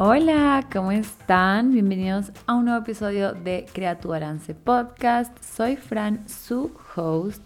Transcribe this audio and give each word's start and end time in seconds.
Hola, 0.00 0.68
¿cómo 0.72 0.92
están? 0.92 1.72
Bienvenidos 1.72 2.30
a 2.46 2.54
un 2.54 2.66
nuevo 2.66 2.82
episodio 2.82 3.32
de 3.32 3.66
Crea 3.72 3.98
tu 3.98 4.14
Podcast. 4.62 5.36
Soy 5.42 5.74
Fran, 5.74 6.28
su 6.28 6.70
host, 6.94 7.42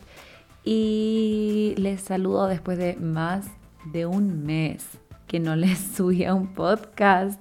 y 0.63 1.73
les 1.79 2.03
saludo 2.03 2.49
después 2.49 2.77
de 2.77 2.97
más 2.97 3.47
de 3.87 4.05
un 4.05 4.45
mes 4.45 4.87
que 5.27 5.41
no 5.41 5.57
les 5.57 5.79
subía 5.79 6.35
un 6.35 6.53
podcast. 6.53 7.41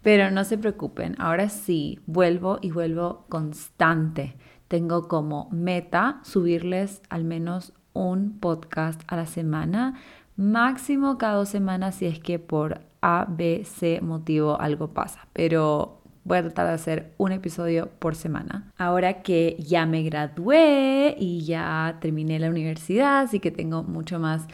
Pero 0.00 0.30
no 0.30 0.44
se 0.44 0.56
preocupen, 0.56 1.14
ahora 1.18 1.50
sí, 1.50 2.00
vuelvo 2.06 2.58
y 2.62 2.70
vuelvo 2.70 3.26
constante. 3.28 4.34
Tengo 4.66 5.08
como 5.08 5.50
meta 5.52 6.20
subirles 6.22 7.02
al 7.10 7.24
menos 7.24 7.74
un 7.92 8.38
podcast 8.38 9.02
a 9.08 9.16
la 9.16 9.26
semana, 9.26 10.00
máximo 10.36 11.18
cada 11.18 11.34
dos 11.34 11.50
semanas 11.50 11.96
si 11.96 12.06
es 12.06 12.18
que 12.18 12.38
por 12.38 12.87
A, 13.00 13.26
B, 13.28 13.64
C 13.64 14.00
motivo 14.00 14.60
algo 14.60 14.92
pasa. 14.92 15.28
Pero 15.32 15.98
voy 16.24 16.38
a 16.38 16.42
tratar 16.42 16.66
de 16.68 16.74
hacer 16.74 17.14
un 17.16 17.32
episodio 17.32 17.88
por 17.98 18.14
semana. 18.14 18.72
Ahora 18.76 19.22
que 19.22 19.56
ya 19.58 19.86
me 19.86 20.02
gradué 20.02 21.16
y 21.18 21.44
ya 21.44 21.96
terminé 22.00 22.38
la 22.38 22.50
universidad, 22.50 23.20
así 23.20 23.40
que 23.40 23.50
tengo 23.50 23.82
mucho 23.82 24.18
más 24.18 24.46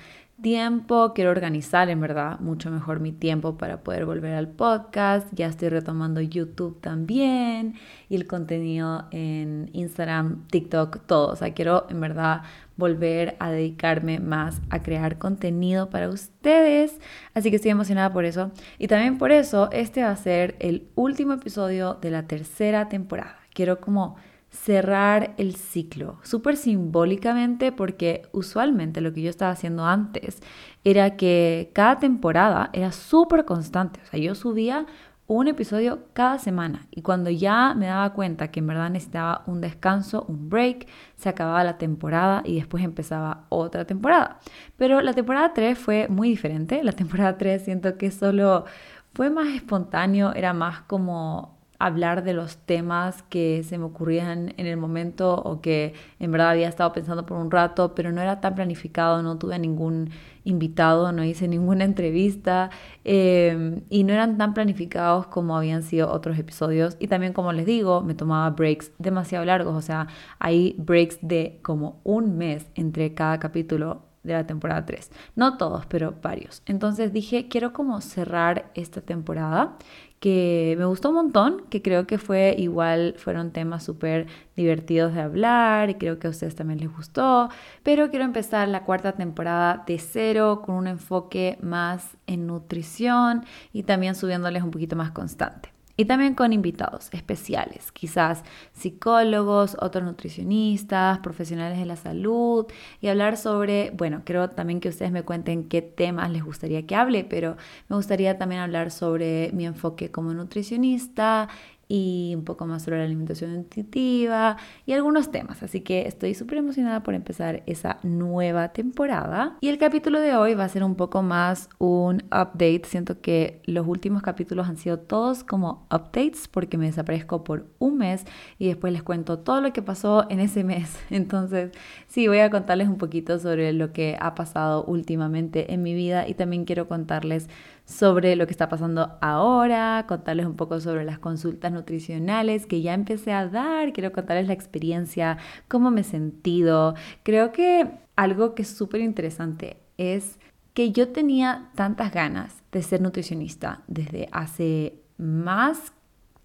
tiempo, 0.43 1.13
quiero 1.15 1.31
organizar 1.31 1.89
en 1.89 2.01
verdad 2.01 2.39
mucho 2.41 2.71
mejor 2.71 3.01
mi 3.01 3.13
tiempo 3.13 3.57
para 3.57 3.83
poder 3.83 4.05
volver 4.05 4.35
al 4.35 4.49
podcast. 4.49 5.29
Ya 5.33 5.47
estoy 5.47 5.69
retomando 5.69 6.21
YouTube 6.21 6.81
también 6.81 7.75
y 8.09 8.17
el 8.17 8.27
contenido 8.27 9.07
en 9.11 9.71
Instagram, 9.73 10.47
TikTok, 10.49 11.07
todo. 11.07 11.29
O 11.29 11.37
sea, 11.37 11.55
quiero 11.55 11.87
en 11.89 12.01
verdad 12.01 12.43
volver 12.77 13.37
a 13.39 13.51
dedicarme 13.51 14.19
más 14.21 14.61
a 14.71 14.83
crear 14.83 15.19
contenido 15.19 15.91
para 15.91 16.09
ustedes. 16.09 16.99
Así 17.35 17.51
que 17.51 17.57
estoy 17.57 17.71
emocionada 17.71 18.13
por 18.13 18.25
eso. 18.25 18.51
Y 18.79 18.89
también 18.89 19.19
por 19.19 19.33
eso 19.33 19.69
este 19.73 20.03
va 20.03 20.11
a 20.11 20.17
ser 20.17 20.57
el 20.59 20.89
último 20.95 21.35
episodio 21.35 21.95
de 21.95 22.11
la 22.11 22.27
tercera 22.27 22.89
temporada. 22.89 23.39
Quiero 23.53 23.81
como 23.81 24.17
cerrar 24.55 25.35
el 25.37 25.57
ciclo, 25.57 26.21
súper 26.23 26.57
simbólicamente 26.57 27.73
porque 27.73 28.23
usualmente 28.31 29.01
lo 29.01 29.13
que 29.13 29.23
yo 29.23 29.31
estaba 29.31 29.51
haciendo 29.51 29.85
antes 29.85 30.41
era 30.85 31.17
que 31.17 31.71
cada 31.73 31.99
temporada 31.99 32.71
era 32.73 32.93
súper 32.93 33.45
constante, 33.45 34.01
o 34.05 34.07
sea, 34.07 34.21
yo 34.21 34.37
subía 34.37 34.87
un 35.27 35.49
episodio 35.49 36.01
cada 36.13 36.39
semana 36.39 36.87
y 36.91 37.03
cuando 37.03 37.31
ya 37.31 37.75
me 37.75 37.87
daba 37.87 38.13
cuenta 38.13 38.49
que 38.49 38.61
en 38.61 38.67
verdad 38.67 38.91
necesitaba 38.91 39.43
un 39.47 39.61
descanso, 39.61 40.25
un 40.29 40.51
break, 40.51 40.87
se 41.17 41.29
acababa 41.31 41.65
la 41.65 41.79
temporada 41.79 42.43
y 42.45 42.57
después 42.57 42.85
empezaba 42.85 43.47
otra 43.49 43.87
temporada. 43.87 44.39
Pero 44.77 45.01
la 45.01 45.15
temporada 45.15 45.55
3 45.55 45.79
fue 45.79 46.09
muy 46.09 46.29
diferente, 46.29 46.83
la 46.85 46.93
temporada 46.93 47.39
3 47.39 47.65
siento 47.65 47.97
que 47.97 48.11
solo 48.11 48.67
fue 49.15 49.31
más 49.31 49.49
espontáneo, 49.49 50.35
era 50.35 50.53
más 50.53 50.81
como 50.83 51.55
hablar 51.79 52.23
de 52.25 52.35
los 52.35 52.57
temas 52.59 53.23
que 53.25 53.63
se 53.65 53.79
me 53.79 53.85
ocurrían 53.85 54.55
en 54.57 54.67
el 54.67 54.77
momento 54.77 55.35
o 55.35 55.61
que 55.61 55.95
en 56.19 56.31
verdad 56.31 56.51
había 56.51 56.69
estado 56.69 56.93
pensando 56.93 57.27
por 57.27 57.39
un 57.39 57.51
rato, 57.51 57.95
pero 57.95 58.13
no 58.13 58.21
era 58.21 58.41
tan 58.41 58.55
planificado, 58.55 59.23
no 59.23 59.39
tuve 59.39 59.59
ningún 59.59 60.11
invitado, 60.45 61.11
no 61.13 61.25
hice 61.25 61.49
ninguna 61.49 61.85
entrevista 61.85 62.71
em, 63.05 63.83
y 63.91 64.05
no 64.05 64.13
eran 64.13 64.39
tan 64.39 64.55
planificados 64.55 65.27
como 65.27 65.57
habían 65.57 65.83
sido 65.83 66.11
otros 66.11 66.39
episodios. 66.39 66.97
Y 67.01 67.09
también, 67.09 67.33
como 67.33 67.53
les 67.53 67.67
digo, 67.67 68.03
me 68.03 68.15
tomaba 68.15 68.51
breaks 68.51 68.93
demasiado 68.99 69.45
largos, 69.45 69.75
o 69.75 69.83
sea, 69.83 70.09
hay 70.39 70.77
breaks 70.79 71.19
de 71.23 71.59
como 71.63 72.01
un 72.05 72.37
mes 72.37 72.67
entre 72.75 73.15
cada 73.15 73.39
capítulo 73.39 74.03
de 74.25 74.33
la 74.33 74.47
temporada 74.47 74.85
3. 74.85 75.11
No 75.37 75.57
todos, 75.57 75.87
pero 75.87 76.15
varios. 76.23 76.63
Entonces 76.67 77.13
dije, 77.13 77.47
quiero 77.49 77.73
como 77.73 78.01
cerrar 78.01 78.71
esta 78.75 79.01
temporada 79.01 79.77
que 80.25 80.75
me 80.79 80.87
gustó 80.87 81.11
un 81.11 81.17
montón, 81.17 81.65
que 81.69 81.83
creo 81.83 82.07
que 82.07 82.17
fue 82.17 82.55
igual, 82.57 83.15
fueron 83.19 83.51
temas 83.51 83.85
súper 83.85 84.27
divertidos 84.57 85.13
de 85.13 85.21
hablar 85.21 85.91
y 85.91 85.97
creo 85.97 86.19
que 86.19 86.29
a 86.29 86.31
ustedes 86.31 86.55
también 86.55 86.81
les 86.81 86.91
gustó, 86.91 87.51
pero 87.83 88.09
quiero 88.09 88.25
empezar 88.25 88.67
la 88.69 88.85
cuarta 88.85 89.13
temporada 89.13 89.85
de 89.87 89.99
cero 89.99 90.63
con 90.65 90.77
un 90.77 90.87
enfoque 90.87 91.59
más 91.61 92.17
en 92.27 92.47
nutrición 92.47 93.45
y 93.71 93.83
también 93.83 94.15
subiéndoles 94.15 94.63
un 94.63 94.71
poquito 94.71 94.97
más 94.97 95.11
constante. 95.11 95.74
Y 95.97 96.07
también 96.07 96.35
con 96.35 96.53
invitados 96.53 97.09
especiales, 97.13 97.93
quizás 97.93 98.43
psicólogos, 98.73 99.77
otros 99.81 100.03
nutricionistas, 100.03 101.21
profesionales 101.21 101.79
de 101.79 101.87
la 101.87 101.95
salud 101.95 102.67
y 103.01 103.07
hablar 103.07 103.37
sobre, 103.37 103.93
bueno, 103.93 104.23
creo 104.25 104.51
también 104.51 104.81
que 104.81 104.89
ustedes 104.89 105.13
me 105.13 105.23
cuenten 105.23 105.69
qué 105.69 105.83
temas 105.83 106.33
les 106.33 106.43
gustaría 106.43 106.85
que 106.85 106.97
hable, 106.97 107.23
pero 107.23 107.57
me 107.89 107.95
gustaría 107.95 108.39
también 108.39 108.61
hablar 108.61 108.91
sobre 108.91 109.51
mi 109.53 109.67
enfoque 109.67 110.11
como 110.11 110.35
nutricionista 110.35 111.49
y 111.89 112.33
un 112.37 112.45
poco 112.45 112.67
más 112.67 112.83
sobre 112.83 112.99
la 112.99 113.05
alimentación 113.05 113.55
intuitiva 113.55 114.57
y 114.87 114.93
algunos 114.93 115.31
temas. 115.31 115.63
Así 115.63 115.81
que 115.81 116.07
estoy 116.07 116.35
súper 116.35 116.59
emocionada 116.59 117.03
por 117.03 117.15
empezar 117.15 117.63
esa 117.67 117.99
nueva 118.03 118.69
temporada. 118.73 119.57
Y 119.61 119.69
el 119.69 119.79
capítulo 119.79 120.21
de 120.21 120.37
hoy 120.37 120.55
va 120.55 120.65
a 120.65 120.69
ser 120.69 120.85
un 120.85 120.95
poco 120.95 121.23
más 121.23 121.69
un 121.79 122.23
update. 122.27 122.83
Siento 122.85 123.21
que 123.21 123.61
los 123.65 123.87
últimos 123.87 124.23
capítulos 124.23 124.69
han 124.69 124.77
sido 124.77 124.99
todos 124.99 125.45
como 125.45 125.87
updates 125.91 126.49
porque 126.49 126.79
me 126.79 126.87
desaparezco 126.87 127.45
por 127.45 127.67
un 127.79 127.99
mes 127.99 128.25
y 128.59 128.69
después 128.69 128.93
les 128.93 129.03
cuento 129.03 129.39
todo 129.39 129.61
lo 129.61 129.73
que 129.73 129.83
pasó 129.83 130.27
en 130.31 130.41
ese 130.41 130.65
mes. 130.65 130.99
Entonces, 131.11 131.73
sí, 132.07 132.29
voy 132.29 132.39
a 132.39 132.51
contarles 132.51 132.89
un 132.89 132.99
poquito 132.99 133.39
sobre 133.39 133.73
lo 133.73 133.93
que 133.93 134.17
ha 134.21 134.35
pasado 134.35 134.85
últimamente 134.85 135.73
en 135.73 135.83
mi 135.83 135.95
vida 135.95 136.29
y 136.29 136.35
también 136.35 136.65
quiero 136.65 136.89
contarles 136.89 137.49
sobre 137.85 138.35
lo 138.37 138.47
que 138.47 138.53
está 138.53 138.69
pasando 138.69 139.19
ahora, 139.21 140.05
contarles 140.09 140.47
un 140.47 140.57
poco 140.57 140.81
sobre 140.81 141.05
las 141.05 141.19
consultas 141.19 141.71
nutricionales 141.71 142.67
que 142.67 142.81
ya 142.81 142.95
empecé 142.95 143.33
a 143.33 143.47
dar, 143.47 143.93
quiero 143.93 144.13
contarles 144.13 144.47
la 144.47 144.55
experiencia, 144.55 145.39
cómo 145.69 145.91
me 145.91 146.01
he 146.01 146.05
sentido. 146.05 146.95
Creo 147.23 147.53
que 147.53 147.91
algo 148.17 148.55
que 148.55 148.63
es 148.63 148.69
súper 148.69 149.01
interesante 149.01 149.77
es 149.99 150.39
que 150.73 150.93
yo 150.93 151.09
tenía 151.09 151.71
tantas 151.75 152.13
ganas 152.13 152.63
de 152.73 152.83
ser 152.83 153.01
nutricionista 153.01 153.83
desde 153.87 154.29
hace 154.33 155.01
más 155.19 155.93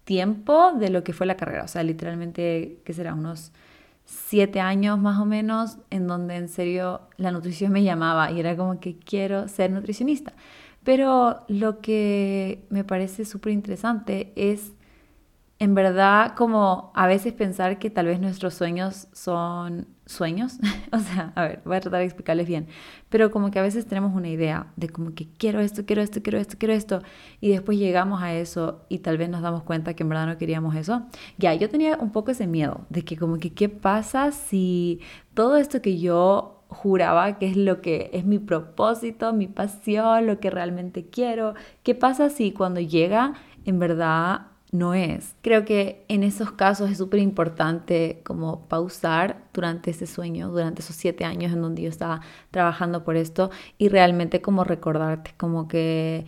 tiempo 0.04 0.72
de 0.72 0.90
lo 0.90 1.04
que 1.04 1.12
fue 1.12 1.26
la 1.26 1.36
carrera, 1.36 1.64
o 1.64 1.68
sea, 1.68 1.82
literalmente, 1.82 2.80
¿qué 2.84 2.92
será? 2.92 3.14
Unos 3.14 3.52
siete 4.04 4.60
años 4.60 4.98
más 4.98 5.20
o 5.20 5.24
menos, 5.24 5.78
en 5.90 6.06
donde 6.06 6.36
en 6.36 6.48
serio 6.48 7.02
la 7.16 7.30
nutrición 7.30 7.72
me 7.72 7.82
llamaba 7.82 8.30
y 8.30 8.40
era 8.40 8.56
como 8.56 8.80
que 8.80 8.98
quiero 8.98 9.48
ser 9.48 9.70
nutricionista. 9.70 10.32
Pero 10.84 11.44
lo 11.48 11.80
que 11.80 12.66
me 12.70 12.84
parece 12.84 13.24
súper 13.24 13.52
interesante 13.52 14.32
es 14.36 14.72
en 15.60 15.74
verdad 15.74 16.34
como 16.36 16.90
a 16.94 17.06
veces 17.06 17.34
pensar 17.34 17.78
que 17.78 17.90
tal 17.90 18.06
vez 18.06 18.18
nuestros 18.18 18.54
sueños 18.54 19.08
son 19.12 19.86
sueños, 20.06 20.58
o 20.92 20.98
sea, 20.98 21.32
a 21.36 21.42
ver, 21.42 21.60
voy 21.66 21.76
a 21.76 21.80
tratar 21.80 22.00
de 22.00 22.06
explicarles 22.06 22.48
bien, 22.48 22.66
pero 23.10 23.30
como 23.30 23.50
que 23.50 23.58
a 23.58 23.62
veces 23.62 23.86
tenemos 23.86 24.14
una 24.14 24.28
idea 24.28 24.72
de 24.76 24.88
como 24.88 25.14
que 25.14 25.28
quiero 25.36 25.60
esto, 25.60 25.84
quiero 25.84 26.00
esto, 26.00 26.22
quiero 26.22 26.38
esto, 26.38 26.56
quiero 26.58 26.72
esto, 26.72 27.02
y 27.42 27.50
después 27.50 27.78
llegamos 27.78 28.22
a 28.22 28.34
eso 28.34 28.86
y 28.88 29.00
tal 29.00 29.18
vez 29.18 29.28
nos 29.28 29.42
damos 29.42 29.62
cuenta 29.62 29.92
que 29.92 30.02
en 30.02 30.08
verdad 30.08 30.26
no 30.26 30.38
queríamos 30.38 30.74
eso. 30.76 31.02
Ya, 31.36 31.54
yo 31.54 31.68
tenía 31.68 31.98
un 31.98 32.10
poco 32.10 32.30
ese 32.30 32.46
miedo 32.46 32.86
de 32.88 33.02
que 33.04 33.18
como 33.18 33.36
que 33.38 33.52
qué 33.52 33.68
pasa 33.68 34.32
si 34.32 35.00
todo 35.34 35.58
esto 35.58 35.82
que 35.82 35.98
yo 36.00 36.59
juraba 36.70 37.38
que 37.38 37.48
es 37.48 37.56
lo 37.56 37.80
que 37.80 38.10
es 38.12 38.24
mi 38.24 38.38
propósito, 38.38 39.32
mi 39.32 39.48
pasión, 39.48 40.26
lo 40.26 40.40
que 40.40 40.50
realmente 40.50 41.06
quiero. 41.06 41.54
¿Qué 41.82 41.94
pasa 41.94 42.30
si 42.30 42.52
cuando 42.52 42.80
llega 42.80 43.34
en 43.64 43.78
verdad 43.78 44.46
no 44.70 44.94
es? 44.94 45.34
Creo 45.42 45.64
que 45.64 46.04
en 46.08 46.22
esos 46.22 46.52
casos 46.52 46.90
es 46.90 46.98
súper 46.98 47.20
importante 47.20 48.22
como 48.24 48.68
pausar 48.68 49.42
durante 49.52 49.90
ese 49.90 50.06
sueño, 50.06 50.48
durante 50.48 50.82
esos 50.82 50.96
siete 50.96 51.24
años 51.24 51.52
en 51.52 51.60
donde 51.60 51.82
yo 51.82 51.88
estaba 51.88 52.20
trabajando 52.50 53.04
por 53.04 53.16
esto 53.16 53.50
y 53.76 53.88
realmente 53.88 54.40
como 54.40 54.64
recordarte 54.64 55.34
como 55.36 55.66
que 55.68 56.24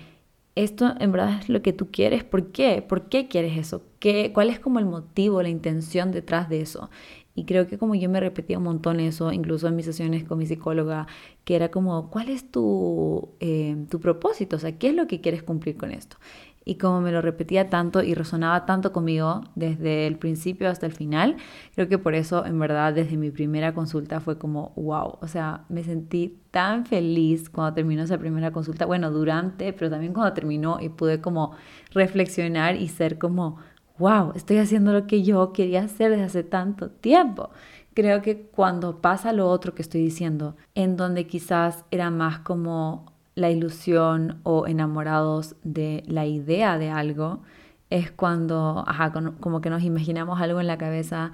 esto 0.54 0.94
en 1.00 1.12
verdad 1.12 1.38
es 1.40 1.48
lo 1.48 1.62
que 1.62 1.72
tú 1.72 1.90
quieres. 1.90 2.24
¿Por 2.24 2.52
qué? 2.52 2.82
¿Por 2.86 3.08
qué 3.08 3.28
quieres 3.28 3.56
eso? 3.56 3.82
¿Qué, 4.00 4.32
¿Cuál 4.34 4.50
es 4.50 4.60
como 4.60 4.78
el 4.78 4.86
motivo, 4.86 5.42
la 5.42 5.48
intención 5.48 6.10
detrás 6.12 6.48
de 6.48 6.60
eso? 6.60 6.90
Y 7.34 7.44
creo 7.44 7.66
que 7.66 7.78
como 7.78 7.94
yo 7.94 8.10
me 8.10 8.20
repetía 8.20 8.58
un 8.58 8.64
montón 8.64 9.00
eso, 9.00 9.32
incluso 9.32 9.68
en 9.68 9.76
mis 9.76 9.86
sesiones 9.86 10.24
con 10.24 10.38
mi 10.38 10.46
psicóloga, 10.46 11.06
que 11.44 11.56
era 11.56 11.70
como, 11.70 12.10
¿cuál 12.10 12.28
es 12.28 12.50
tu, 12.50 13.30
eh, 13.40 13.76
tu 13.90 14.00
propósito? 14.00 14.56
O 14.56 14.58
sea, 14.58 14.78
¿qué 14.78 14.88
es 14.88 14.94
lo 14.94 15.06
que 15.06 15.20
quieres 15.20 15.42
cumplir 15.42 15.76
con 15.76 15.92
esto? 15.92 16.18
Y 16.64 16.76
como 16.76 17.00
me 17.00 17.10
lo 17.10 17.20
repetía 17.22 17.70
tanto 17.70 18.02
y 18.02 18.14
resonaba 18.14 18.66
tanto 18.66 18.92
conmigo 18.92 19.42
desde 19.56 20.06
el 20.06 20.16
principio 20.16 20.68
hasta 20.68 20.86
el 20.86 20.92
final, 20.92 21.36
creo 21.74 21.88
que 21.88 21.98
por 21.98 22.14
eso 22.14 22.46
en 22.46 22.58
verdad 22.58 22.94
desde 22.94 23.16
mi 23.16 23.30
primera 23.30 23.74
consulta 23.74 24.20
fue 24.20 24.38
como, 24.38 24.72
wow, 24.76 25.18
o 25.20 25.26
sea, 25.26 25.64
me 25.68 25.82
sentí 25.82 26.38
tan 26.52 26.86
feliz 26.86 27.50
cuando 27.50 27.74
terminó 27.74 28.04
esa 28.04 28.18
primera 28.18 28.52
consulta, 28.52 28.86
bueno, 28.86 29.10
durante, 29.10 29.72
pero 29.72 29.90
también 29.90 30.12
cuando 30.12 30.34
terminó 30.34 30.78
y 30.80 30.88
pude 30.88 31.20
como 31.20 31.52
reflexionar 31.90 32.76
y 32.76 32.88
ser 32.88 33.18
como, 33.18 33.56
wow, 33.98 34.32
estoy 34.34 34.58
haciendo 34.58 34.92
lo 34.92 35.06
que 35.06 35.22
yo 35.22 35.52
quería 35.52 35.84
hacer 35.84 36.10
desde 36.10 36.24
hace 36.24 36.42
tanto 36.42 36.90
tiempo. 36.90 37.50
Creo 37.94 38.22
que 38.22 38.42
cuando 38.42 39.00
pasa 39.00 39.32
lo 39.32 39.48
otro 39.48 39.74
que 39.74 39.82
estoy 39.82 40.02
diciendo, 40.02 40.56
en 40.74 40.96
donde 40.96 41.26
quizás 41.26 41.84
era 41.90 42.10
más 42.10 42.38
como 42.40 43.12
la 43.34 43.50
ilusión 43.50 44.40
o 44.44 44.66
enamorados 44.66 45.56
de 45.62 46.02
la 46.06 46.26
idea 46.26 46.78
de 46.78 46.90
algo, 46.90 47.42
es 47.90 48.10
cuando, 48.10 48.84
ajá, 48.86 49.12
como 49.40 49.60
que 49.60 49.70
nos 49.70 49.82
imaginamos 49.82 50.40
algo 50.40 50.60
en 50.60 50.66
la 50.66 50.78
cabeza 50.78 51.32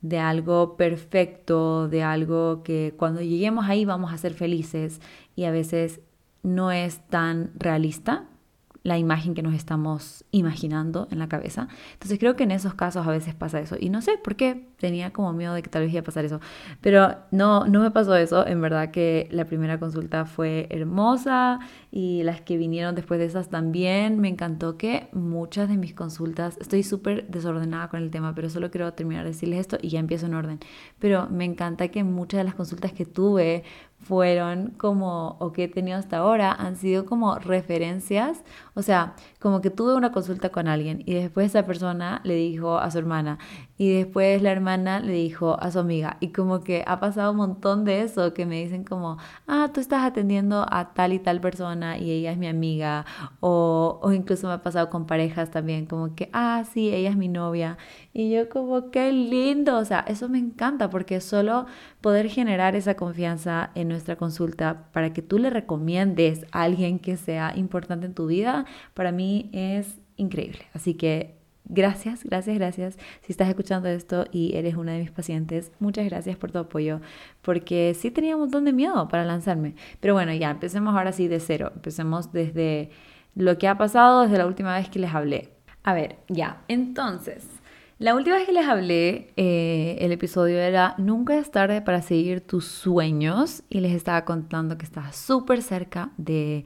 de 0.00 0.18
algo 0.18 0.76
perfecto, 0.76 1.88
de 1.88 2.02
algo 2.02 2.62
que 2.62 2.94
cuando 2.96 3.20
lleguemos 3.20 3.66
ahí 3.66 3.84
vamos 3.84 4.12
a 4.12 4.18
ser 4.18 4.32
felices 4.34 5.00
y 5.36 5.44
a 5.44 5.50
veces 5.50 6.00
no 6.42 6.70
es 6.70 7.00
tan 7.08 7.50
realista 7.58 8.24
la 8.82 8.98
imagen 8.98 9.34
que 9.34 9.42
nos 9.42 9.54
estamos 9.54 10.24
imaginando 10.30 11.08
en 11.10 11.18
la 11.18 11.28
cabeza. 11.28 11.68
Entonces 11.94 12.18
creo 12.18 12.36
que 12.36 12.44
en 12.44 12.50
esos 12.50 12.74
casos 12.74 13.06
a 13.06 13.10
veces 13.10 13.34
pasa 13.34 13.60
eso. 13.60 13.76
Y 13.78 13.90
no 13.90 14.02
sé 14.02 14.18
por 14.18 14.36
qué 14.36 14.68
tenía 14.78 15.12
como 15.12 15.32
miedo 15.32 15.54
de 15.54 15.62
que 15.62 15.70
tal 15.70 15.82
vez 15.82 15.92
iba 15.92 16.00
a 16.00 16.04
pasar 16.04 16.24
eso. 16.24 16.40
Pero 16.80 17.16
no, 17.30 17.66
no 17.66 17.80
me 17.80 17.90
pasó 17.90 18.14
eso. 18.16 18.46
En 18.46 18.60
verdad 18.60 18.90
que 18.90 19.28
la 19.30 19.44
primera 19.44 19.78
consulta 19.78 20.24
fue 20.24 20.66
hermosa 20.70 21.58
y 21.90 22.22
las 22.22 22.40
que 22.40 22.56
vinieron 22.56 22.94
después 22.94 23.20
de 23.20 23.26
esas 23.26 23.48
también. 23.48 24.20
Me 24.20 24.28
encantó 24.28 24.76
que 24.76 25.08
muchas 25.12 25.68
de 25.68 25.76
mis 25.76 25.94
consultas, 25.94 26.56
estoy 26.60 26.82
súper 26.82 27.26
desordenada 27.28 27.88
con 27.88 28.02
el 28.02 28.10
tema, 28.10 28.34
pero 28.34 28.50
solo 28.50 28.70
quiero 28.70 28.92
terminar 28.94 29.24
de 29.24 29.30
decirles 29.30 29.60
esto 29.60 29.78
y 29.82 29.88
ya 29.90 29.98
empiezo 29.98 30.26
en 30.26 30.34
orden. 30.34 30.60
Pero 30.98 31.28
me 31.28 31.44
encanta 31.44 31.88
que 31.88 32.04
muchas 32.04 32.38
de 32.38 32.44
las 32.44 32.54
consultas 32.54 32.92
que 32.92 33.04
tuve 33.04 33.64
fueron 34.00 34.74
como, 34.76 35.36
o 35.40 35.52
que 35.52 35.64
he 35.64 35.68
tenido 35.68 35.98
hasta 35.98 36.18
ahora, 36.18 36.52
han 36.52 36.76
sido 36.76 37.04
como 37.04 37.36
referencias. 37.38 38.44
O 38.74 38.82
sea, 38.82 39.14
como 39.38 39.60
que 39.60 39.70
tuve 39.70 39.94
una 39.94 40.10
consulta 40.12 40.50
con 40.50 40.66
alguien 40.66 41.02
y 41.06 41.14
después 41.14 41.46
esa 41.46 41.64
persona 41.64 42.20
le 42.24 42.34
dijo 42.34 42.78
a 42.78 42.90
su 42.90 42.98
hermana 42.98 43.38
y 43.76 43.92
después 43.92 44.42
la 44.42 44.50
hermana 44.50 44.98
le 44.98 45.12
dijo 45.12 45.56
a 45.60 45.70
su 45.70 45.78
amiga. 45.78 46.16
Y 46.20 46.28
como 46.28 46.64
que 46.64 46.82
ha 46.86 46.98
pasado 46.98 47.30
un 47.30 47.36
montón 47.36 47.84
de 47.84 48.02
eso 48.02 48.34
que 48.34 48.46
me 48.46 48.60
dicen 48.62 48.82
como, 48.82 49.18
ah, 49.46 49.70
tú 49.72 49.80
estás 49.80 50.02
atendiendo 50.04 50.66
a 50.68 50.92
tal 50.92 51.12
y 51.12 51.20
tal 51.20 51.40
persona 51.40 51.98
y 51.98 52.10
ella 52.10 52.32
es 52.32 52.38
mi 52.38 52.48
amiga 52.48 53.06
o, 53.40 54.00
o 54.02 54.12
incluso 54.12 54.48
me 54.48 54.54
ha 54.54 54.62
pasado 54.62 54.90
con 54.90 55.06
parejas 55.06 55.50
también 55.50 55.86
como 55.86 56.14
que, 56.16 56.28
ah, 56.32 56.64
sí, 56.72 56.92
ella 56.92 57.10
es 57.10 57.16
mi 57.16 57.28
novia 57.28 57.78
y 58.12 58.30
yo 58.30 58.48
como, 58.48 58.90
qué 58.90 59.12
lindo, 59.12 59.78
o 59.78 59.84
sea, 59.84 60.00
eso 60.08 60.28
me 60.28 60.38
encanta 60.38 60.90
porque 60.90 61.20
solo 61.20 61.66
poder 62.00 62.28
generar 62.28 62.74
esa 62.74 62.94
confianza 62.94 63.70
en 63.76 63.88
nuestra 63.88 64.16
consulta 64.16 64.88
para 64.92 65.12
que 65.12 65.22
tú 65.22 65.38
le 65.38 65.50
recomiendes 65.50 66.44
a 66.50 66.62
alguien 66.62 66.98
que 66.98 67.16
sea 67.16 67.52
importante 67.56 68.06
en 68.06 68.14
tu 68.14 68.26
vida, 68.26 68.64
para 68.94 69.12
mí 69.12 69.27
es 69.52 69.98
increíble. 70.16 70.60
Así 70.74 70.94
que 70.94 71.38
Gracias, 71.70 72.24
gracias, 72.24 72.56
gracias. 72.56 72.98
Si 73.20 73.30
estás 73.30 73.48
escuchando 73.48 73.88
esto 73.88 74.24
y 74.32 74.56
eres 74.56 74.74
una 74.76 74.92
de 74.92 75.00
mis 75.00 75.10
pacientes, 75.10 75.70
muchas 75.80 76.06
gracias 76.06 76.36
por 76.36 76.50
tu 76.50 76.58
apoyo, 76.58 77.02
porque 77.42 77.94
sí 77.94 78.10
tenía 78.10 78.36
un 78.36 78.42
montón 78.42 78.64
de 78.64 78.72
miedo 78.72 79.06
para 79.08 79.26
lanzarme. 79.26 79.74
Pero 80.00 80.14
bueno, 80.14 80.32
ya, 80.32 80.50
empecemos 80.50 80.96
ahora 80.96 81.12
sí 81.12 81.28
de 81.28 81.40
cero. 81.40 81.70
Empecemos 81.74 82.32
desde 82.32 82.90
lo 83.34 83.58
que 83.58 83.68
ha 83.68 83.76
pasado 83.76 84.22
desde 84.22 84.38
la 84.38 84.46
última 84.46 84.74
vez 84.78 84.88
que 84.88 84.98
les 84.98 85.14
hablé. 85.14 85.50
A 85.82 85.92
ver, 85.92 86.16
ya, 86.28 86.62
entonces, 86.68 87.46
la 87.98 88.14
última 88.14 88.36
vez 88.36 88.46
que 88.46 88.52
les 88.52 88.66
hablé, 88.66 89.32
eh, 89.36 89.98
el 90.00 90.12
episodio 90.12 90.58
era 90.58 90.94
Nunca 90.96 91.36
es 91.36 91.50
tarde 91.50 91.82
para 91.82 92.00
seguir 92.00 92.40
tus 92.40 92.64
sueños 92.64 93.62
y 93.68 93.80
les 93.80 93.92
estaba 93.92 94.24
contando 94.24 94.78
que 94.78 94.86
estaba 94.86 95.12
súper 95.12 95.60
cerca 95.60 96.12
de 96.16 96.64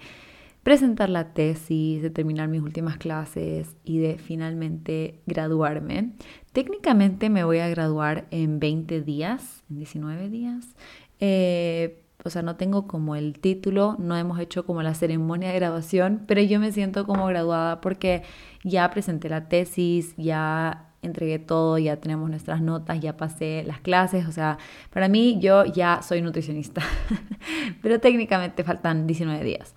presentar 0.63 1.09
la 1.11 1.33
tesis, 1.33 2.03
de 2.03 2.11
terminar 2.11 2.49
mis 2.49 2.63
últimas 2.63 2.97
clases 2.97 3.77
y 3.85 3.99
de 3.99 4.19
finalmente 4.19 5.21
graduarme. 5.27 6.13
Técnicamente 6.53 7.31
me 7.31 7.45
voy 7.45 7.59
a 7.59 7.69
graduar 7.69 8.27
en 8.31 8.61
20 8.61 9.03
días, 9.03 9.65
en 9.71 9.77
19 9.77 10.29
días. 10.29 10.77
Eh, 11.21 12.05
o 12.25 12.31
sea, 12.31 12.43
no 12.43 12.57
tengo 12.57 12.87
como 12.87 13.17
el 13.17 13.41
título, 13.41 13.97
no 13.99 14.17
hemos 14.17 14.39
hecho 14.39 14.65
como 14.65 14.83
la 14.83 14.95
ceremonia 14.95 15.49
de 15.51 15.57
graduación, 15.57 16.23
pero 16.27 16.41
yo 16.41 16.61
me 16.61 16.71
siento 16.71 17.05
como 17.05 17.27
graduada 17.27 17.81
porque 17.81 18.23
ya 18.63 18.89
presenté 18.91 19.29
la 19.29 19.49
tesis, 19.49 20.15
ya 20.17 20.92
entregué 21.03 21.39
todo, 21.39 21.79
ya 21.79 21.97
tenemos 21.97 22.31
nuestras 22.31 22.63
notas, 22.63 23.01
ya 23.01 23.17
pasé 23.17 23.65
las 23.67 23.81
clases, 23.81 24.27
o 24.27 24.33
sea, 24.33 24.59
para 24.91 25.09
mí 25.09 25.39
yo 25.41 25.65
ya 25.65 26.01
soy 26.03 26.23
nutricionista, 26.23 26.83
pero 27.83 28.01
técnicamente 28.01 28.65
faltan 28.65 29.07
19 29.07 29.45
días. 29.45 29.75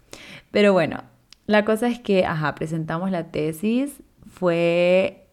Pero 0.52 0.72
bueno, 0.72 1.04
la 1.48 1.66
cosa 1.66 1.88
es 1.88 2.00
que, 2.00 2.26
ajá, 2.26 2.56
presentamos 2.56 3.12
la 3.12 3.32
tesis, 3.32 4.02
fue 4.28 5.25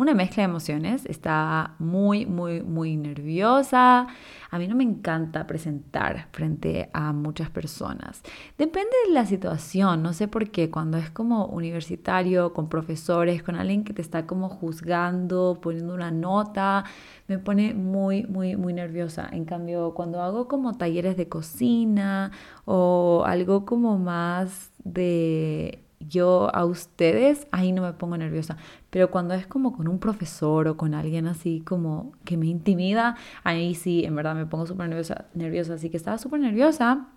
una 0.00 0.14
mezcla 0.14 0.42
de 0.42 0.48
emociones, 0.48 1.04
estaba 1.04 1.74
muy, 1.78 2.24
muy, 2.24 2.62
muy 2.62 2.96
nerviosa. 2.96 4.06
A 4.50 4.58
mí 4.58 4.66
no 4.66 4.74
me 4.74 4.82
encanta 4.82 5.46
presentar 5.46 6.28
frente 6.32 6.88
a 6.94 7.12
muchas 7.12 7.50
personas. 7.50 8.22
Depende 8.56 8.96
de 9.06 9.12
la 9.12 9.26
situación, 9.26 10.02
no 10.02 10.14
sé 10.14 10.26
por 10.26 10.50
qué, 10.50 10.70
cuando 10.70 10.96
es 10.96 11.10
como 11.10 11.44
universitario, 11.44 12.54
con 12.54 12.70
profesores, 12.70 13.42
con 13.42 13.56
alguien 13.56 13.84
que 13.84 13.92
te 13.92 14.00
está 14.00 14.26
como 14.26 14.48
juzgando, 14.48 15.58
poniendo 15.60 15.92
una 15.92 16.10
nota, 16.10 16.84
me 17.28 17.38
pone 17.38 17.74
muy, 17.74 18.22
muy, 18.22 18.56
muy 18.56 18.72
nerviosa. 18.72 19.28
En 19.30 19.44
cambio, 19.44 19.92
cuando 19.92 20.22
hago 20.22 20.48
como 20.48 20.78
talleres 20.78 21.18
de 21.18 21.28
cocina 21.28 22.32
o 22.64 23.22
algo 23.26 23.66
como 23.66 23.98
más 23.98 24.70
de 24.82 25.84
yo 26.00 26.54
a 26.54 26.64
ustedes, 26.64 27.46
ahí 27.52 27.72
no 27.72 27.82
me 27.82 27.92
pongo 27.92 28.16
nerviosa. 28.16 28.56
Pero 28.90 29.10
cuando 29.10 29.34
es 29.34 29.46
como 29.46 29.72
con 29.76 29.88
un 29.88 29.98
profesor 29.98 30.68
o 30.68 30.76
con 30.76 30.94
alguien 30.94 31.26
así 31.26 31.60
como 31.60 32.12
que 32.24 32.36
me 32.36 32.46
intimida, 32.46 33.16
ahí 33.44 33.74
sí, 33.74 34.04
en 34.04 34.16
verdad 34.16 34.34
me 34.34 34.46
pongo 34.46 34.66
súper 34.66 34.88
nerviosa, 34.88 35.26
nerviosa. 35.34 35.74
Así 35.74 35.90
que 35.90 35.96
estaba 35.96 36.18
súper 36.18 36.40
nerviosa. 36.40 37.08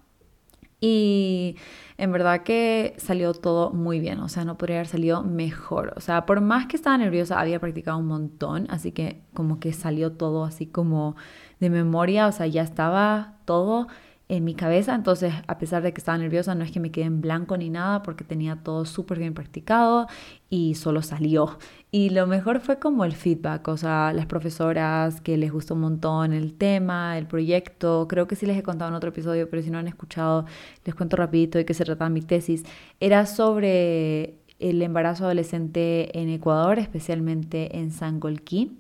Y 0.86 1.56
en 1.98 2.12
verdad 2.12 2.44
que 2.44 2.94
salió 2.98 3.34
todo 3.34 3.72
muy 3.72 4.02
bien, 4.02 4.20
o 4.20 4.28
sea, 4.28 4.44
no 4.44 4.58
podría 4.58 4.80
haber 4.80 4.88
salido 4.88 5.24
mejor. 5.24 5.94
O 5.96 6.02
sea, 6.02 6.26
por 6.26 6.42
más 6.42 6.66
que 6.66 6.76
estaba 6.76 6.98
nerviosa, 6.98 7.40
había 7.40 7.58
practicado 7.62 7.98
un 8.00 8.08
montón, 8.08 8.68
así 8.70 8.92
que 8.92 9.22
como 9.34 9.62
que 9.62 9.72
salió 9.72 10.12
todo 10.12 10.44
así 10.44 10.66
como 10.66 11.16
de 11.62 11.70
memoria, 11.70 12.28
o 12.28 12.34
sea, 12.34 12.48
ya 12.48 12.64
estaba 12.64 13.38
todo 13.46 13.88
en 14.30 14.44
mi 14.46 14.56
cabeza, 14.56 14.96
entonces 14.96 15.34
a 15.48 15.58
pesar 15.58 15.84
de 15.84 15.94
que 15.94 16.00
estaba 16.00 16.18
nerviosa, 16.18 16.56
no 16.56 16.64
es 16.64 16.72
que 16.72 16.80
me 16.80 16.92
quedé 16.92 17.06
en 17.06 17.22
blanco 17.22 17.58
ni 17.58 17.70
nada, 17.70 18.04
porque 18.04 18.24
tenía 18.24 18.56
todo 18.64 18.86
súper 18.86 19.20
bien 19.20 19.34
practicado 19.34 20.08
y 20.50 20.76
solo 20.76 21.02
salió. 21.02 21.60
Y 21.92 22.10
lo 22.10 22.26
mejor 22.26 22.60
fue 22.62 22.80
como 22.80 23.06
el 23.06 23.12
feedback, 23.14 23.68
o 23.68 23.78
sea, 23.78 24.14
las 24.14 24.26
profesoras 24.26 25.22
que 25.22 25.38
les 25.38 25.52
gustó 25.52 25.74
un 25.76 25.82
montón 25.82 26.34
el 26.34 26.54
tema, 26.54 27.18
el 27.18 27.28
proyecto, 27.28 28.08
creo 28.08 28.26
que 28.28 28.36
sí 28.36 28.46
les 28.46 28.58
he 28.58 28.64
contado 28.64 28.90
en 28.90 28.96
otro 28.96 29.10
episodio, 29.10 29.50
pero 29.50 29.62
si 29.62 29.70
no 29.70 29.78
han 29.78 29.88
escuchado, 29.88 30.46
les 30.86 30.96
cuento 30.96 31.18
rapidito 31.18 31.58
de 31.58 31.66
qué 31.66 31.74
se 31.74 31.86
trataba 31.86 32.10
mi 32.10 32.22
tesis. 32.22 32.64
Era 33.00 33.26
sobre 33.26 34.40
el 34.60 34.82
embarazo 34.82 35.26
adolescente 35.26 36.18
en 36.18 36.30
Ecuador, 36.30 36.80
especialmente 36.80 37.78
en 37.78 37.92
Sangolquí, 37.92 38.80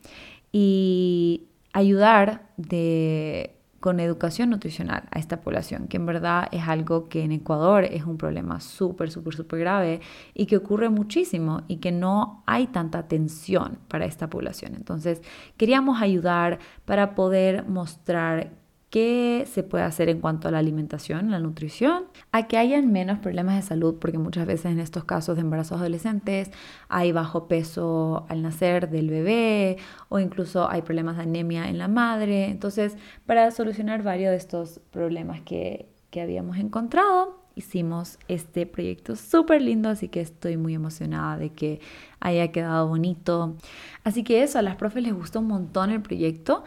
y 0.51 1.44
ayudar 1.74 2.50
de 2.58 3.58
con 3.84 4.00
educación 4.00 4.50
nutricional 4.50 5.04
a 5.12 5.20
esta 5.20 5.42
población, 5.42 5.90
que 5.90 5.98
en 5.98 6.06
verdad 6.06 6.48
es 6.54 6.70
algo 6.70 7.10
que 7.10 7.22
en 7.22 7.34
Ecuador 7.34 7.84
es 7.84 8.06
un 8.06 8.18
problema 8.18 8.62
súper, 8.62 9.12
súper, 9.12 9.34
súper 9.34 9.60
grave 9.60 10.00
y 10.34 10.46
que 10.46 10.56
ocurre 10.56 10.88
muchísimo 10.88 11.63
y 11.68 11.80
que 11.82 11.92
no 11.92 12.44
hay 12.46 12.68
tanta 12.68 13.00
atención 13.00 13.80
para 13.90 14.06
esta 14.06 14.30
población. 14.30 14.75
Entonces, 14.75 15.22
queríamos 15.58 16.02
ayudar 16.02 16.60
para 16.86 17.13
poder 17.13 17.68
mostrar 17.68 18.52
qué 18.93 19.47
se 19.51 19.63
puede 19.63 19.83
hacer 19.83 20.07
en 20.09 20.21
cuanto 20.21 20.47
a 20.47 20.51
la 20.51 20.59
alimentación, 20.59 21.31
la 21.31 21.39
nutrición, 21.39 22.03
a 22.31 22.47
que 22.47 22.59
hayan 22.59 22.91
menos 22.91 23.17
problemas 23.17 23.55
de 23.55 23.63
salud, 23.63 23.95
porque 24.00 24.19
muchas 24.19 24.45
veces 24.45 24.67
en 24.67 24.79
estos 24.79 25.03
casos 25.03 25.35
de 25.35 25.41
embarazos 25.41 25.79
adolescentes 25.79 26.51
hay 26.89 27.12
bajo 27.12 27.47
peso 27.47 28.27
al 28.29 28.43
nacer 28.43 28.91
del 28.91 29.09
bebé 29.09 29.77
o 30.09 30.19
incluso 30.19 30.69
hay 30.69 30.83
problemas 30.83 31.17
de 31.17 31.23
anemia 31.23 31.69
en 31.69 31.79
la 31.79 31.88
madre. 31.88 32.51
Entonces, 32.51 32.95
para 33.25 33.50
solucionar 33.50 34.03
varios 34.03 34.29
de 34.29 34.38
estos 34.38 34.79
problemas 34.91 35.41
que, 35.41 35.89
que 36.12 36.21
habíamos 36.21 36.57
encontrado, 36.57 37.41
hicimos 37.55 38.19
este 38.27 38.65
proyecto 38.65 39.15
súper 39.15 39.62
lindo, 39.62 39.89
así 39.89 40.07
que 40.07 40.21
estoy 40.21 40.57
muy 40.57 40.73
emocionada 40.75 41.38
de 41.38 41.51
que 41.51 41.81
haya 42.19 42.51
quedado 42.51 42.88
bonito. 42.88 43.55
Así 44.03 44.23
que 44.23 44.43
eso, 44.43 44.59
a 44.59 44.62
las 44.62 44.75
profes 44.75 45.03
les 45.03 45.13
gustó 45.13 45.39
un 45.39 45.47
montón 45.47 45.89
el 45.89 46.01
proyecto 46.01 46.63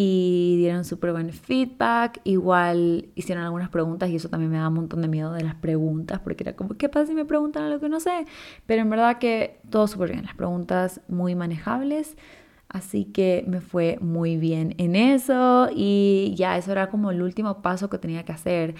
y 0.00 0.54
dieron 0.58 0.84
súper 0.84 1.10
buen 1.10 1.32
feedback. 1.32 2.20
Igual 2.22 3.08
hicieron 3.16 3.42
algunas 3.42 3.68
preguntas 3.68 4.08
y 4.08 4.14
eso 4.14 4.28
también 4.28 4.52
me 4.52 4.58
da 4.58 4.68
un 4.68 4.74
montón 4.74 5.02
de 5.02 5.08
miedo 5.08 5.32
de 5.32 5.42
las 5.42 5.56
preguntas 5.56 6.20
porque 6.20 6.44
era 6.44 6.54
como, 6.54 6.74
¿qué 6.74 6.88
pasa 6.88 7.06
si 7.06 7.14
me 7.14 7.24
preguntan 7.24 7.64
algo 7.64 7.80
que 7.80 7.88
no 7.88 7.98
sé? 7.98 8.24
Pero 8.64 8.82
en 8.82 8.90
verdad 8.90 9.18
que 9.18 9.58
todo 9.70 9.88
súper 9.88 10.12
bien, 10.12 10.24
las 10.24 10.36
preguntas 10.36 11.00
muy 11.08 11.34
manejables. 11.34 12.16
Así 12.68 13.06
que 13.06 13.44
me 13.48 13.60
fue 13.60 13.98
muy 14.00 14.36
bien 14.36 14.76
en 14.78 14.94
eso 14.94 15.68
y 15.74 16.32
ya 16.36 16.56
eso 16.56 16.70
era 16.70 16.90
como 16.90 17.10
el 17.10 17.20
último 17.20 17.60
paso 17.60 17.90
que 17.90 17.98
tenía 17.98 18.24
que 18.24 18.30
hacer. 18.30 18.76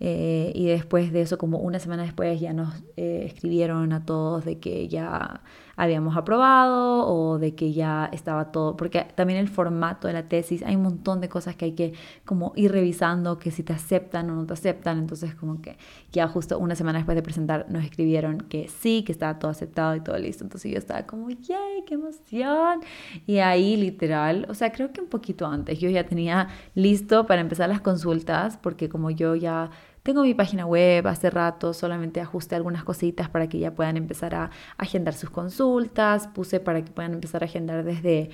Eh, 0.00 0.52
y 0.54 0.66
después 0.68 1.12
de 1.12 1.20
eso, 1.20 1.36
como 1.36 1.58
una 1.58 1.80
semana 1.80 2.02
después, 2.02 2.40
ya 2.40 2.54
nos 2.54 2.82
eh, 2.96 3.24
escribieron 3.26 3.92
a 3.92 4.06
todos 4.06 4.46
de 4.46 4.58
que 4.58 4.88
ya 4.88 5.42
habíamos 5.76 6.16
aprobado 6.16 7.06
o 7.06 7.38
de 7.38 7.54
que 7.54 7.72
ya 7.72 8.08
estaba 8.12 8.52
todo, 8.52 8.76
porque 8.76 9.06
también 9.14 9.38
el 9.38 9.48
formato 9.48 10.08
de 10.08 10.14
la 10.14 10.28
tesis, 10.28 10.62
hay 10.62 10.76
un 10.76 10.82
montón 10.82 11.20
de 11.20 11.28
cosas 11.28 11.56
que 11.56 11.66
hay 11.66 11.72
que 11.72 11.94
como 12.24 12.52
ir 12.56 12.72
revisando, 12.72 13.38
que 13.38 13.50
si 13.50 13.62
te 13.62 13.72
aceptan 13.72 14.30
o 14.30 14.34
no 14.34 14.46
te 14.46 14.52
aceptan, 14.52 14.98
entonces 14.98 15.34
como 15.34 15.60
que 15.62 15.76
ya 16.12 16.28
justo 16.28 16.58
una 16.58 16.74
semana 16.74 16.98
después 16.98 17.14
de 17.16 17.22
presentar 17.22 17.66
nos 17.68 17.84
escribieron 17.84 18.38
que 18.38 18.68
sí, 18.68 19.02
que 19.04 19.12
estaba 19.12 19.38
todo 19.38 19.50
aceptado 19.50 19.96
y 19.96 20.00
todo 20.00 20.18
listo, 20.18 20.44
entonces 20.44 20.70
yo 20.70 20.78
estaba 20.78 21.06
como, 21.06 21.30
¡yay, 21.30 21.84
qué 21.86 21.94
emoción! 21.94 22.80
Y 23.26 23.38
ahí 23.38 23.76
literal, 23.76 24.46
o 24.48 24.54
sea, 24.54 24.72
creo 24.72 24.92
que 24.92 25.00
un 25.00 25.08
poquito 25.08 25.46
antes, 25.46 25.78
yo 25.78 25.88
ya 25.88 26.04
tenía 26.04 26.48
listo 26.74 27.26
para 27.26 27.40
empezar 27.40 27.68
las 27.68 27.80
consultas, 27.80 28.56
porque 28.56 28.88
como 28.88 29.10
yo 29.10 29.34
ya 29.34 29.70
tengo 30.02 30.22
mi 30.22 30.34
página 30.34 30.66
web 30.66 31.06
hace 31.06 31.30
rato, 31.30 31.72
solamente 31.72 32.20
ajusté 32.20 32.56
algunas 32.56 32.84
cositas 32.84 33.28
para 33.28 33.48
que 33.48 33.58
ya 33.58 33.74
puedan 33.74 33.96
empezar 33.96 34.34
a 34.34 34.50
agendar 34.76 35.14
sus 35.14 35.30
consultas, 35.30 36.26
puse 36.28 36.60
para 36.60 36.84
que 36.84 36.90
puedan 36.90 37.12
empezar 37.14 37.42
a 37.42 37.46
agendar 37.46 37.84
desde 37.84 38.30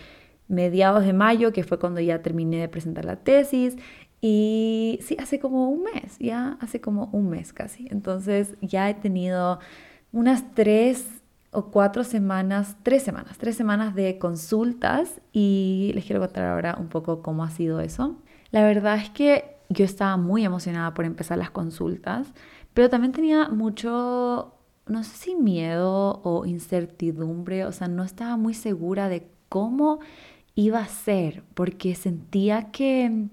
mediados 0.49 1.05
de 1.05 1.13
mayo, 1.13 1.53
que 1.53 1.65
fue 1.65 1.79
cuando 1.79 2.01
ya 2.01 2.23
terminé 2.23 2.59
de 2.59 2.69
presentar 2.69 3.05
la 3.05 3.17
tesis. 3.17 3.77
Y 4.21 4.99
sí, 5.03 5.17
hace 5.21 5.39
como 5.39 5.69
un 5.69 5.85
mes, 5.85 6.19
ya 6.19 6.57
hace 6.61 6.81
como 6.81 7.11
un 7.13 7.29
mes 7.29 7.53
casi. 7.53 7.87
Entonces 7.91 8.57
ya 8.63 8.89
he 8.89 8.95
tenido 8.95 9.61
unas 10.11 10.55
tres 10.55 11.07
o 11.51 11.71
cuatro 11.71 12.03
semanas, 12.03 12.77
tres 12.83 13.03
semanas, 13.03 13.39
tres 13.39 13.57
semanas 13.57 13.95
de 13.95 14.19
consultas 14.19 15.21
y 15.33 15.93
les 15.95 16.05
quiero 16.05 16.21
contar 16.21 16.45
ahora 16.45 16.77
un 16.79 16.89
poco 16.89 17.23
cómo 17.23 17.45
ha 17.45 17.51
sido 17.51 17.81
eso. 17.81 18.17
La 18.51 18.63
verdad 18.63 18.97
es 18.97 19.11
que 19.11 19.58
yo 19.69 19.85
estaba 19.85 20.17
muy 20.17 20.45
emocionada 20.45 20.95
por 20.95 21.05
empezar 21.05 21.39
las 21.39 21.51
consultas, 21.51 22.33
pero 22.75 22.89
también 22.89 23.13
tenía 23.13 23.49
mucho, 23.49 24.55
no 24.87 25.05
sé 25.05 25.17
si 25.17 25.35
miedo 25.35 26.21
o 26.25 26.47
incertidumbre, 26.47 27.65
o 27.65 27.73
sea, 27.73 27.89
no 27.89 28.05
estaba 28.05 28.37
muy 28.37 28.55
segura 28.55 29.09
de 29.09 29.29
cómo 29.49 30.01
iba 30.55 30.81
a 30.81 30.87
ser, 30.87 31.45
porque 31.55 31.95
sentía 31.95 32.71
que 32.71 33.29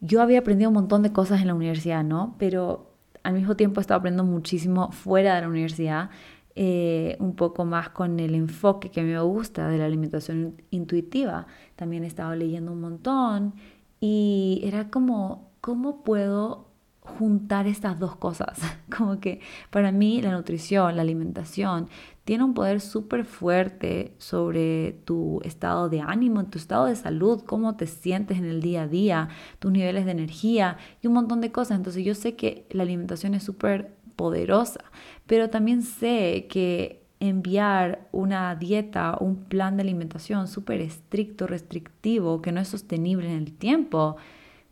yo 0.00 0.22
había 0.22 0.40
aprendido 0.40 0.70
un 0.70 0.74
montón 0.74 1.02
de 1.02 1.12
cosas 1.12 1.40
en 1.40 1.48
la 1.48 1.54
universidad, 1.54 2.02
¿no? 2.02 2.34
Pero 2.38 2.90
al 3.22 3.34
mismo 3.34 3.56
tiempo 3.56 3.80
estaba 3.80 3.98
aprendiendo 3.98 4.30
muchísimo 4.30 4.90
fuera 4.92 5.34
de 5.34 5.42
la 5.42 5.48
universidad, 5.48 6.10
eh, 6.56 7.16
un 7.20 7.36
poco 7.36 7.64
más 7.64 7.90
con 7.90 8.18
el 8.18 8.34
enfoque 8.34 8.90
que 8.90 9.02
me 9.02 9.20
gusta 9.20 9.68
de 9.68 9.78
la 9.78 9.84
alimentación 9.84 10.62
intuitiva. 10.70 11.46
También 11.76 12.04
estaba 12.04 12.34
leyendo 12.34 12.72
un 12.72 12.80
montón 12.80 13.54
y 14.00 14.62
era 14.64 14.90
como, 14.90 15.50
¿cómo 15.60 16.02
puedo 16.02 16.70
juntar 17.00 17.66
estas 17.66 17.98
dos 17.98 18.16
cosas? 18.16 18.60
Como 18.96 19.20
que 19.20 19.40
para 19.70 19.92
mí 19.92 20.20
la 20.22 20.32
nutrición, 20.32 20.96
la 20.96 21.02
alimentación, 21.02 21.88
tiene 22.24 22.44
un 22.44 22.54
poder 22.54 22.80
súper 22.80 23.24
fuerte 23.24 24.14
sobre 24.18 24.92
tu 25.04 25.40
estado 25.44 25.88
de 25.88 26.00
ánimo, 26.00 26.44
tu 26.46 26.58
estado 26.58 26.86
de 26.86 26.96
salud, 26.96 27.42
cómo 27.44 27.76
te 27.76 27.86
sientes 27.86 28.38
en 28.38 28.44
el 28.44 28.60
día 28.60 28.82
a 28.82 28.88
día, 28.88 29.28
tus 29.58 29.72
niveles 29.72 30.04
de 30.04 30.12
energía 30.12 30.76
y 31.02 31.06
un 31.08 31.14
montón 31.14 31.40
de 31.40 31.50
cosas. 31.50 31.76
Entonces 31.76 32.04
yo 32.04 32.14
sé 32.14 32.36
que 32.36 32.66
la 32.70 32.84
alimentación 32.84 33.34
es 33.34 33.42
súper 33.42 33.96
poderosa, 34.16 34.84
pero 35.26 35.50
también 35.50 35.82
sé 35.82 36.46
que 36.48 36.99
enviar 37.20 38.08
una 38.12 38.54
dieta, 38.56 39.16
un 39.20 39.44
plan 39.44 39.76
de 39.76 39.82
alimentación 39.82 40.48
súper 40.48 40.80
estricto, 40.80 41.46
restrictivo, 41.46 42.40
que 42.40 42.50
no 42.50 42.60
es 42.60 42.68
sostenible 42.68 43.30
en 43.30 43.36
el 43.36 43.52
tiempo, 43.52 44.16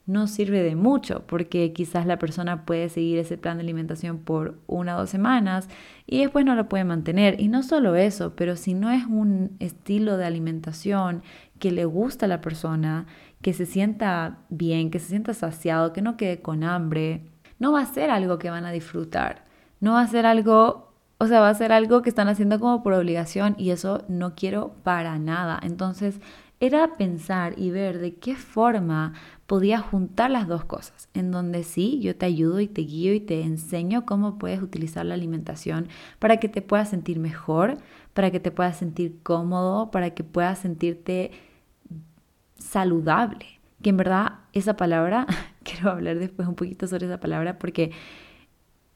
no 0.07 0.27
sirve 0.27 0.63
de 0.63 0.75
mucho, 0.75 1.25
porque 1.27 1.75
quizás 1.75 2.07
la 2.07 2.19
persona 2.19 2.65
puede 2.65 2.89
seguir 2.89 3.19
ese 3.19 3.37
plan 3.37 3.59
de 3.59 3.63
alimentación 3.63 4.19
por 4.19 4.59
una 4.67 4.97
o 4.97 5.01
dos 5.01 5.11
semanas 5.11 5.69
y 6.07 6.21
después 6.21 6.47
no 6.47 6.55
lo 6.55 6.67
puede 6.71 6.85
mantener. 6.85 7.39
Y 7.39 7.49
no 7.49 7.63
solo 7.63 7.95
eso, 7.95 8.35
pero 8.35 8.57
si 8.57 8.73
no 8.73 8.91
es 8.91 9.05
un 9.05 9.55
estilo 9.59 10.17
de 10.17 10.25
alimentación 10.25 11.23
que 11.59 11.73
le 11.73 11.85
gusta 11.85 12.25
a 12.25 12.29
la 12.31 12.41
persona, 12.41 13.07
que 13.43 13.53
se 13.53 13.67
sienta 13.67 14.39
bien, 14.49 14.91
que 14.91 14.99
se 14.99 15.09
sienta 15.09 15.35
saciado, 15.35 15.93
que 15.93 16.01
no 16.01 16.17
quede 16.17 16.41
con 16.41 16.65
hambre, 16.65 17.27
no 17.59 17.73
va 17.73 17.83
a 17.83 17.87
ser 17.87 18.09
algo 18.09 18.39
que 18.39 18.49
van 18.49 18.65
a 18.65 18.73
disfrutar. 18.73 19.45
No 19.81 19.93
va 19.93 20.01
a 20.01 20.09
ser 20.09 20.25
algo 20.25 20.88
o 21.19 21.27
sea, 21.27 21.41
va 21.41 21.49
a 21.49 21.55
ser 21.55 21.73
algo 21.73 22.03
que 22.03 22.11
están 22.11 22.29
haciendo 22.29 22.61
como 22.61 22.83
por 22.83 22.93
obligación 22.93 23.57
y 23.59 23.71
eso 23.71 24.05
no 24.09 24.35
quiero 24.37 24.75
para 24.85 25.19
nada. 25.19 25.59
Entonces, 25.63 26.21
era 26.61 26.97
pensar 26.97 27.55
y 27.57 27.71
ver 27.71 27.99
de 27.99 28.15
qué 28.17 28.37
forma 28.37 29.15
podía 29.47 29.81
juntar 29.81 30.31
las 30.31 30.47
dos 30.49 30.65
cosas, 30.65 31.09
en 31.15 31.31
donde 31.31 31.63
sí, 31.63 32.01
yo 32.01 32.17
te 32.17 32.27
ayudo 32.27 32.61
y 32.61 32.69
te 32.69 32.83
guío 32.83 33.15
y 33.15 33.21
te 33.21 33.43
enseño 33.43 34.07
cómo 34.07 34.39
puedes 34.39 34.61
utilizar 34.63 35.07
la 35.07 35.15
alimentación 35.15 35.89
para 36.19 36.39
que 36.39 36.49
te 36.49 36.63
puedas 36.63 36.91
sentir 36.91 37.19
mejor, 37.19 37.79
para 38.15 38.31
que 38.31 38.41
te 38.41 38.51
puedas 38.51 38.77
sentir 38.77 39.19
cómodo, 39.23 39.91
para 39.91 40.11
que 40.11 40.25
puedas 40.25 40.59
sentirte 40.59 41.31
saludable. 42.57 43.47
Que 43.83 43.91
en 43.91 43.97
verdad 43.97 44.41
esa 44.53 44.77
palabra, 44.77 45.27
quiero 45.63 45.91
hablar 45.91 46.19
después 46.19 46.49
un 46.49 46.55
poquito 46.57 46.87
sobre 46.87 47.07
esa 47.07 47.21
palabra 47.21 47.59
porque 47.59 47.93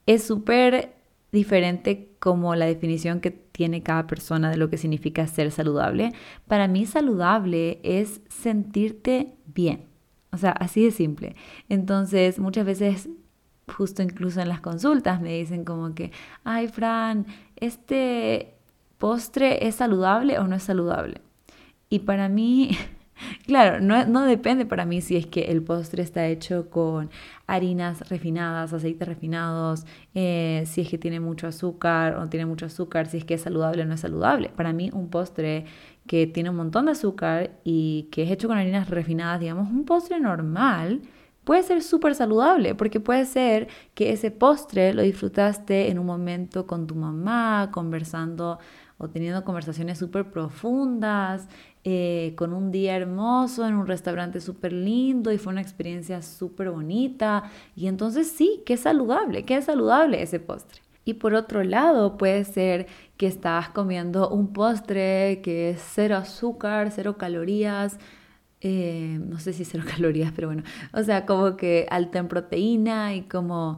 es 0.05 0.23
súper 0.23 0.93
diferente 1.33 2.15
como 2.19 2.55
la 2.55 2.67
definición 2.67 3.19
que 3.19 3.31
tiene 3.31 3.83
cada 3.83 4.07
persona 4.07 4.49
de 4.49 4.55
lo 4.55 4.69
que 4.69 4.77
significa 4.77 5.27
ser 5.27 5.51
saludable. 5.51 6.13
Para 6.47 6.69
mí 6.69 6.85
saludable 6.85 7.81
es 7.83 8.21
sentirte 8.29 9.33
bien. 9.47 9.87
O 10.31 10.37
sea, 10.37 10.51
así 10.51 10.85
de 10.85 10.91
simple. 10.91 11.35
Entonces, 11.69 12.39
muchas 12.39 12.65
veces, 12.65 13.09
justo 13.75 14.01
incluso 14.03 14.41
en 14.41 14.47
las 14.47 14.61
consultas, 14.61 15.21
me 15.21 15.37
dicen 15.37 15.65
como 15.65 15.93
que, 15.95 16.11
ay, 16.43 16.67
Fran, 16.67 17.25
¿este 17.55 18.53
postre 18.97 19.67
es 19.67 19.75
saludable 19.75 20.39
o 20.39 20.47
no 20.47 20.55
es 20.55 20.63
saludable? 20.63 21.19
Y 21.89 21.99
para 21.99 22.29
mí 22.29 22.77
Claro, 23.45 23.79
no, 23.81 24.25
depende 24.25 24.65
para 24.65 24.85
mí 24.85 25.01
si 25.01 25.15
es 25.17 25.27
que 25.27 25.43
el 25.51 25.61
postre 25.63 26.03
está 26.03 26.27
hecho 26.27 26.69
con 26.69 27.09
harinas 27.47 28.07
refinadas, 28.09 28.73
aceites 28.73 29.07
refinados, 29.07 29.85
eh, 30.15 30.63
si 30.65 30.81
es 30.81 30.89
que 30.89 30.97
tiene 30.97 31.19
mucho 31.19 31.47
azúcar 31.47 32.15
o 32.15 32.19
no 32.21 32.29
tiene 32.29 32.45
mucho 32.45 32.65
azúcar, 32.65 33.07
si 33.07 33.17
es 33.17 33.25
que 33.25 33.35
es 33.35 33.41
saludable 33.41 33.83
o 33.83 33.85
no 33.85 33.93
es 33.93 33.99
saludable. 33.99 34.49
Para 34.49 34.73
mí 34.73 34.89
un 34.93 35.09
postre 35.09 35.65
que 36.07 36.27
tiene 36.27 36.49
un 36.49 36.55
montón 36.55 36.85
de 36.85 36.91
azúcar 36.91 37.51
y 37.63 38.09
que 38.11 38.23
es 38.23 38.31
hecho 38.31 38.47
con 38.47 38.57
harinas 38.57 38.89
refinadas, 38.89 39.39
digamos, 39.39 39.69
un 39.69 39.85
postre 39.85 40.19
normal, 40.19 41.01
puede 41.43 41.63
ser 41.63 41.81
súper 41.81 42.15
saludable, 42.15 42.75
porque 42.75 42.99
puede 42.99 43.25
ser 43.25 43.67
que 43.93 44.11
ese 44.11 44.31
postre 44.31 44.93
lo 44.93 45.01
disfrutaste 45.01 45.89
en 45.91 45.99
un 45.99 46.05
momento 46.05 46.65
con 46.67 46.87
tu 46.87 46.95
mamá, 46.95 47.69
conversando 47.71 48.59
o 48.97 49.09
teniendo 49.09 49.43
conversaciones 49.43 49.97
súper 49.97 50.29
profundas, 50.31 51.47
eh, 51.85 52.33
con 52.37 52.53
un 52.53 52.71
día 52.71 52.95
hermoso 52.95 53.67
en 53.67 53.75
un 53.75 53.87
restaurante 53.87 54.39
súper 54.39 54.71
lindo 54.71 55.33
y 55.33 55.37
fue 55.37 55.51
una 55.51 55.61
experiencia 55.61 56.21
súper 56.21 56.71
bonita. 56.71 57.51
Y 57.75 57.87
entonces 57.87 58.31
sí, 58.31 58.61
qué 58.65 58.77
saludable, 58.77 59.43
qué 59.43 59.61
saludable 59.61 60.21
ese 60.21 60.39
postre. 60.39 60.81
Y 61.05 61.15
por 61.15 61.33
otro 61.33 61.63
lado, 61.63 62.17
puede 62.17 62.45
ser 62.45 62.87
que 63.17 63.27
estás 63.27 63.69
comiendo 63.69 64.29
un 64.29 64.53
postre 64.53 65.41
que 65.43 65.71
es 65.71 65.81
cero 65.93 66.15
azúcar, 66.15 66.91
cero 66.91 67.17
calorías, 67.17 67.99
eh, 68.61 69.19
no 69.21 69.39
sé 69.39 69.51
si 69.53 69.65
cero 69.65 69.83
calorías, 69.89 70.31
pero 70.33 70.47
bueno, 70.47 70.63
o 70.93 71.03
sea, 71.03 71.25
como 71.25 71.57
que 71.57 71.87
alta 71.89 72.19
en 72.19 72.29
proteína 72.29 73.13
y 73.15 73.23
como, 73.23 73.77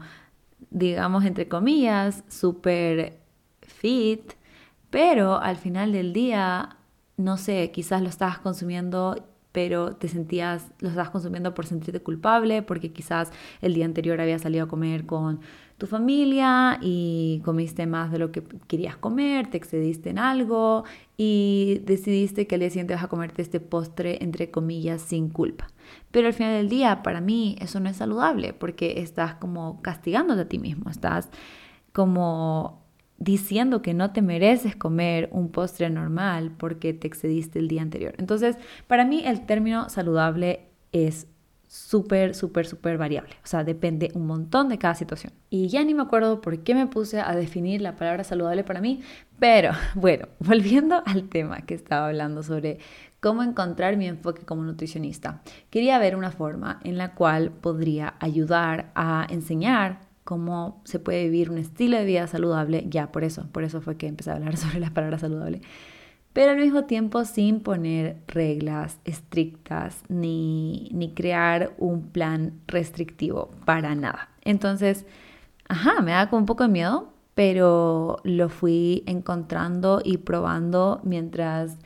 digamos, 0.70 1.26
entre 1.26 1.48
comillas, 1.48 2.24
súper 2.30 3.18
fit, 3.62 4.34
pero 4.92 5.42
al 5.42 5.58
final 5.58 5.92
del 5.92 6.14
día 6.14 6.78
no 7.18 7.38
sé, 7.38 7.72
quizás 7.72 8.02
lo 8.02 8.10
estabas 8.10 8.40
consumiendo 8.40 9.16
pero 9.56 9.96
te 9.96 10.10
sentías, 10.10 10.70
lo 10.80 10.90
estabas 10.90 11.12
consumiendo 11.12 11.54
por 11.54 11.66
sentirte 11.66 12.02
culpable, 12.02 12.62
porque 12.62 12.92
quizás 12.92 13.32
el 13.62 13.74
día 13.74 13.86
anterior 13.86 14.20
habías 14.20 14.42
salido 14.42 14.66
a 14.66 14.68
comer 14.68 15.06
con 15.06 15.40
tu 15.78 15.88
familia 15.88 16.78
y 16.82 17.42
comiste 17.46 17.88
más 17.88 18.12
de 18.12 18.20
lo 18.20 18.34
que 18.34 18.44
querías 18.68 18.98
comer, 18.98 19.50
te 19.50 19.56
excediste 19.56 20.10
en 20.10 20.20
algo 20.20 20.84
y 21.16 21.82
decidiste 21.86 22.48
que 22.48 22.56
al 22.56 22.60
día 22.60 22.70
siguiente 22.70 22.96
vas 22.96 23.06
a 23.06 23.08
comerte 23.08 23.42
este 23.42 23.62
postre, 23.62 24.22
entre 24.22 24.52
comillas, 24.52 25.02
sin 25.02 25.30
culpa. 25.30 25.68
Pero 26.12 26.28
al 26.28 26.34
final 26.34 26.52
del 26.52 26.68
día, 26.68 27.02
para 27.02 27.22
mí, 27.22 27.56
eso 27.62 27.80
no 27.80 27.90
es 27.90 27.96
saludable, 27.96 28.52
porque 28.52 29.00
estás 29.00 29.36
como 29.36 29.82
castigándote 29.82 30.42
a 30.42 30.50
ti 30.50 30.60
mismo, 30.60 30.90
estás 30.90 31.30
como 31.94 32.85
diciendo 33.18 33.82
que 33.82 33.94
no 33.94 34.12
te 34.12 34.22
mereces 34.22 34.76
comer 34.76 35.30
un 35.32 35.50
postre 35.50 35.90
normal 35.90 36.52
porque 36.58 36.94
te 36.94 37.08
excediste 37.08 37.60
el 37.60 37.68
día 37.68 37.82
anterior. 37.82 38.14
Entonces, 38.18 38.58
para 38.88 39.06
mí 39.06 39.24
el 39.26 39.46
término 39.46 39.90
saludable 39.90 40.68
es 40.92 41.28
súper, 41.68 42.36
súper, 42.36 42.66
súper 42.66 42.98
variable. 42.98 43.34
O 43.44 43.48
sea, 43.48 43.64
depende 43.64 44.12
un 44.14 44.28
montón 44.28 44.70
de 44.70 44.78
cada 44.78 44.96
situación. 44.96 45.34
Y 45.50 45.68
ya 45.68 45.84
ni 45.84 45.94
me 45.94 46.04
acuerdo 46.04 46.40
por 46.42 46.60
qué 46.60 46.74
me 46.74 46.88
puse 46.88 47.20
a 47.20 47.36
definir 47.36 47.82
la 47.82 47.96
palabra 47.96 48.24
saludable 48.24 48.64
para 48.64 48.82
mí, 48.82 49.02
pero 49.40 49.72
bueno, 49.96 50.28
volviendo 50.40 51.02
al 51.06 51.28
tema 51.30 51.62
que 51.62 51.74
estaba 51.74 52.08
hablando 52.08 52.44
sobre 52.44 52.80
cómo 53.20 53.44
encontrar 53.44 53.98
mi 53.98 54.08
enfoque 54.08 54.46
como 54.46 54.64
nutricionista. 54.64 55.42
Quería 55.70 56.00
ver 56.00 56.16
una 56.16 56.32
forma 56.32 56.80
en 56.84 56.98
la 56.98 57.14
cual 57.14 57.52
podría 57.52 58.16
ayudar 58.20 58.92
a 58.96 59.26
enseñar 59.30 60.05
cómo 60.26 60.82
se 60.84 61.00
puede 61.00 61.24
vivir 61.24 61.50
un 61.50 61.60
estilo 61.60 61.98
de 61.98 62.04
vida 62.04 62.28
saludable, 62.28 62.86
ya 62.90 63.14
por 63.14 63.24
eso, 63.24 63.48
por 63.54 63.64
eso 63.64 63.80
fue 63.80 63.96
que 63.96 64.08
empecé 64.08 64.32
a 64.32 64.36
hablar 64.36 64.58
sobre 64.58 64.82
las 64.82 64.92
palabras 64.92 65.22
saludable, 65.22 65.62
pero 66.34 66.52
al 66.52 66.58
mismo 66.58 66.84
tiempo 66.84 67.24
sin 67.24 67.62
poner 67.62 68.18
reglas 68.28 69.00
estrictas 69.06 70.04
ni, 70.10 70.90
ni 70.92 71.14
crear 71.14 71.74
un 71.78 72.10
plan 72.10 72.60
restrictivo 72.68 73.52
para 73.64 73.96
nada. 73.96 74.30
Entonces, 74.42 75.06
ajá, 75.70 76.02
me 76.02 76.12
da 76.12 76.30
como 76.30 76.42
un 76.42 76.46
poco 76.46 76.64
de 76.64 76.70
miedo, 76.70 77.14
pero 77.36 78.18
lo 78.24 78.50
fui 78.50 79.04
encontrando 79.06 80.02
y 80.04 80.18
probando 80.18 81.00
mientras 81.04 81.78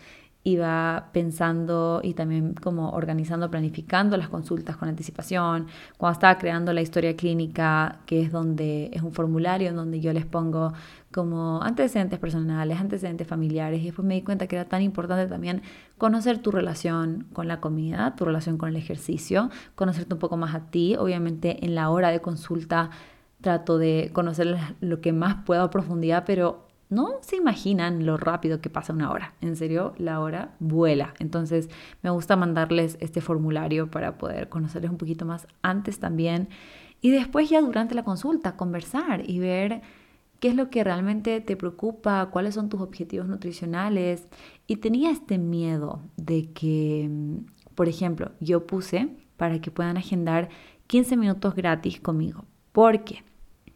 iba 0.52 1.10
pensando 1.14 2.02
y 2.04 2.14
también 2.14 2.54
como 2.54 2.92
organizando, 2.92 3.50
planificando 3.50 4.18
las 4.18 4.30
consultas 4.30 4.78
con 4.78 4.90
anticipación. 4.90 5.68
Cuando 5.98 6.14
estaba 6.14 6.38
creando 6.38 6.74
la 6.74 6.82
historia 6.82 7.16
clínica, 7.16 8.00
que 8.06 8.22
es 8.22 8.32
donde 8.32 8.90
es 8.94 9.02
un 9.02 9.12
formulario 9.12 9.70
en 9.70 9.76
donde 9.76 10.00
yo 10.00 10.14
les 10.14 10.26
pongo 10.26 10.74
como 11.12 11.62
antecedentes 11.64 12.20
personales, 12.20 12.80
antecedentes 12.80 13.28
familiares, 13.28 13.82
y 13.82 13.86
después 13.86 14.06
me 14.08 14.16
di 14.16 14.22
cuenta 14.22 14.48
que 14.48 14.56
era 14.56 14.66
tan 14.66 14.82
importante 14.82 15.28
también 15.28 15.62
conocer 15.98 16.40
tu 16.40 16.52
relación 16.52 17.28
con 17.34 17.48
la 17.48 17.60
comida, 17.60 18.16
tu 18.16 18.26
relación 18.26 18.58
con 18.58 18.70
el 18.70 18.76
ejercicio, 18.76 19.50
conocerte 19.76 20.14
un 20.14 20.20
poco 20.20 20.38
más 20.38 20.54
a 20.54 20.70
ti, 20.70 20.96
obviamente 20.98 21.66
en 21.66 21.76
la 21.76 21.90
hora 21.90 22.12
de 22.12 22.22
consulta 22.22 22.92
trato 23.42 23.78
de 23.78 24.12
conocer 24.14 24.58
lo 24.82 25.02
que 25.02 25.14
más 25.14 25.44
puedo 25.46 25.64
a 25.64 25.70
profundidad, 25.70 26.24
pero 26.26 26.69
no 26.90 27.20
se 27.22 27.36
imaginan 27.36 28.06
lo 28.06 28.18
rápido 28.18 28.62
que 28.62 28.70
pasa 28.70 28.94
una 28.94 29.12
hora. 29.12 29.34
En 29.42 29.56
serio, 29.56 29.94
la 29.98 30.20
hora 30.20 30.56
vuela. 30.60 31.14
Entonces, 31.20 31.70
me 32.02 32.10
gusta 32.10 32.36
mandarles 32.36 32.98
este 33.00 33.22
formulario 33.22 33.92
para 33.92 34.18
poder 34.18 34.50
conocerles 34.50 34.90
un 34.90 34.98
poquito 34.98 35.26
más 35.26 35.48
antes 35.62 36.00
también. 36.00 36.50
Y 37.02 37.12
después 37.12 37.50
ya 37.50 37.62
durante 37.62 37.94
la 37.96 38.04
consulta, 38.04 38.58
conversar 38.58 39.30
y 39.30 39.40
ver 39.40 39.82
qué 40.40 40.50
es 40.50 40.56
lo 40.56 40.70
que 40.70 40.84
realmente 40.84 41.42
te 41.42 41.56
preocupa, 41.56 42.30
cuáles 42.32 42.56
son 42.56 42.70
tus 42.70 42.82
objetivos 42.82 43.28
nutricionales. 43.28 44.28
Y 44.66 44.78
tenía 44.78 45.12
este 45.12 45.38
miedo 45.38 46.02
de 46.18 46.52
que, 46.52 47.10
por 47.76 47.88
ejemplo, 47.88 48.32
yo 48.40 48.66
puse 48.66 49.10
para 49.38 49.62
que 49.62 49.70
puedan 49.70 49.98
agendar 49.98 50.50
15 50.88 51.18
minutos 51.18 51.54
gratis 51.56 52.00
conmigo. 52.00 52.46
Porque 52.72 53.24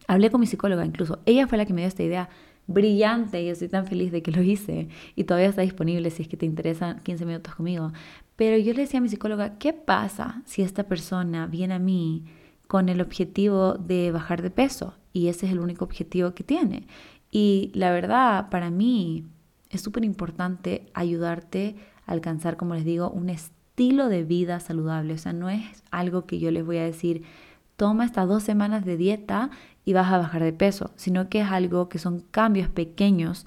hablé 0.07 0.31
con 0.31 0.41
mi 0.41 0.47
psicóloga 0.47 0.83
incluso. 0.83 1.19
Ella 1.27 1.47
fue 1.47 1.59
la 1.59 1.65
que 1.65 1.73
me 1.73 1.81
dio 1.81 1.87
esta 1.87 2.03
idea 2.03 2.29
brillante 2.67 3.41
y 3.41 3.49
estoy 3.49 3.67
tan 3.67 3.85
feliz 3.85 4.11
de 4.11 4.21
que 4.21 4.31
lo 4.31 4.41
hice 4.41 4.87
y 5.15 5.25
todavía 5.25 5.49
está 5.49 5.61
disponible 5.61 6.09
si 6.09 6.23
es 6.23 6.27
que 6.27 6.37
te 6.37 6.45
interesan 6.45 7.01
15 7.03 7.25
minutos 7.25 7.55
conmigo. 7.55 7.91
Pero 8.35 8.57
yo 8.57 8.73
le 8.73 8.81
decía 8.81 8.99
a 8.99 9.01
mi 9.01 9.09
psicóloga, 9.09 9.57
¿qué 9.57 9.73
pasa 9.73 10.41
si 10.45 10.61
esta 10.61 10.83
persona 10.83 11.47
viene 11.47 11.75
a 11.75 11.79
mí 11.79 12.25
con 12.67 12.89
el 12.89 13.01
objetivo 13.01 13.73
de 13.73 14.11
bajar 14.11 14.41
de 14.41 14.49
peso? 14.49 14.95
Y 15.11 15.27
ese 15.27 15.45
es 15.45 15.51
el 15.51 15.59
único 15.59 15.85
objetivo 15.85 16.33
que 16.33 16.43
tiene. 16.43 16.87
Y 17.29 17.71
la 17.73 17.91
verdad, 17.91 18.49
para 18.49 18.69
mí 18.69 19.25
es 19.69 19.81
súper 19.81 20.05
importante 20.05 20.87
ayudarte 20.93 21.75
a 22.05 22.13
alcanzar, 22.13 22.57
como 22.57 22.75
les 22.75 22.85
digo, 22.85 23.09
un 23.09 23.29
estilo 23.29 24.07
de 24.07 24.23
vida 24.23 24.59
saludable. 24.59 25.13
O 25.13 25.17
sea, 25.17 25.33
no 25.33 25.49
es 25.49 25.83
algo 25.91 26.25
que 26.25 26.39
yo 26.39 26.51
les 26.51 26.65
voy 26.65 26.77
a 26.77 26.83
decir, 26.83 27.23
toma 27.75 28.05
estas 28.05 28.27
dos 28.27 28.43
semanas 28.43 28.85
de 28.85 28.97
dieta 28.97 29.49
y 29.85 29.93
vas 29.93 30.11
a 30.11 30.17
bajar 30.17 30.43
de 30.43 30.53
peso, 30.53 30.91
sino 30.95 31.29
que 31.29 31.41
es 31.41 31.47
algo 31.47 31.89
que 31.89 31.99
son 31.99 32.21
cambios 32.31 32.69
pequeños, 32.69 33.45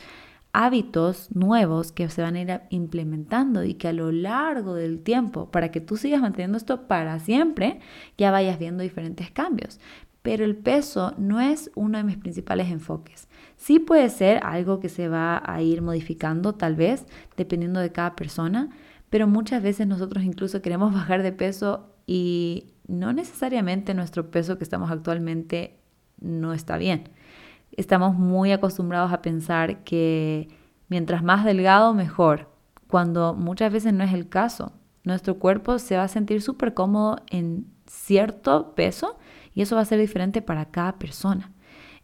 hábitos 0.52 1.28
nuevos 1.34 1.92
que 1.92 2.08
se 2.08 2.22
van 2.22 2.36
a 2.36 2.40
ir 2.40 2.60
implementando 2.70 3.62
y 3.62 3.74
que 3.74 3.88
a 3.88 3.92
lo 3.92 4.10
largo 4.10 4.74
del 4.74 5.02
tiempo, 5.02 5.50
para 5.50 5.70
que 5.70 5.80
tú 5.80 5.96
sigas 5.96 6.22
manteniendo 6.22 6.56
esto 6.56 6.86
para 6.88 7.18
siempre, 7.18 7.80
ya 8.16 8.30
vayas 8.30 8.58
viendo 8.58 8.82
diferentes 8.82 9.30
cambios. 9.30 9.80
Pero 10.22 10.44
el 10.44 10.56
peso 10.56 11.14
no 11.18 11.40
es 11.40 11.70
uno 11.74 11.98
de 11.98 12.04
mis 12.04 12.16
principales 12.16 12.68
enfoques. 12.70 13.28
Sí 13.56 13.78
puede 13.78 14.08
ser 14.08 14.40
algo 14.44 14.80
que 14.80 14.88
se 14.88 15.08
va 15.08 15.42
a 15.44 15.62
ir 15.62 15.82
modificando 15.82 16.54
tal 16.54 16.74
vez, 16.74 17.06
dependiendo 17.36 17.78
de 17.80 17.92
cada 17.92 18.16
persona, 18.16 18.70
pero 19.10 19.28
muchas 19.28 19.62
veces 19.62 19.86
nosotros 19.86 20.24
incluso 20.24 20.62
queremos 20.62 20.92
bajar 20.94 21.22
de 21.22 21.32
peso 21.32 21.90
y 22.06 22.72
no 22.88 23.12
necesariamente 23.12 23.94
nuestro 23.94 24.30
peso 24.30 24.58
que 24.58 24.64
estamos 24.64 24.90
actualmente 24.90 25.78
no 26.20 26.52
está 26.52 26.78
bien. 26.78 27.08
Estamos 27.72 28.14
muy 28.14 28.52
acostumbrados 28.52 29.12
a 29.12 29.22
pensar 29.22 29.84
que 29.84 30.48
mientras 30.88 31.22
más 31.22 31.44
delgado, 31.44 31.94
mejor, 31.94 32.48
cuando 32.88 33.34
muchas 33.34 33.72
veces 33.72 33.92
no 33.92 34.04
es 34.04 34.12
el 34.12 34.28
caso. 34.28 34.72
Nuestro 35.04 35.38
cuerpo 35.38 35.78
se 35.78 35.96
va 35.96 36.04
a 36.04 36.08
sentir 36.08 36.42
súper 36.42 36.74
cómodo 36.74 37.18
en 37.30 37.66
cierto 37.86 38.74
peso 38.74 39.18
y 39.54 39.62
eso 39.62 39.76
va 39.76 39.82
a 39.82 39.86
ser 39.86 40.00
diferente 40.00 40.42
para 40.42 40.66
cada 40.66 40.98
persona. 40.98 41.52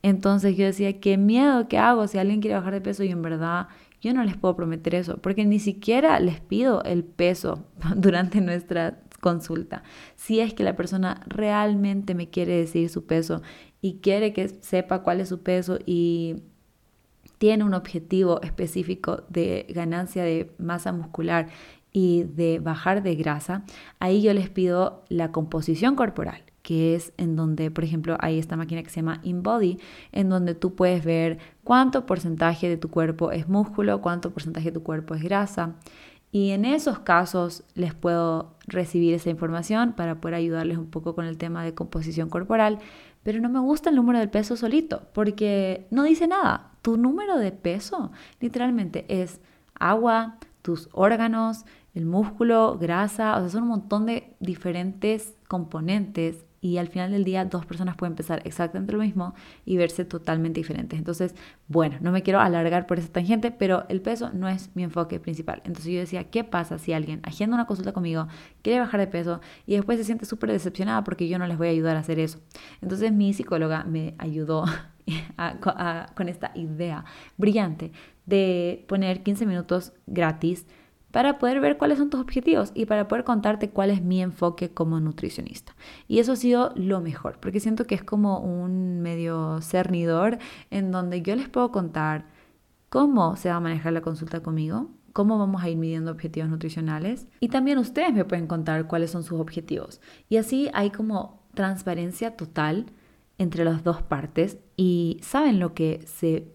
Entonces 0.02 0.56
yo 0.56 0.64
decía, 0.64 1.00
qué 1.00 1.16
miedo, 1.16 1.68
¿qué 1.68 1.78
hago 1.78 2.06
si 2.08 2.18
alguien 2.18 2.40
quiere 2.40 2.56
bajar 2.56 2.74
de 2.74 2.80
peso? 2.80 3.04
Y 3.04 3.10
en 3.10 3.22
verdad 3.22 3.68
yo 4.00 4.12
no 4.12 4.24
les 4.24 4.36
puedo 4.36 4.56
prometer 4.56 4.96
eso, 4.96 5.18
porque 5.18 5.44
ni 5.44 5.60
siquiera 5.60 6.18
les 6.18 6.40
pido 6.40 6.82
el 6.82 7.04
peso 7.04 7.64
durante 7.96 8.40
nuestra 8.40 9.00
consulta. 9.22 9.84
Si 10.16 10.40
es 10.40 10.52
que 10.52 10.64
la 10.64 10.74
persona 10.74 11.22
realmente 11.26 12.14
me 12.14 12.28
quiere 12.28 12.56
decir 12.58 12.90
su 12.90 13.06
peso 13.06 13.40
y 13.80 14.00
quiere 14.00 14.32
que 14.32 14.48
sepa 14.48 15.02
cuál 15.02 15.20
es 15.20 15.28
su 15.28 15.42
peso 15.42 15.78
y 15.86 16.42
tiene 17.38 17.62
un 17.62 17.72
objetivo 17.72 18.42
específico 18.42 19.22
de 19.28 19.66
ganancia 19.70 20.24
de 20.24 20.52
masa 20.58 20.92
muscular 20.92 21.48
y 21.92 22.24
de 22.24 22.58
bajar 22.58 23.02
de 23.04 23.14
grasa, 23.14 23.64
ahí 24.00 24.22
yo 24.22 24.34
les 24.34 24.50
pido 24.50 25.04
la 25.08 25.30
composición 25.30 25.94
corporal, 25.94 26.42
que 26.62 26.96
es 26.96 27.12
en 27.16 27.36
donde, 27.36 27.70
por 27.70 27.84
ejemplo, 27.84 28.16
hay 28.20 28.38
esta 28.38 28.56
máquina 28.56 28.82
que 28.82 28.90
se 28.90 28.96
llama 28.96 29.20
InBody, 29.22 29.78
en 30.10 30.28
donde 30.30 30.54
tú 30.54 30.74
puedes 30.74 31.04
ver 31.04 31.38
cuánto 31.62 32.06
porcentaje 32.06 32.68
de 32.68 32.76
tu 32.76 32.90
cuerpo 32.90 33.30
es 33.30 33.48
músculo, 33.48 34.00
cuánto 34.00 34.32
porcentaje 34.32 34.70
de 34.70 34.72
tu 34.72 34.82
cuerpo 34.82 35.14
es 35.14 35.22
grasa. 35.22 35.76
Y 36.34 36.50
en 36.52 36.64
esos 36.64 36.98
casos 37.00 37.62
les 37.74 37.94
puedo 37.94 38.56
recibir 38.66 39.12
esa 39.12 39.28
información 39.28 39.92
para 39.92 40.20
poder 40.20 40.36
ayudarles 40.36 40.78
un 40.78 40.90
poco 40.90 41.14
con 41.14 41.26
el 41.26 41.36
tema 41.36 41.62
de 41.62 41.74
composición 41.74 42.30
corporal, 42.30 42.78
pero 43.22 43.38
no 43.40 43.50
me 43.50 43.60
gusta 43.60 43.90
el 43.90 43.96
número 43.96 44.18
del 44.18 44.30
peso 44.30 44.56
solito, 44.56 45.02
porque 45.12 45.86
no 45.90 46.04
dice 46.04 46.26
nada. 46.26 46.70
Tu 46.80 46.96
número 46.96 47.38
de 47.38 47.52
peso 47.52 48.12
literalmente 48.40 49.04
es 49.08 49.40
agua, 49.78 50.38
tus 50.62 50.88
órganos, 50.92 51.66
el 51.94 52.06
músculo, 52.06 52.78
grasa, 52.78 53.36
o 53.36 53.40
sea, 53.40 53.50
son 53.50 53.64
un 53.64 53.68
montón 53.68 54.06
de 54.06 54.34
diferentes 54.40 55.34
componentes 55.48 56.46
y 56.62 56.78
al 56.78 56.86
final 56.86 57.10
del 57.10 57.24
día 57.24 57.44
dos 57.44 57.66
personas 57.66 57.96
pueden 57.96 58.14
pensar 58.14 58.40
exactamente 58.44 58.92
lo 58.92 59.00
mismo 59.00 59.34
y 59.66 59.76
verse 59.76 60.04
totalmente 60.04 60.60
diferentes. 60.60 60.96
Entonces, 60.96 61.34
bueno, 61.66 61.98
no 62.00 62.12
me 62.12 62.22
quiero 62.22 62.38
alargar 62.38 62.86
por 62.86 63.00
esa 63.00 63.08
tangente, 63.08 63.50
pero 63.50 63.84
el 63.88 64.00
peso 64.00 64.30
no 64.32 64.48
es 64.48 64.70
mi 64.74 64.84
enfoque 64.84 65.18
principal. 65.18 65.60
Entonces 65.64 65.92
yo 65.92 65.98
decía, 65.98 66.30
¿qué 66.30 66.44
pasa 66.44 66.78
si 66.78 66.92
alguien 66.92 67.20
agenda 67.24 67.56
una 67.56 67.66
consulta 67.66 67.92
conmigo, 67.92 68.28
quiere 68.62 68.78
bajar 68.78 69.00
de 69.00 69.08
peso 69.08 69.40
y 69.66 69.74
después 69.74 69.98
se 69.98 70.04
siente 70.04 70.24
súper 70.24 70.52
decepcionada 70.52 71.02
porque 71.02 71.28
yo 71.28 71.36
no 71.36 71.48
les 71.48 71.58
voy 71.58 71.66
a 71.66 71.70
ayudar 71.70 71.96
a 71.96 72.00
hacer 72.00 72.20
eso? 72.20 72.38
Entonces 72.80 73.12
mi 73.12 73.34
psicóloga 73.34 73.82
me 73.82 74.14
ayudó 74.18 74.64
con 76.14 76.28
esta 76.28 76.52
idea 76.54 77.04
brillante 77.36 77.90
de 78.24 78.84
poner 78.86 79.24
15 79.24 79.46
minutos 79.46 79.92
gratis 80.06 80.64
para 81.12 81.38
poder 81.38 81.60
ver 81.60 81.78
cuáles 81.78 81.98
son 81.98 82.10
tus 82.10 82.20
objetivos 82.20 82.72
y 82.74 82.86
para 82.86 83.06
poder 83.06 83.24
contarte 83.24 83.70
cuál 83.70 83.90
es 83.90 84.02
mi 84.02 84.20
enfoque 84.20 84.70
como 84.70 84.98
nutricionista. 84.98 85.76
Y 86.08 86.18
eso 86.18 86.32
ha 86.32 86.36
sido 86.36 86.72
lo 86.74 87.00
mejor, 87.00 87.38
porque 87.38 87.60
siento 87.60 87.86
que 87.86 87.94
es 87.94 88.02
como 88.02 88.40
un 88.40 89.00
medio 89.00 89.60
cernidor 89.60 90.38
en 90.70 90.90
donde 90.90 91.22
yo 91.22 91.36
les 91.36 91.48
puedo 91.48 91.70
contar 91.70 92.26
cómo 92.88 93.36
se 93.36 93.50
va 93.50 93.56
a 93.56 93.60
manejar 93.60 93.92
la 93.92 94.00
consulta 94.00 94.42
conmigo, 94.42 94.90
cómo 95.12 95.38
vamos 95.38 95.62
a 95.62 95.68
ir 95.68 95.76
midiendo 95.76 96.10
objetivos 96.10 96.48
nutricionales 96.48 97.28
y 97.40 97.48
también 97.48 97.78
ustedes 97.78 98.12
me 98.12 98.24
pueden 98.24 98.46
contar 98.46 98.86
cuáles 98.86 99.10
son 99.10 99.22
sus 99.22 99.38
objetivos. 99.38 100.00
Y 100.28 100.38
así 100.38 100.70
hay 100.72 100.90
como 100.90 101.42
transparencia 101.54 102.36
total 102.36 102.86
entre 103.38 103.64
las 103.64 103.84
dos 103.84 104.02
partes 104.02 104.58
y 104.76 105.20
saben 105.22 105.60
lo 105.60 105.74
que 105.74 106.02
se, 106.06 106.52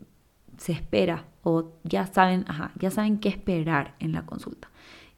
se 0.58 0.72
espera 0.72 1.26
o 1.44 1.72
ya 1.84 2.06
saben, 2.08 2.46
ya 2.80 2.92
saben 2.92 3.20
qué 3.20 3.30
esperar 3.30 3.96
en 4.00 4.12
la 4.12 4.26
consulta. 4.26 4.70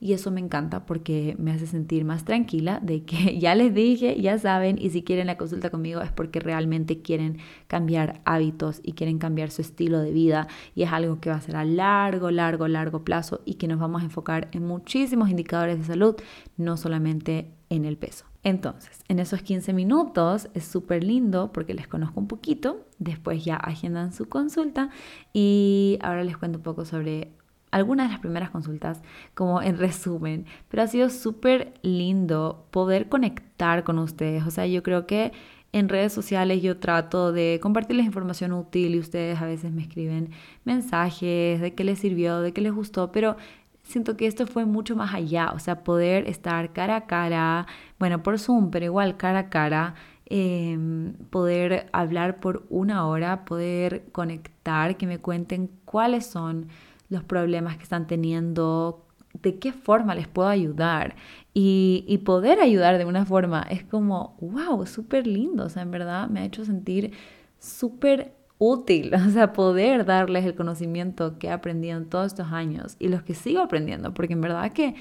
Y 0.01 0.13
eso 0.13 0.31
me 0.31 0.39
encanta 0.39 0.85
porque 0.85 1.35
me 1.37 1.51
hace 1.51 1.67
sentir 1.67 2.05
más 2.05 2.23
tranquila 2.23 2.79
de 2.81 3.03
que 3.03 3.37
ya 3.39 3.53
les 3.55 3.73
dije, 3.73 4.19
ya 4.21 4.37
saben, 4.39 4.77
y 4.79 4.89
si 4.91 5.03
quieren 5.03 5.27
la 5.27 5.37
consulta 5.37 5.69
conmigo 5.69 6.01
es 6.01 6.11
porque 6.11 6.39
realmente 6.39 7.01
quieren 7.01 7.37
cambiar 7.67 8.21
hábitos 8.25 8.79
y 8.83 8.93
quieren 8.93 9.17
cambiar 9.17 9.51
su 9.51 9.61
estilo 9.61 9.99
de 9.99 10.11
vida. 10.11 10.47
Y 10.73 10.83
es 10.83 10.91
algo 10.91 11.19
que 11.19 11.29
va 11.29 11.35
a 11.35 11.41
ser 11.41 11.57
a 11.57 11.65
largo, 11.65 12.31
largo, 12.31 12.67
largo 12.67 13.03
plazo 13.03 13.41
y 13.45 13.55
que 13.55 13.67
nos 13.67 13.79
vamos 13.79 14.01
a 14.01 14.05
enfocar 14.05 14.47
en 14.53 14.65
muchísimos 14.65 15.29
indicadores 15.29 15.79
de 15.79 15.85
salud, 15.85 16.15
no 16.55 16.77
solamente 16.77 17.51
en 17.69 17.85
el 17.85 17.97
peso. 17.97 18.25
Entonces, 18.41 19.01
en 19.09 19.19
esos 19.19 19.41
15 19.41 19.73
minutos 19.73 20.49
es 20.53 20.63
súper 20.63 21.03
lindo 21.03 21.51
porque 21.51 21.73
les 21.73 21.87
conozco 21.87 22.21
un 22.21 22.27
poquito, 22.27 22.85
después 22.97 23.43
ya 23.43 23.57
agendan 23.57 24.13
su 24.13 24.29
consulta 24.29 24.89
y 25.33 25.99
ahora 26.01 26.23
les 26.23 26.37
cuento 26.37 26.59
un 26.59 26.63
poco 26.63 26.85
sobre 26.85 27.33
algunas 27.71 28.07
de 28.07 28.13
las 28.13 28.19
primeras 28.19 28.49
consultas, 28.49 29.01
como 29.33 29.61
en 29.61 29.77
resumen, 29.77 30.45
pero 30.69 30.83
ha 30.83 30.87
sido 30.87 31.09
súper 31.09 31.73
lindo 31.81 32.65
poder 32.71 33.09
conectar 33.09 33.83
con 33.83 33.99
ustedes, 33.99 34.45
o 34.45 34.51
sea, 34.51 34.65
yo 34.65 34.83
creo 34.83 35.05
que 35.07 35.31
en 35.71 35.87
redes 35.89 36.13
sociales 36.13 36.61
yo 36.61 36.79
trato 36.79 37.31
de 37.31 37.59
compartirles 37.61 38.05
información 38.05 38.53
útil 38.53 38.95
y 38.95 38.99
ustedes 38.99 39.39
a 39.39 39.45
veces 39.45 39.71
me 39.71 39.83
escriben 39.83 40.31
mensajes 40.63 41.61
de 41.61 41.75
qué 41.75 41.83
les 41.83 41.99
sirvió, 41.99 42.41
de 42.41 42.53
qué 42.53 42.61
les 42.61 42.73
gustó, 42.73 43.11
pero 43.11 43.37
siento 43.83 44.17
que 44.17 44.27
esto 44.27 44.47
fue 44.47 44.65
mucho 44.65 44.95
más 44.95 45.13
allá, 45.13 45.51
o 45.53 45.59
sea, 45.59 45.83
poder 45.83 46.27
estar 46.27 46.73
cara 46.73 46.95
a 46.97 47.05
cara, 47.07 47.67
bueno, 47.99 48.23
por 48.23 48.39
Zoom, 48.39 48.71
pero 48.71 48.85
igual 48.85 49.17
cara 49.17 49.39
a 49.39 49.49
cara, 49.49 49.95
em, 50.25 51.13
poder 51.31 51.89
hablar 51.91 52.39
por 52.39 52.65
una 52.69 53.07
hora, 53.07 53.45
poder 53.45 54.05
conectar, 54.11 54.97
que 54.97 55.07
me 55.07 55.19
cuenten 55.19 55.71
cuáles 55.85 56.25
son 56.27 56.67
los 57.09 57.23
problemas 57.23 57.77
que 57.77 57.83
están 57.83 58.07
teniendo, 58.07 59.05
de 59.41 59.59
qué 59.59 59.73
forma 59.73 60.15
les 60.15 60.27
puedo 60.27 60.47
ayudar. 60.47 61.15
Y, 61.53 62.21
poder 62.25 62.59
ayudar 62.59 62.97
de 62.97 63.05
una 63.05 63.25
forma 63.25 63.63
es 63.69 63.83
como, 63.83 64.37
wow, 64.39 64.85
súper 64.85 65.27
lindo, 65.27 65.65
o 65.65 65.69
sea, 65.69 65.81
en 65.81 65.91
verdad 65.91 66.29
me 66.29 66.41
ha 66.41 66.45
hecho 66.45 66.63
sentir 66.63 67.11
súper 67.59 68.33
útil, 68.59 69.13
o 69.27 69.29
sea, 69.31 69.53
poder 69.53 70.05
darles 70.05 70.45
el 70.45 70.55
conocimiento 70.55 71.37
que 71.39 71.47
he 71.47 71.51
aprendido 71.51 71.97
en 71.97 72.05
todos 72.05 72.27
estos 72.27 72.51
años 72.51 72.95
y 72.99 73.07
los 73.09 73.23
que 73.23 73.33
sigo 73.33 73.61
aprendiendo, 73.61 74.13
porque 74.13 74.33
en 74.33 74.41
verdad 74.41 74.71
que 74.71 74.95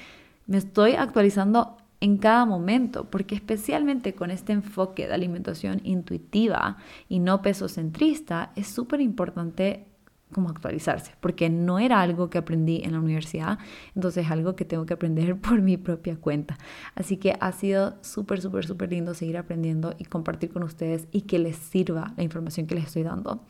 me 0.47 0.57
estoy 0.57 0.93
actualizando 0.93 1.77
en 2.01 2.17
cada 2.17 2.45
momento, 2.45 3.09
porque 3.09 3.35
especialmente 3.35 4.15
con 4.15 4.31
este 4.31 4.53
enfoque 4.53 5.07
de 5.07 5.13
alimentación 5.13 5.81
intuitiva 5.83 6.77
y 7.09 7.19
no 7.19 7.41
peso 7.41 7.67
centrista, 7.67 8.51
es 8.55 8.67
súper 8.67 9.01
importante 9.01 9.88
como 10.31 10.49
actualizarse, 10.49 11.13
porque 11.19 11.49
no 11.49 11.79
era 11.79 12.01
algo 12.01 12.29
que 12.29 12.37
aprendí 12.37 12.81
en 12.83 12.93
la 12.93 12.99
universidad, 12.99 13.59
entonces 13.95 14.25
es 14.25 14.31
algo 14.31 14.55
que 14.55 14.65
tengo 14.65 14.85
que 14.85 14.93
aprender 14.93 15.37
por 15.41 15.61
mi 15.61 15.77
propia 15.77 16.15
cuenta. 16.15 16.57
Así 16.95 17.17
que 17.17 17.35
ha 17.39 17.51
sido 17.51 17.97
súper, 18.01 18.41
súper, 18.41 18.65
súper 18.65 18.91
lindo 18.91 19.13
seguir 19.13 19.37
aprendiendo 19.37 19.95
y 19.97 20.05
compartir 20.05 20.51
con 20.51 20.63
ustedes 20.63 21.07
y 21.11 21.21
que 21.21 21.39
les 21.39 21.55
sirva 21.55 22.13
la 22.17 22.23
información 22.23 22.67
que 22.67 22.75
les 22.75 22.85
estoy 22.85 23.03
dando. 23.03 23.43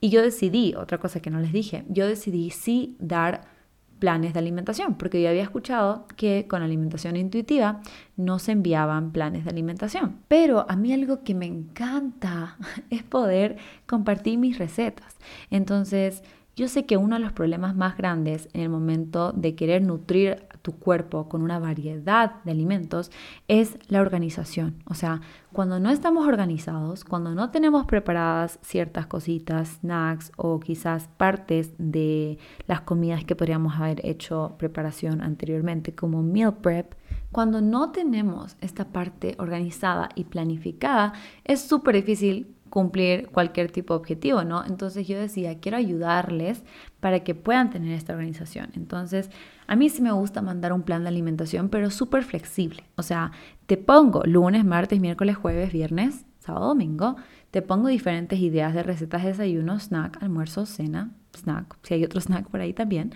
Y 0.00 0.10
yo 0.10 0.22
decidí, 0.22 0.74
otra 0.74 0.98
cosa 0.98 1.20
que 1.20 1.30
no 1.30 1.40
les 1.40 1.52
dije, 1.52 1.84
yo 1.88 2.06
decidí 2.06 2.50
sí 2.50 2.96
dar 2.98 3.61
planes 4.02 4.32
de 4.32 4.40
alimentación, 4.40 4.96
porque 4.96 5.22
yo 5.22 5.28
había 5.28 5.44
escuchado 5.44 6.08
que 6.16 6.48
con 6.48 6.60
alimentación 6.60 7.14
intuitiva 7.14 7.82
no 8.16 8.40
se 8.40 8.50
enviaban 8.50 9.12
planes 9.12 9.44
de 9.44 9.50
alimentación. 9.50 10.16
Pero 10.26 10.66
a 10.68 10.74
mí 10.74 10.92
algo 10.92 11.22
que 11.22 11.36
me 11.36 11.46
encanta 11.46 12.56
es 12.90 13.04
poder 13.04 13.58
compartir 13.86 14.38
mis 14.38 14.58
recetas. 14.58 15.18
Entonces, 15.52 16.24
yo 16.56 16.66
sé 16.66 16.84
que 16.84 16.96
uno 16.96 17.14
de 17.14 17.20
los 17.20 17.32
problemas 17.32 17.76
más 17.76 17.96
grandes 17.96 18.48
en 18.54 18.62
el 18.62 18.70
momento 18.70 19.30
de 19.30 19.54
querer 19.54 19.82
nutrir 19.82 20.48
tu 20.62 20.78
cuerpo 20.78 21.28
con 21.28 21.42
una 21.42 21.58
variedad 21.58 22.42
de 22.44 22.50
alimentos 22.50 23.10
es 23.48 23.76
la 23.88 24.00
organización. 24.00 24.82
O 24.86 24.94
sea, 24.94 25.20
cuando 25.52 25.80
no 25.80 25.90
estamos 25.90 26.26
organizados, 26.26 27.04
cuando 27.04 27.34
no 27.34 27.50
tenemos 27.50 27.84
preparadas 27.86 28.58
ciertas 28.62 29.06
cositas, 29.06 29.80
snacks 29.80 30.32
o 30.36 30.60
quizás 30.60 31.08
partes 31.16 31.72
de 31.78 32.38
las 32.66 32.80
comidas 32.80 33.24
que 33.24 33.36
podríamos 33.36 33.74
haber 33.76 34.04
hecho 34.06 34.54
preparación 34.58 35.20
anteriormente, 35.20 35.94
como 35.94 36.22
meal 36.22 36.54
prep, 36.58 36.94
cuando 37.30 37.60
no 37.60 37.90
tenemos 37.90 38.56
esta 38.60 38.86
parte 38.86 39.36
organizada 39.38 40.10
y 40.14 40.24
planificada, 40.24 41.14
es 41.44 41.60
súper 41.62 41.96
difícil 41.96 42.54
cumplir 42.72 43.28
cualquier 43.28 43.70
tipo 43.70 43.92
de 43.92 44.00
objetivo, 44.00 44.44
¿no? 44.44 44.64
Entonces 44.64 45.06
yo 45.06 45.20
decía, 45.20 45.60
quiero 45.60 45.76
ayudarles 45.76 46.64
para 47.00 47.20
que 47.20 47.34
puedan 47.34 47.68
tener 47.68 47.92
esta 47.92 48.14
organización. 48.14 48.70
Entonces, 48.72 49.30
a 49.66 49.76
mí 49.76 49.90
sí 49.90 50.00
me 50.00 50.10
gusta 50.10 50.40
mandar 50.40 50.72
un 50.72 50.80
plan 50.80 51.02
de 51.02 51.10
alimentación, 51.10 51.68
pero 51.68 51.90
súper 51.90 52.24
flexible. 52.24 52.84
O 52.96 53.02
sea, 53.02 53.32
te 53.66 53.76
pongo 53.76 54.22
lunes, 54.24 54.64
martes, 54.64 55.00
miércoles, 55.00 55.36
jueves, 55.36 55.70
viernes, 55.70 56.24
sábado, 56.38 56.68
domingo, 56.68 57.16
te 57.50 57.60
pongo 57.60 57.88
diferentes 57.88 58.38
ideas 58.38 58.72
de 58.72 58.82
recetas 58.82 59.22
de 59.22 59.28
desayuno, 59.28 59.78
snack, 59.78 60.22
almuerzo, 60.22 60.64
cena, 60.64 61.10
snack, 61.36 61.76
si 61.82 61.92
hay 61.92 62.04
otro 62.04 62.20
snack 62.22 62.48
por 62.48 62.62
ahí 62.62 62.72
también, 62.72 63.12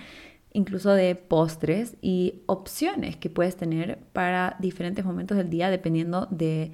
incluso 0.53 0.91
de 0.91 1.15
postres 1.15 1.97
y 2.03 2.43
opciones 2.45 3.17
que 3.17 3.31
puedes 3.31 3.57
tener 3.57 4.01
para 4.13 4.57
diferentes 4.59 5.03
momentos 5.03 5.39
del 5.39 5.49
día 5.49 5.71
dependiendo 5.71 6.29
de 6.31 6.73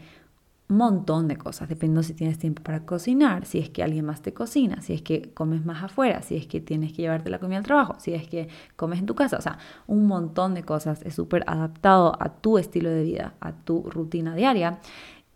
montón 0.76 1.28
de 1.28 1.36
cosas, 1.36 1.68
dependiendo 1.68 2.02
si 2.02 2.14
tienes 2.14 2.38
tiempo 2.38 2.62
para 2.62 2.84
cocinar, 2.84 3.46
si 3.46 3.58
es 3.58 3.70
que 3.70 3.82
alguien 3.82 4.04
más 4.04 4.22
te 4.22 4.32
cocina, 4.32 4.82
si 4.82 4.92
es 4.92 5.02
que 5.02 5.32
comes 5.32 5.64
más 5.64 5.82
afuera, 5.82 6.22
si 6.22 6.36
es 6.36 6.46
que 6.46 6.60
tienes 6.60 6.92
que 6.92 7.02
llevarte 7.02 7.30
la 7.30 7.38
comida 7.38 7.58
al 7.58 7.64
trabajo, 7.64 7.96
si 7.98 8.14
es 8.14 8.26
que 8.28 8.48
comes 8.76 8.98
en 9.00 9.06
tu 9.06 9.14
casa, 9.14 9.36
o 9.38 9.40
sea, 9.40 9.58
un 9.86 10.06
montón 10.06 10.54
de 10.54 10.62
cosas 10.62 11.02
es 11.02 11.14
súper 11.14 11.44
adaptado 11.46 12.16
a 12.20 12.30
tu 12.30 12.58
estilo 12.58 12.90
de 12.90 13.02
vida, 13.02 13.34
a 13.40 13.52
tu 13.52 13.82
rutina 13.90 14.34
diaria. 14.34 14.80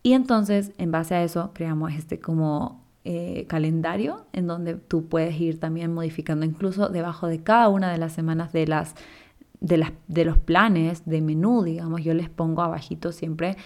Y 0.03 0.13
entonces, 0.13 0.73
en 0.79 0.91
base 0.91 1.15
a 1.15 1.23
eso, 1.23 1.51
creamos 1.53 1.93
este 1.95 2.21
como 2.21 2.85
eh, 3.05 3.47
calendario 3.49 4.27
en 4.33 4.47
donde 4.47 4.75
tú 4.75 5.07
puedes 5.09 5.41
ir 5.41 5.61
también 5.61 5.93
modificando 5.95 6.45
incluso 6.45 6.89
debajo 6.89 7.27
de 7.27 7.43
cada 7.43 7.69
una 7.69 7.91
de 7.91 7.99
las 7.99 8.13
semanas 8.13 8.53
de 8.53 8.67
las 8.67 8.95
de, 9.61 9.79
las, 9.79 9.93
de 10.09 10.25
los 10.25 10.39
planes 10.39 11.03
de 11.07 11.21
menú, 11.21 11.63
digamos, 11.63 12.03
yo 12.03 12.15
les 12.15 12.29
pongo 12.29 12.63
abajito 12.63 13.13
siempre 13.13 13.57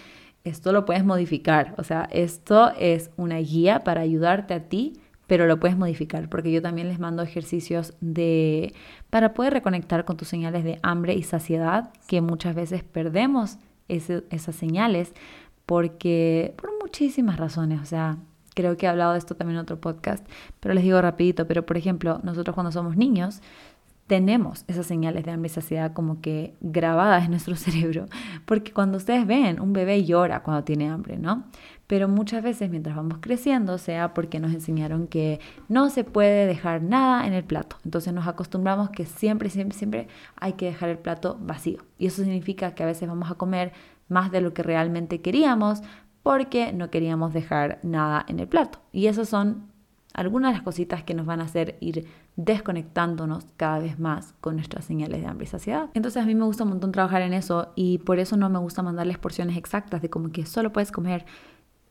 esto 0.43 0.71
lo 0.71 0.85
puedes 0.85 1.05
modificar. 1.05 1.75
O 1.77 1.83
sea, 1.83 2.07
esto 2.11 2.71
es 2.79 3.11
una 3.17 3.37
guía 3.37 3.83
para 3.83 4.01
ayudarte 4.01 4.53
a 4.53 4.63
ti, 4.67 4.93
pero 5.27 5.47
lo 5.47 5.59
puedes 5.59 5.77
modificar 5.77 6.27
porque 6.29 6.51
yo 6.51 6.61
también 6.61 6.89
les 6.89 6.99
mando 6.99 7.23
ejercicios 7.23 7.93
de 8.01 8.73
para 9.09 9.33
poder 9.33 9.53
reconectar 9.53 10.03
con 10.03 10.17
tus 10.17 10.27
señales 10.27 10.63
de 10.63 10.79
hambre 10.83 11.13
y 11.13 11.23
saciedad, 11.23 11.91
que 12.07 12.21
muchas 12.21 12.55
veces 12.55 12.83
perdemos 12.83 13.57
esas 13.87 14.55
señales 14.55 15.13
porque 15.65 16.53
por 16.57 16.71
muchísimas 16.81 17.37
razones, 17.37 17.79
o 17.81 17.85
sea, 17.85 18.17
creo 18.53 18.75
que 18.75 18.85
he 18.85 18.89
hablado 18.89 19.13
de 19.13 19.19
esto 19.19 19.35
también 19.35 19.57
en 19.57 19.63
otro 19.63 19.79
podcast, 19.79 20.25
pero 20.59 20.73
les 20.73 20.83
digo 20.83 21.01
rapidito, 21.01 21.47
pero 21.47 21.65
por 21.65 21.77
ejemplo, 21.77 22.19
nosotros 22.23 22.53
cuando 22.53 22.71
somos 22.71 22.97
niños 22.97 23.41
tenemos 24.11 24.65
esas 24.67 24.87
señales 24.87 25.23
de 25.23 25.31
hambre 25.31 25.47
y 25.47 25.53
saciedad 25.53 25.93
como 25.93 26.19
que 26.19 26.53
grabadas 26.59 27.23
en 27.23 27.31
nuestro 27.31 27.55
cerebro, 27.55 28.07
porque 28.43 28.73
cuando 28.73 28.97
ustedes 28.97 29.25
ven, 29.25 29.61
un 29.61 29.71
bebé 29.71 30.03
llora 30.03 30.43
cuando 30.43 30.65
tiene 30.65 30.89
hambre, 30.89 31.17
¿no? 31.17 31.45
Pero 31.87 32.09
muchas 32.09 32.43
veces 32.43 32.69
mientras 32.69 32.97
vamos 32.97 33.19
creciendo, 33.21 33.77
sea 33.77 34.13
porque 34.13 34.41
nos 34.41 34.51
enseñaron 34.51 35.07
que 35.07 35.39
no 35.69 35.89
se 35.89 36.03
puede 36.03 36.45
dejar 36.45 36.83
nada 36.83 37.25
en 37.25 37.31
el 37.31 37.45
plato, 37.45 37.77
entonces 37.85 38.11
nos 38.11 38.27
acostumbramos 38.27 38.89
que 38.89 39.05
siempre, 39.05 39.49
siempre, 39.49 39.77
siempre 39.77 40.07
hay 40.35 40.53
que 40.53 40.65
dejar 40.65 40.89
el 40.89 40.97
plato 40.97 41.37
vacío. 41.39 41.77
Y 41.97 42.07
eso 42.07 42.21
significa 42.21 42.75
que 42.75 42.83
a 42.83 42.87
veces 42.87 43.07
vamos 43.07 43.31
a 43.31 43.35
comer 43.35 43.71
más 44.09 44.29
de 44.29 44.41
lo 44.41 44.53
que 44.53 44.61
realmente 44.61 45.21
queríamos 45.21 45.83
porque 46.21 46.73
no 46.73 46.89
queríamos 46.89 47.31
dejar 47.31 47.79
nada 47.81 48.25
en 48.27 48.41
el 48.41 48.49
plato. 48.49 48.79
Y 48.91 49.07
esos 49.07 49.29
son 49.29 49.70
algunas 50.13 50.51
de 50.51 50.57
las 50.57 50.63
cositas 50.63 51.03
que 51.03 51.13
nos 51.13 51.25
van 51.25 51.41
a 51.41 51.45
hacer 51.45 51.77
ir 51.79 52.07
desconectándonos 52.35 53.45
cada 53.57 53.79
vez 53.79 53.99
más 53.99 54.33
con 54.41 54.55
nuestras 54.55 54.85
señales 54.85 55.21
de 55.21 55.27
hambre 55.27 55.45
y 55.45 55.47
saciedad. 55.47 55.89
Entonces 55.93 56.21
a 56.21 56.25
mí 56.25 56.35
me 56.35 56.45
gusta 56.45 56.63
un 56.63 56.69
montón 56.69 56.91
trabajar 56.91 57.21
en 57.21 57.33
eso 57.33 57.71
y 57.75 57.99
por 57.99 58.19
eso 58.19 58.37
no 58.37 58.49
me 58.49 58.59
gusta 58.59 58.81
mandarles 58.81 59.17
porciones 59.17 59.57
exactas 59.57 60.01
de 60.01 60.09
como 60.09 60.31
que 60.31 60.45
solo 60.45 60.71
puedes 60.73 60.91
comer 60.91 61.25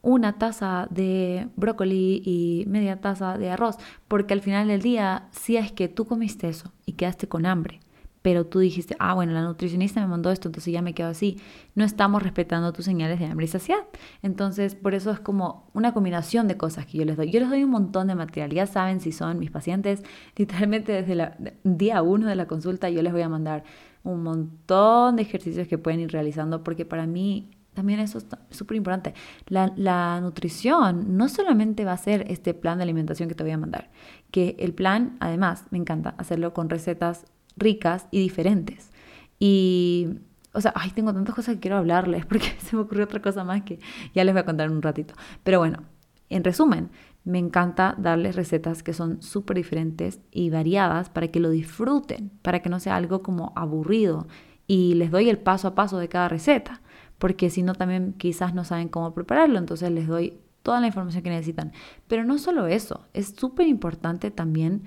una 0.03 0.39
taza 0.39 0.89
de 0.91 1.49
brócoli 1.57 2.23
y 2.25 2.65
media 2.67 3.01
taza 3.01 3.37
de 3.37 3.51
arroz, 3.51 3.77
porque 4.09 4.35
al 4.35 4.41
final 4.41 4.69
del 4.69 4.81
día, 4.81 5.29
si 5.31 5.57
es 5.57 5.73
que 5.73 5.89
tú 5.89 6.07
comiste 6.07 6.49
eso 6.49 6.73
y 6.87 6.93
quedaste 6.93 7.29
con 7.29 7.45
hambre, 7.45 7.81
pero 8.23 8.47
tú 8.47 8.59
dijiste, 8.59 8.97
ah, 8.99 9.15
bueno, 9.15 9.33
la 9.33 9.43
nutricionista 9.43 10.01
me 10.01 10.07
mandó 10.07 10.31
esto, 10.31 10.49
entonces 10.49 10.73
ya 10.73 10.83
me 10.83 10.93
quedo 10.93 11.09
así. 11.09 11.41
No 11.75 11.85
estamos 11.85 12.23
respetando 12.23 12.73
tus 12.73 12.85
señales 12.85 13.19
de 13.19 13.27
hambre 13.27 13.47
y 13.47 13.49
saciedad. 13.49 13.85
Entonces, 14.23 14.75
por 14.75 14.95
eso 14.95 15.11
es 15.11 15.21
como 15.21 15.71
una 15.73 15.95
combinación 15.95 16.47
de 16.47 16.57
cosas 16.59 16.85
que 16.85 16.99
yo 16.99 17.05
les 17.05 17.17
doy. 17.17 17.31
Yo 17.31 17.41
les 17.41 17.49
doy 17.49 17.65
un 17.65 17.71
montón 17.71 18.09
de 18.09 18.15
material. 18.15 18.51
Ya 18.51 18.67
saben 18.67 19.01
si 19.01 19.13
son 19.13 19.39
mis 19.39 19.51
pacientes, 19.51 20.03
literalmente 20.37 20.93
desde 20.93 21.13
el 21.13 21.53
día 21.65 22.03
uno 22.03 22.27
de 22.27 22.37
la 22.37 22.47
consulta 22.47 22.91
yo 22.91 23.03
les 23.03 23.13
voy 23.13 23.23
a 23.23 23.29
mandar 23.29 23.65
un 24.03 24.23
montón 24.23 25.17
de 25.17 25.23
ejercicios 25.23 25.69
que 25.69 25.79
pueden 25.79 26.01
ir 26.01 26.13
realizando, 26.13 26.63
porque 26.63 26.85
para 26.85 27.07
mí 27.07 27.51
también 27.75 28.01
eso 28.01 28.19
es 28.19 28.27
súper 28.51 28.77
importante. 28.77 29.15
La, 29.47 29.73
la, 29.77 30.21
nutrición 30.21 31.17
no 31.17 31.29
solamente 31.29 31.85
va 31.85 31.93
a 31.93 31.97
ser 31.97 32.25
este 32.29 32.53
plan 32.53 32.79
de 32.79 32.85
alimentación 32.85 33.29
que 33.29 33.35
te 33.35 33.45
voy 33.45 33.53
a 33.53 33.59
mandar, 33.59 33.91
que 34.31 34.57
el 34.59 34.75
plan, 34.75 35.17
además, 35.21 35.65
me 35.71 35.79
encanta 35.79 36.15
hacerlo 36.19 36.53
con 36.53 36.69
recetas 36.69 37.27
ricas 37.57 38.07
y 38.11 38.21
diferentes. 38.21 38.91
Y, 39.39 40.09
o 40.53 40.61
sea, 40.61 40.73
ay, 40.75 40.91
tengo 40.91 41.13
tantas 41.13 41.35
cosas 41.35 41.55
que 41.55 41.61
quiero 41.61 41.77
hablarles 41.77 42.27
porque 42.29 42.55
se 42.59 42.77
me 42.77 42.83
ocurrió 42.83 43.05
otra 43.05 43.23
cosa 43.23 43.45
más 43.45 43.63
que 43.63 43.79
ya 44.15 44.25
les 44.25 44.35
voy 44.35 44.41
a 44.41 44.47
contar 44.47 44.69
en 44.69 44.77
un 44.77 44.83
ratito. 44.83 45.15
Pero 45.43 45.59
bueno, 45.59 45.83
en 46.29 46.45
resumen, 46.45 46.91
me 47.25 47.39
encanta 47.39 47.95
darles 47.99 48.37
recetas 48.37 48.83
que 48.83 48.93
son 48.93 49.21
súper 49.23 49.57
diferentes 49.57 50.21
y 50.31 50.51
variadas 50.51 51.11
para 51.11 51.29
que 51.29 51.41
lo 51.41 51.51
disfruten, 51.51 52.31
para 52.43 52.61
que 52.61 52.71
no 52.71 52.81
sea 52.81 52.97
algo 52.97 53.23
como 53.23 53.53
aburrido. 53.57 54.27
Y 54.67 54.95
les 54.95 55.11
doy 55.11 55.29
el 55.29 55.39
paso 55.39 55.69
a 55.69 55.75
paso 55.75 55.99
de 55.99 56.09
cada 56.09 56.29
receta, 56.29 56.81
porque 57.19 57.51
si 57.51 57.63
no 57.63 57.75
también 57.75 58.15
quizás 58.17 58.55
no 58.55 58.65
saben 58.65 58.89
cómo 58.89 59.13
prepararlo, 59.13 59.59
entonces 59.59 59.91
les 59.91 60.07
doy 60.07 60.39
toda 60.63 60.81
la 60.81 60.87
información 60.87 61.23
que 61.23 61.31
necesitan. 61.31 61.73
Pero 62.07 62.25
no 62.25 62.39
solo 62.39 62.67
eso, 62.67 63.07
es 63.13 63.35
súper 63.37 63.67
importante 63.67 64.31
también 64.31 64.83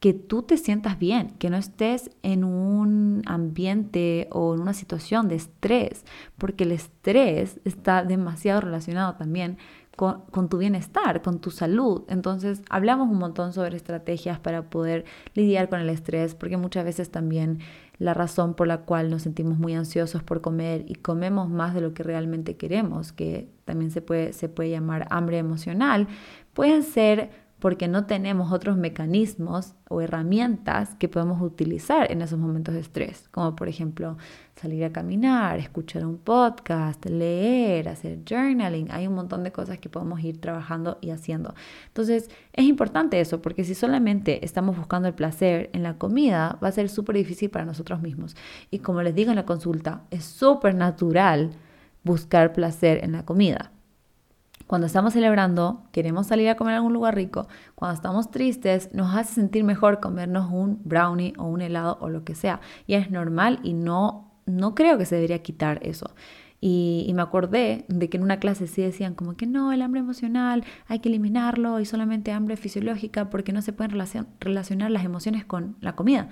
que 0.00 0.12
tú 0.12 0.42
te 0.42 0.56
sientas 0.56 0.98
bien, 0.98 1.30
que 1.38 1.50
no 1.50 1.56
estés 1.56 2.10
en 2.22 2.44
un 2.44 3.22
ambiente 3.26 4.28
o 4.30 4.54
en 4.54 4.60
una 4.60 4.74
situación 4.74 5.28
de 5.28 5.36
estrés, 5.36 6.04
porque 6.36 6.64
el 6.64 6.72
estrés 6.72 7.60
está 7.64 8.04
demasiado 8.04 8.60
relacionado 8.60 9.14
también 9.14 9.56
con, 9.96 10.48
tu 10.50 10.58
bienestar, 10.58 11.22
con 11.22 11.40
tu 11.40 11.50
salud. 11.50 12.02
Entonces, 12.08 12.62
hablamos 12.68 13.08
un 13.08 13.18
montón 13.18 13.54
sobre 13.54 13.76
estrategias 13.76 14.38
para 14.38 14.68
poder 14.68 15.06
lidiar 15.34 15.70
con 15.70 15.80
el 15.80 15.88
estrés, 15.88 16.34
porque 16.34 16.58
muchas 16.58 16.84
veces 16.84 17.10
también 17.10 17.60
la 17.98 18.12
razón 18.12 18.52
por 18.52 18.66
la 18.66 18.82
cual 18.82 19.08
nos 19.08 19.22
sentimos 19.22 19.58
muy 19.58 19.74
ansiosos 19.74 20.22
por 20.22 20.42
comer 20.42 20.84
y 20.86 20.96
comemos 20.96 21.48
más 21.48 21.72
de 21.72 21.80
lo 21.80 21.94
que 21.94 22.02
realmente 22.02 22.56
queremos, 22.56 23.12
que 23.12 23.48
también 23.64 23.90
se 23.90 24.02
puede, 24.02 24.34
se 24.34 24.50
puede 24.50 24.68
llamar 24.68 25.06
hambre 25.08 25.38
emocional, 25.38 26.06
pueden 26.52 26.82
ser 26.82 27.45
porque 27.58 27.88
no 27.88 28.04
tenemos 28.04 28.52
otros 28.52 28.76
mecanismos 28.76 29.74
o 29.88 30.00
herramientas 30.00 30.94
que 30.96 31.08
podemos 31.08 31.40
utilizar 31.40 32.10
en 32.12 32.20
esos 32.20 32.38
momentos 32.38 32.74
de 32.74 32.80
estrés, 32.80 33.28
como 33.30 33.56
por 33.56 33.68
ejemplo 33.68 34.18
salir 34.56 34.84
a 34.84 34.92
caminar, 34.92 35.58
escuchar 35.58 36.04
un 36.04 36.18
podcast, 36.18 37.04
leer, 37.06 37.88
hacer 37.88 38.20
journaling. 38.28 38.90
Hay 38.90 39.06
un 39.06 39.14
montón 39.14 39.42
de 39.42 39.52
cosas 39.52 39.78
que 39.78 39.88
podemos 39.88 40.20
ir 40.20 40.40
trabajando 40.40 40.98
y 41.00 41.10
haciendo. 41.10 41.54
Entonces, 41.88 42.30
es 42.52 42.64
importante 42.64 43.20
eso, 43.20 43.40
porque 43.40 43.64
si 43.64 43.74
solamente 43.74 44.44
estamos 44.44 44.76
buscando 44.76 45.08
el 45.08 45.14
placer 45.14 45.70
en 45.72 45.82
la 45.82 45.98
comida, 45.98 46.58
va 46.62 46.68
a 46.68 46.72
ser 46.72 46.88
súper 46.88 47.16
difícil 47.16 47.50
para 47.50 47.64
nosotros 47.64 48.02
mismos. 48.02 48.36
Y 48.70 48.80
como 48.80 49.02
les 49.02 49.14
digo 49.14 49.30
en 49.30 49.36
la 49.36 49.46
consulta, 49.46 50.04
es 50.10 50.24
súper 50.24 50.74
natural 50.74 51.52
buscar 52.02 52.52
placer 52.52 53.02
en 53.02 53.12
la 53.12 53.24
comida. 53.24 53.72
Cuando 54.66 54.88
estamos 54.88 55.12
celebrando, 55.12 55.84
queremos 55.92 56.26
salir 56.26 56.48
a 56.48 56.56
comer 56.56 56.74
a 56.74 56.76
algún 56.78 56.92
lugar 56.92 57.14
rico. 57.14 57.46
Cuando 57.76 57.94
estamos 57.94 58.32
tristes, 58.32 58.92
nos 58.92 59.14
hace 59.14 59.34
sentir 59.34 59.62
mejor 59.62 60.00
comernos 60.00 60.50
un 60.50 60.80
brownie 60.84 61.34
o 61.38 61.44
un 61.44 61.60
helado 61.60 61.98
o 62.00 62.08
lo 62.08 62.24
que 62.24 62.34
sea. 62.34 62.60
Y 62.86 62.94
es 62.94 63.10
normal 63.10 63.60
y 63.62 63.74
no, 63.74 64.32
no 64.44 64.74
creo 64.74 64.98
que 64.98 65.06
se 65.06 65.14
debería 65.14 65.40
quitar 65.40 65.78
eso. 65.82 66.10
Y, 66.60 67.12
me 67.14 67.22
acordé 67.22 67.84
de 67.88 68.08
que 68.08 68.16
en 68.16 68.24
una 68.24 68.40
clase 68.40 68.66
sí 68.66 68.82
decían 68.82 69.14
como 69.14 69.36
que 69.36 69.46
no, 69.46 69.72
el 69.72 69.82
hambre 69.82 70.00
emocional 70.00 70.64
hay 70.88 70.98
que 70.98 71.10
eliminarlo 71.10 71.78
y 71.78 71.84
solamente 71.84 72.32
hambre 72.32 72.56
fisiológica 72.56 73.30
porque 73.30 73.52
no 73.52 73.62
se 73.62 73.72
pueden 73.72 73.96
relacionar 74.40 74.90
las 74.90 75.04
emociones 75.04 75.44
con 75.44 75.76
la 75.80 75.94
comida. 75.94 76.28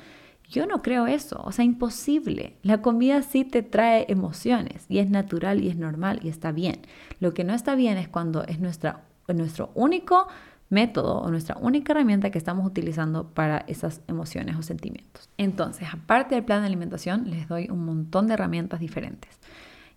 Yo 0.48 0.66
no 0.66 0.82
creo 0.82 1.06
eso, 1.06 1.40
o 1.44 1.52
sea, 1.52 1.64
imposible. 1.64 2.56
La 2.62 2.82
comida 2.82 3.22
sí 3.22 3.44
te 3.44 3.62
trae 3.62 4.06
emociones 4.08 4.84
y 4.88 4.98
es 4.98 5.10
natural 5.10 5.62
y 5.62 5.68
es 5.68 5.76
normal 5.76 6.20
y 6.22 6.28
está 6.28 6.52
bien. 6.52 6.82
Lo 7.18 7.34
que 7.34 7.44
no 7.44 7.54
está 7.54 7.74
bien 7.74 7.96
es 7.96 8.08
cuando 8.08 8.44
es 8.44 8.60
nuestra, 8.60 9.04
nuestro 9.28 9.70
único 9.74 10.28
método 10.68 11.20
o 11.20 11.30
nuestra 11.30 11.56
única 11.60 11.92
herramienta 11.92 12.30
que 12.30 12.38
estamos 12.38 12.66
utilizando 12.66 13.28
para 13.28 13.64
esas 13.68 14.02
emociones 14.08 14.56
o 14.56 14.62
sentimientos. 14.62 15.30
Entonces, 15.38 15.88
aparte 15.92 16.34
del 16.34 16.44
plan 16.44 16.60
de 16.60 16.66
alimentación, 16.66 17.30
les 17.30 17.48
doy 17.48 17.68
un 17.70 17.84
montón 17.84 18.26
de 18.26 18.34
herramientas 18.34 18.80
diferentes. 18.80 19.38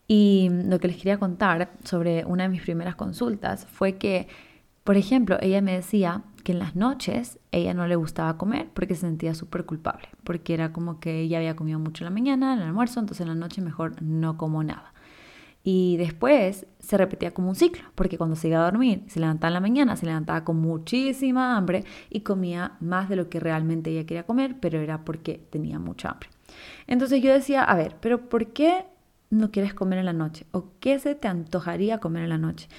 Y 0.07 0.49
lo 0.49 0.79
que 0.79 0.87
les 0.87 0.97
quería 0.97 1.17
contar 1.17 1.71
sobre 1.83 2.23
una 2.25 2.43
de 2.43 2.49
mis 2.49 2.61
primeras 2.61 2.95
consultas 2.95 3.65
fue 3.65 3.97
que, 3.97 4.27
por 4.83 4.95
ejemplo, 4.95 5.37
ella 5.41 5.61
me 5.61 5.73
decía 5.73 6.23
que 6.47 6.53
en 6.53 6.59
las 6.59 6.77
noches 6.77 7.39
ella 7.51 7.73
no 7.73 7.85
le 7.87 7.97
gustaba 7.97 8.37
comer 8.37 8.69
porque 8.73 8.95
se 8.95 9.01
sentía 9.01 9.35
súper 9.35 9.65
culpable, 9.65 10.07
porque 10.23 10.53
era 10.53 10.71
como 10.71 11.01
que 11.01 11.19
ella 11.19 11.39
había 11.39 11.57
comido 11.57 11.77
mucho 11.77 12.05
en 12.05 12.05
la 12.05 12.11
mañana, 12.11 12.53
en 12.53 12.59
el 12.59 12.67
almuerzo, 12.67 13.01
entonces 13.01 13.19
en 13.19 13.27
la 13.27 13.35
noche 13.35 13.61
mejor 13.61 14.01
no 14.01 14.37
como 14.37 14.63
nada. 14.63 14.93
Y 15.65 15.97
después 15.97 16.65
se 16.79 16.95
repetía 16.95 17.33
como 17.33 17.49
un 17.49 17.55
ciclo, 17.55 17.83
porque 17.95 18.17
cuando 18.17 18.37
se 18.37 18.47
iba 18.47 18.59
a 18.59 18.63
dormir, 18.63 19.03
se 19.07 19.19
levantaba 19.19 19.49
en 19.49 19.53
la 19.55 19.59
mañana, 19.59 19.97
se 19.97 20.05
levantaba 20.05 20.45
con 20.45 20.55
muchísima 20.61 21.57
hambre 21.57 21.83
y 22.09 22.21
comía 22.21 22.77
más 22.79 23.09
de 23.09 23.17
lo 23.17 23.27
que 23.27 23.41
realmente 23.41 23.89
ella 23.89 24.05
quería 24.05 24.23
comer, 24.23 24.55
pero 24.61 24.79
era 24.79 25.03
porque 25.03 25.45
tenía 25.49 25.79
mucha 25.79 26.11
hambre. 26.11 26.29
Entonces 26.87 27.21
yo 27.21 27.33
decía, 27.33 27.65
a 27.65 27.75
ver, 27.75 27.97
pero 27.99 28.29
¿por 28.29 28.53
qué 28.53 28.85
no 29.29 29.51
quieres 29.51 29.73
comer 29.73 29.99
en 29.99 30.05
la 30.05 30.13
noche? 30.13 30.45
¿O 30.53 30.67
qué 30.79 30.97
se 30.97 31.13
te 31.13 31.27
antojaría 31.27 31.97
comer 31.97 32.23
en 32.23 32.29
la 32.29 32.37
noche? 32.37 32.69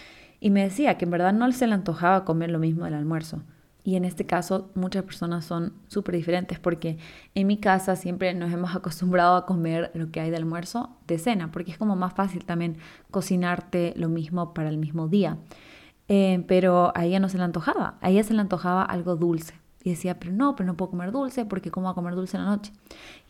Y 0.40 0.48
me 0.48 0.62
decía 0.62 0.96
que 0.96 1.04
en 1.04 1.10
verdad 1.10 1.34
no 1.34 1.52
se 1.52 1.66
le 1.66 1.74
antojaba 1.74 2.24
comer 2.24 2.50
lo 2.50 2.60
mismo 2.60 2.86
del 2.86 2.94
almuerzo, 2.94 3.42
y 3.88 3.96
en 3.96 4.04
este 4.04 4.26
caso 4.26 4.70
muchas 4.74 5.02
personas 5.04 5.46
son 5.46 5.72
súper 5.86 6.14
diferentes 6.14 6.58
porque 6.58 6.98
en 7.34 7.46
mi 7.46 7.56
casa 7.56 7.96
siempre 7.96 8.34
nos 8.34 8.52
hemos 8.52 8.76
acostumbrado 8.76 9.34
a 9.34 9.46
comer 9.46 9.90
lo 9.94 10.10
que 10.10 10.20
hay 10.20 10.28
de 10.28 10.36
almuerzo 10.36 10.98
de 11.06 11.16
cena, 11.16 11.50
porque 11.50 11.72
es 11.72 11.78
como 11.78 11.96
más 11.96 12.12
fácil 12.12 12.44
también 12.44 12.76
cocinarte 13.10 13.94
lo 13.96 14.10
mismo 14.10 14.52
para 14.52 14.68
el 14.68 14.76
mismo 14.76 15.08
día. 15.08 15.38
Eh, 16.06 16.44
pero 16.46 16.92
a 16.94 17.06
ella 17.06 17.18
no 17.18 17.30
se 17.30 17.38
le 17.38 17.44
antojaba, 17.44 17.96
a 18.02 18.10
ella 18.10 18.22
se 18.24 18.34
le 18.34 18.42
antojaba 18.42 18.82
algo 18.82 19.16
dulce. 19.16 19.54
Y 19.82 19.88
decía, 19.88 20.18
pero 20.20 20.32
no, 20.32 20.54
pero 20.54 20.66
no 20.66 20.76
puedo 20.76 20.90
comer 20.90 21.10
dulce 21.10 21.46
porque 21.46 21.70
¿cómo 21.70 21.86
voy 21.86 21.92
a 21.92 21.94
comer 21.94 22.14
dulce 22.14 22.36
en 22.36 22.44
la 22.44 22.50
noche? 22.50 22.72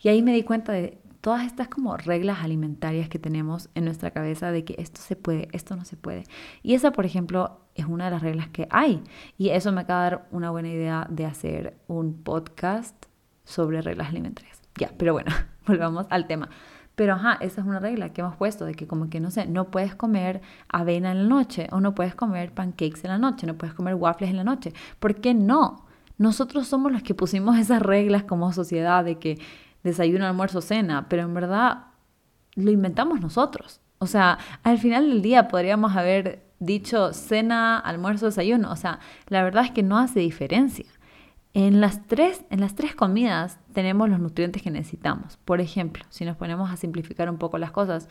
Y 0.01 0.09
ahí 0.09 0.21
me 0.21 0.33
di 0.33 0.43
cuenta 0.43 0.73
de 0.73 0.97
todas 1.21 1.45
estas 1.45 1.67
como 1.67 1.97
reglas 1.97 2.39
alimentarias 2.43 3.09
que 3.09 3.19
tenemos 3.19 3.69
en 3.75 3.85
nuestra 3.85 4.11
cabeza 4.11 4.51
de 4.51 4.63
que 4.63 4.75
esto 4.77 5.01
se 5.01 5.15
puede, 5.15 5.47
esto 5.51 5.75
no 5.75 5.85
se 5.85 5.97
puede. 5.97 6.23
Y 6.63 6.73
esa, 6.73 6.91
por 6.91 7.05
ejemplo, 7.05 7.59
es 7.75 7.85
una 7.85 8.05
de 8.05 8.11
las 8.11 8.21
reglas 8.21 8.49
que 8.49 8.67
hay. 8.69 9.03
Y 9.37 9.49
eso 9.49 9.71
me 9.71 9.81
acaba 9.81 10.03
de 10.03 10.09
dar 10.11 10.27
una 10.31 10.51
buena 10.51 10.69
idea 10.69 11.07
de 11.09 11.25
hacer 11.25 11.77
un 11.87 12.23
podcast 12.23 13.05
sobre 13.43 13.81
reglas 13.81 14.09
alimentarias. 14.09 14.61
Ya, 14.77 14.91
pero 14.97 15.13
bueno, 15.13 15.31
volvamos 15.67 16.07
al 16.09 16.27
tema. 16.27 16.49
Pero 16.95 17.13
ajá, 17.13 17.37
esa 17.39 17.61
es 17.61 17.67
una 17.67 17.79
regla 17.79 18.11
que 18.11 18.21
hemos 18.21 18.35
puesto 18.35 18.65
de 18.65 18.75
que 18.75 18.85
como 18.85 19.09
que 19.09 19.21
no 19.21 19.31
sé, 19.31 19.45
no 19.45 19.71
puedes 19.71 19.95
comer 19.95 20.41
avena 20.67 21.11
en 21.11 21.23
la 21.23 21.29
noche 21.29 21.69
o 21.71 21.79
no 21.79 21.95
puedes 21.95 22.13
comer 22.13 22.53
pancakes 22.53 22.99
en 23.03 23.11
la 23.11 23.17
noche, 23.17 23.47
no 23.47 23.57
puedes 23.57 23.73
comer 23.73 23.95
waffles 23.95 24.29
en 24.29 24.35
la 24.35 24.43
noche. 24.43 24.73
¿Por 24.99 25.15
qué 25.15 25.33
no? 25.33 25.85
Nosotros 26.17 26.67
somos 26.67 26.91
los 26.91 27.01
que 27.01 27.13
pusimos 27.13 27.57
esas 27.57 27.81
reglas 27.81 28.23
como 28.23 28.51
sociedad 28.51 29.05
de 29.05 29.17
que 29.17 29.39
desayuno, 29.83 30.25
almuerzo, 30.25 30.61
cena, 30.61 31.07
pero 31.09 31.23
en 31.23 31.33
verdad 31.33 31.85
lo 32.55 32.71
inventamos 32.71 33.21
nosotros. 33.21 33.81
O 33.99 34.07
sea, 34.07 34.37
al 34.63 34.77
final 34.77 35.09
del 35.09 35.21
día 35.21 35.47
podríamos 35.47 35.95
haber 35.95 36.43
dicho 36.59 37.13
cena, 37.13 37.79
almuerzo, 37.79 38.27
desayuno. 38.27 38.71
O 38.71 38.75
sea, 38.75 38.99
la 39.27 39.43
verdad 39.43 39.65
es 39.65 39.71
que 39.71 39.83
no 39.83 39.97
hace 39.97 40.19
diferencia. 40.19 40.85
En 41.53 41.81
las, 41.81 42.05
tres, 42.05 42.45
en 42.51 42.59
las 42.59 42.75
tres 42.75 42.95
comidas 42.95 43.59
tenemos 43.73 44.09
los 44.09 44.19
nutrientes 44.19 44.61
que 44.61 44.69
necesitamos. 44.69 45.37
Por 45.37 45.61
ejemplo, 45.61 46.05
si 46.09 46.23
nos 46.23 46.37
ponemos 46.37 46.69
a 46.69 46.77
simplificar 46.77 47.29
un 47.29 47.37
poco 47.37 47.57
las 47.57 47.71
cosas, 47.71 48.07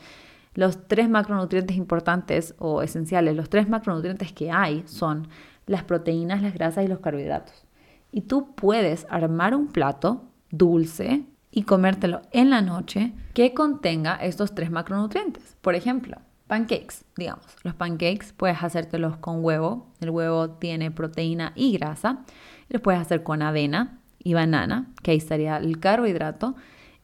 los 0.55 0.87
tres 0.87 1.09
macronutrientes 1.09 1.77
importantes 1.77 2.53
o 2.59 2.81
esenciales, 2.81 3.35
los 3.35 3.49
tres 3.49 3.69
macronutrientes 3.69 4.33
que 4.33 4.51
hay 4.51 4.83
son 4.85 5.29
las 5.67 5.83
proteínas, 5.83 6.41
las 6.41 6.53
grasas 6.53 6.83
y 6.83 6.87
los 6.87 6.99
carbohidratos. 6.99 7.65
Y 8.11 8.21
tú 8.21 8.55
puedes 8.55 9.07
armar 9.09 9.55
un 9.55 9.67
plato 9.67 10.25
dulce, 10.49 11.23
y 11.51 11.63
comértelo 11.63 12.21
en 12.31 12.49
la 12.49 12.61
noche 12.61 13.13
que 13.33 13.53
contenga 13.53 14.15
estos 14.15 14.53
tres 14.53 14.71
macronutrientes. 14.71 15.57
Por 15.61 15.75
ejemplo, 15.75 16.17
pancakes, 16.47 17.05
digamos. 17.15 17.45
Los 17.63 17.75
pancakes 17.75 18.33
puedes 18.35 18.57
hacértelos 18.57 19.17
con 19.17 19.43
huevo. 19.43 19.87
El 19.99 20.09
huevo 20.09 20.49
tiene 20.51 20.91
proteína 20.91 21.53
y 21.55 21.77
grasa. 21.77 22.25
Los 22.69 22.81
puedes 22.81 23.01
hacer 23.01 23.23
con 23.23 23.41
avena 23.41 23.99
y 24.19 24.33
banana, 24.33 24.91
que 25.01 25.11
ahí 25.11 25.17
estaría 25.17 25.57
el 25.57 25.79
carbohidrato. 25.79 26.55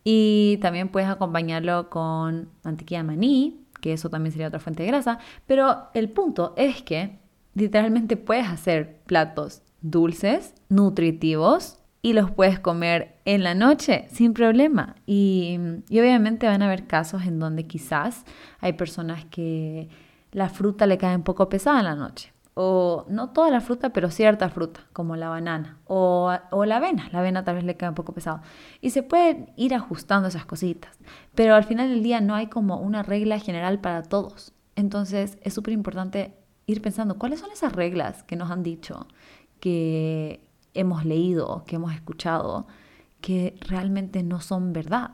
Y 0.03 0.57
también 0.61 0.89
puedes 0.89 1.09
acompañarlo 1.09 1.89
con 1.89 2.49
mantequilla 2.63 3.03
maní, 3.03 3.65
que 3.81 3.93
eso 3.93 4.09
también 4.09 4.31
sería 4.31 4.47
otra 4.47 4.59
fuente 4.59 4.83
de 4.83 4.89
grasa. 4.89 5.19
Pero 5.47 5.89
el 5.93 6.09
punto 6.09 6.53
es 6.57 6.83
que 6.83 7.19
literalmente 7.55 8.17
puedes 8.17 8.47
hacer 8.47 9.01
platos 9.05 9.63
dulces, 9.81 10.53
nutritivos 10.69 11.79
y 12.05 12.13
los 12.13 12.29
puedes 12.29 12.59
comer 12.59 13.15
en 13.25 13.43
la 13.43 13.55
noche 13.55 14.05
sin 14.11 14.35
problema. 14.35 14.95
Y, 15.07 15.57
obviamente 15.89 16.45
van 16.45 16.61
a 16.61 16.65
haber 16.67 16.85
casos 16.85 17.23
en 17.23 17.39
donde 17.39 17.65
quizás 17.65 18.25
hay 18.59 18.73
personas 18.73 19.25
que 19.25 19.89
la 20.31 20.49
fruta 20.49 20.85
le 20.85 20.99
cae 20.99 21.15
un 21.15 21.23
poco 21.23 21.49
pesada 21.49 21.79
en 21.79 21.85
la 21.85 21.95
noche. 21.95 22.31
O 22.53 23.07
no 23.09 23.31
toda 23.31 23.49
la 23.49 23.59
fruta, 23.59 23.89
pero 23.89 24.11
cierta 24.11 24.49
fruta, 24.49 24.81
como 24.93 25.15
la 25.15 25.29
banana 25.29 25.79
o, 25.85 26.31
o 26.51 26.65
la 26.65 26.77
avena. 26.77 27.09
La 27.11 27.21
avena 27.21 27.43
tal 27.43 27.55
vez 27.55 27.63
le 27.63 27.75
cae 27.75 27.89
un 27.89 27.95
poco 27.95 28.13
pesado. 28.13 28.41
Y 28.81 28.91
se 28.91 29.01
pueden 29.01 29.51
ir 29.55 29.73
ajustando 29.73 30.27
esas 30.27 30.45
cositas. 30.45 30.99
Pero 31.33 31.55
al 31.55 31.63
final 31.63 31.89
del 31.89 32.03
día 32.03 32.21
no 32.21 32.35
hay 32.35 32.49
como 32.49 32.77
una 32.77 33.01
regla 33.01 33.39
general 33.39 33.81
para 33.81 34.03
todos. 34.03 34.53
Entonces 34.75 35.39
es 35.41 35.55
súper 35.55 35.73
importante 35.73 36.35
ir 36.67 36.83
pensando 36.83 37.17
cuáles 37.17 37.39
son 37.39 37.49
esas 37.49 37.73
reglas 37.73 38.21
que 38.21 38.35
nos 38.35 38.51
han 38.51 38.61
dicho 38.61 39.07
que, 39.59 40.44
hemos 40.75 41.05
leído, 41.05 41.63
que 41.65 41.77
hemos 41.77 41.93
escuchado, 41.93 42.67
que 43.21 43.57
realmente 43.61 44.23
no 44.23 44.39
son 44.39 44.73
verdad. 44.73 45.11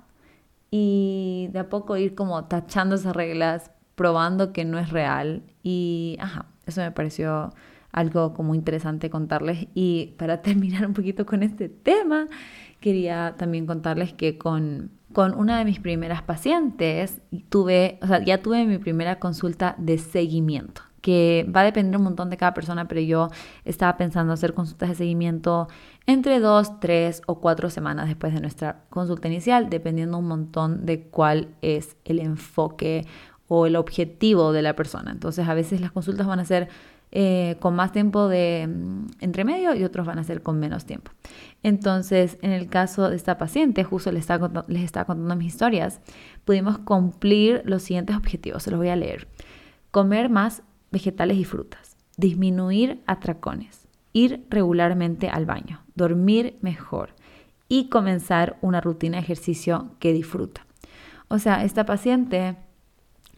Y 0.70 1.50
de 1.54 1.60
a 1.60 1.70
poco 1.70 1.98
ir 1.98 2.16
como 2.16 2.46
tachando 2.46 2.96
esas 2.96 3.16
reglas, 3.16 3.72
probando 3.96 4.54
que 4.54 4.66
no 4.66 4.80
es 4.80 4.90
real. 4.90 5.44
Y, 5.64 6.18
ajá, 6.20 6.46
eso 6.66 6.82
me 6.82 6.92
pareció 6.92 7.54
algo 7.92 8.34
como 8.34 8.56
interesante 8.56 9.10
contarles. 9.10 9.68
Y 9.74 10.16
para 10.18 10.42
terminar 10.42 10.86
un 10.86 10.94
poquito 10.94 11.26
con 11.26 11.44
este 11.44 11.70
tema, 11.70 12.28
quería 12.80 13.36
también 13.38 13.66
contarles 13.66 14.14
que 14.14 14.38
con, 14.38 14.92
con 15.14 15.34
una 15.34 15.58
de 15.58 15.66
mis 15.66 15.80
primeras 15.80 16.22
pacientes 16.22 17.22
tuve, 17.50 18.00
o 18.02 18.08
sea, 18.08 18.24
ya 18.24 18.42
tuve 18.42 18.66
mi 18.66 18.78
primera 18.78 19.20
consulta 19.20 19.76
de 19.78 19.98
seguimiento 19.98 20.82
que 21.02 21.50
va 21.54 21.62
a 21.62 21.64
depender 21.64 21.98
un 21.98 22.04
montón 22.04 22.30
de 22.30 22.38
cada 22.38 22.54
persona, 22.54 22.88
pero 22.88 23.02
yo 23.02 23.30
estaba 23.66 23.98
pensando 23.98 24.34
hacer 24.34 24.54
consultas 24.54 24.90
de 24.90 24.96
seguimiento 24.96 25.68
entre 26.06 26.40
dos, 26.40 26.80
tres 26.80 27.22
o 27.26 27.40
cuatro 27.40 27.70
semanas 27.70 28.08
después 28.08 28.34
de 28.34 28.42
nuestra 28.42 28.84
consulta 28.90 29.28
inicial, 29.28 29.70
dependiendo 29.70 30.18
un 30.18 30.28
montón 30.28 30.86
de 30.86 31.04
cuál 31.04 31.50
es 31.62 31.96
el 32.06 32.20
enfoque 32.20 33.06
o 33.48 33.66
el 33.66 33.76
objetivo 33.76 34.54
de 34.54 34.62
la 34.62 34.76
persona. 34.76 35.12
Entonces, 35.12 35.48
a 35.48 35.54
veces 35.54 35.82
las 35.82 35.92
consultas 35.92 36.26
van 36.26 36.40
a 36.40 36.46
ser 36.46 36.70
eh, 37.14 37.58
con 37.60 37.76
más 37.76 37.92
tiempo 37.92 38.30
de 38.30 38.70
mm, 38.70 39.08
entre 39.20 39.44
medio 39.44 39.76
y 39.76 39.84
otros 39.84 40.08
van 40.08 40.18
a 40.18 40.24
ser 40.24 40.42
con 40.42 40.60
menos 40.60 40.86
tiempo. 40.86 41.12
Entonces, 41.62 42.38
en 42.42 42.52
el 42.52 42.70
caso 42.70 43.10
de 43.10 43.18
esta 43.18 43.38
paciente, 43.38 43.84
justo 43.84 44.12
les 44.14 44.22
estaba, 44.22 44.64
les 44.68 44.84
estaba 44.84 45.06
contando 45.06 45.36
mis 45.36 45.48
historias, 45.48 46.00
pudimos 46.46 46.78
cumplir 46.78 47.64
los 47.66 47.84
siguientes 47.84 48.16
objetivos, 48.16 48.64
se 48.64 48.72
los 48.72 48.80
voy 48.80 48.90
a 48.90 48.96
leer. 48.96 49.28
Comer 49.92 50.30
más 50.30 50.64
vegetales 50.92 51.38
y 51.38 51.46
frutas, 51.46 51.98
disminuir 52.18 53.02
atracones, 53.08 53.88
ir 54.14 54.46
regularmente 54.50 55.30
al 55.30 55.46
baño, 55.46 55.82
dormir 55.96 56.58
mejor 56.62 57.16
y 57.68 57.90
comenzar 57.90 58.58
una 58.62 58.82
rutina 58.82 59.18
de 59.18 59.24
ejercicio 59.24 59.96
que 60.00 60.14
disfruta. 60.14 60.66
O 61.30 61.40
sea, 61.40 61.64
esta 61.64 61.86
paciente 61.86 62.58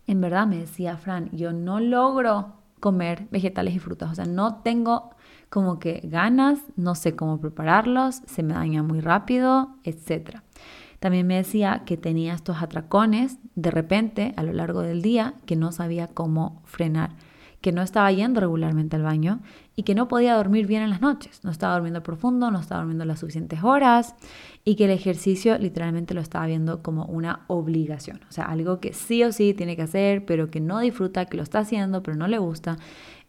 en 0.07 0.21
verdad 0.21 0.47
me 0.47 0.57
decía, 0.57 0.97
Fran, 0.97 1.29
yo 1.31 1.53
no 1.53 1.79
logro 1.79 2.53
comer 2.79 3.27
vegetales 3.31 3.75
y 3.75 3.79
frutas. 3.79 4.11
O 4.11 4.15
sea, 4.15 4.25
no 4.25 4.55
tengo 4.55 5.11
como 5.49 5.79
que 5.79 6.01
ganas, 6.03 6.59
no 6.75 6.95
sé 6.95 7.15
cómo 7.15 7.39
prepararlos, 7.39 8.21
se 8.25 8.43
me 8.43 8.55
daña 8.55 8.83
muy 8.83 8.99
rápido, 8.99 9.75
etc. 9.83 10.41
También 10.99 11.27
me 11.27 11.35
decía 11.35 11.83
que 11.85 11.95
tenía 11.95 12.33
estos 12.33 12.61
atracones 12.61 13.37
de 13.55 13.71
repente 13.71 14.33
a 14.35 14.43
lo 14.43 14.51
largo 14.51 14.81
del 14.81 15.01
día 15.01 15.35
que 15.45 15.55
no 15.55 15.71
sabía 15.71 16.07
cómo 16.07 16.61
frenar 16.65 17.11
que 17.63 17.71
no 17.71 17.81
estaba 17.81 18.11
yendo 18.11 18.41
regularmente 18.41 18.97
al 18.97 19.03
baño 19.03 19.39
y 19.77 19.83
que 19.83 19.95
no 19.95 20.09
podía 20.09 20.35
dormir 20.35 20.67
bien 20.67 20.83
en 20.83 20.89
las 20.89 20.99
noches. 20.99 21.39
No 21.45 21.49
estaba 21.49 21.75
durmiendo 21.75 22.03
profundo, 22.03 22.51
no 22.51 22.59
estaba 22.59 22.81
durmiendo 22.81 23.05
las 23.05 23.21
suficientes 23.21 23.63
horas 23.63 24.15
y 24.65 24.75
que 24.75 24.83
el 24.83 24.91
ejercicio 24.91 25.57
literalmente 25.57 26.13
lo 26.13 26.19
estaba 26.19 26.45
viendo 26.45 26.83
como 26.83 27.05
una 27.05 27.45
obligación. 27.47 28.19
O 28.29 28.33
sea, 28.33 28.43
algo 28.43 28.81
que 28.81 28.91
sí 28.91 29.23
o 29.23 29.31
sí 29.31 29.53
tiene 29.53 29.77
que 29.77 29.83
hacer, 29.83 30.25
pero 30.25 30.51
que 30.51 30.59
no 30.59 30.79
disfruta, 30.79 31.23
que 31.25 31.37
lo 31.37 31.43
está 31.43 31.59
haciendo, 31.59 32.03
pero 32.03 32.17
no 32.17 32.27
le 32.27 32.37
gusta. 32.37 32.75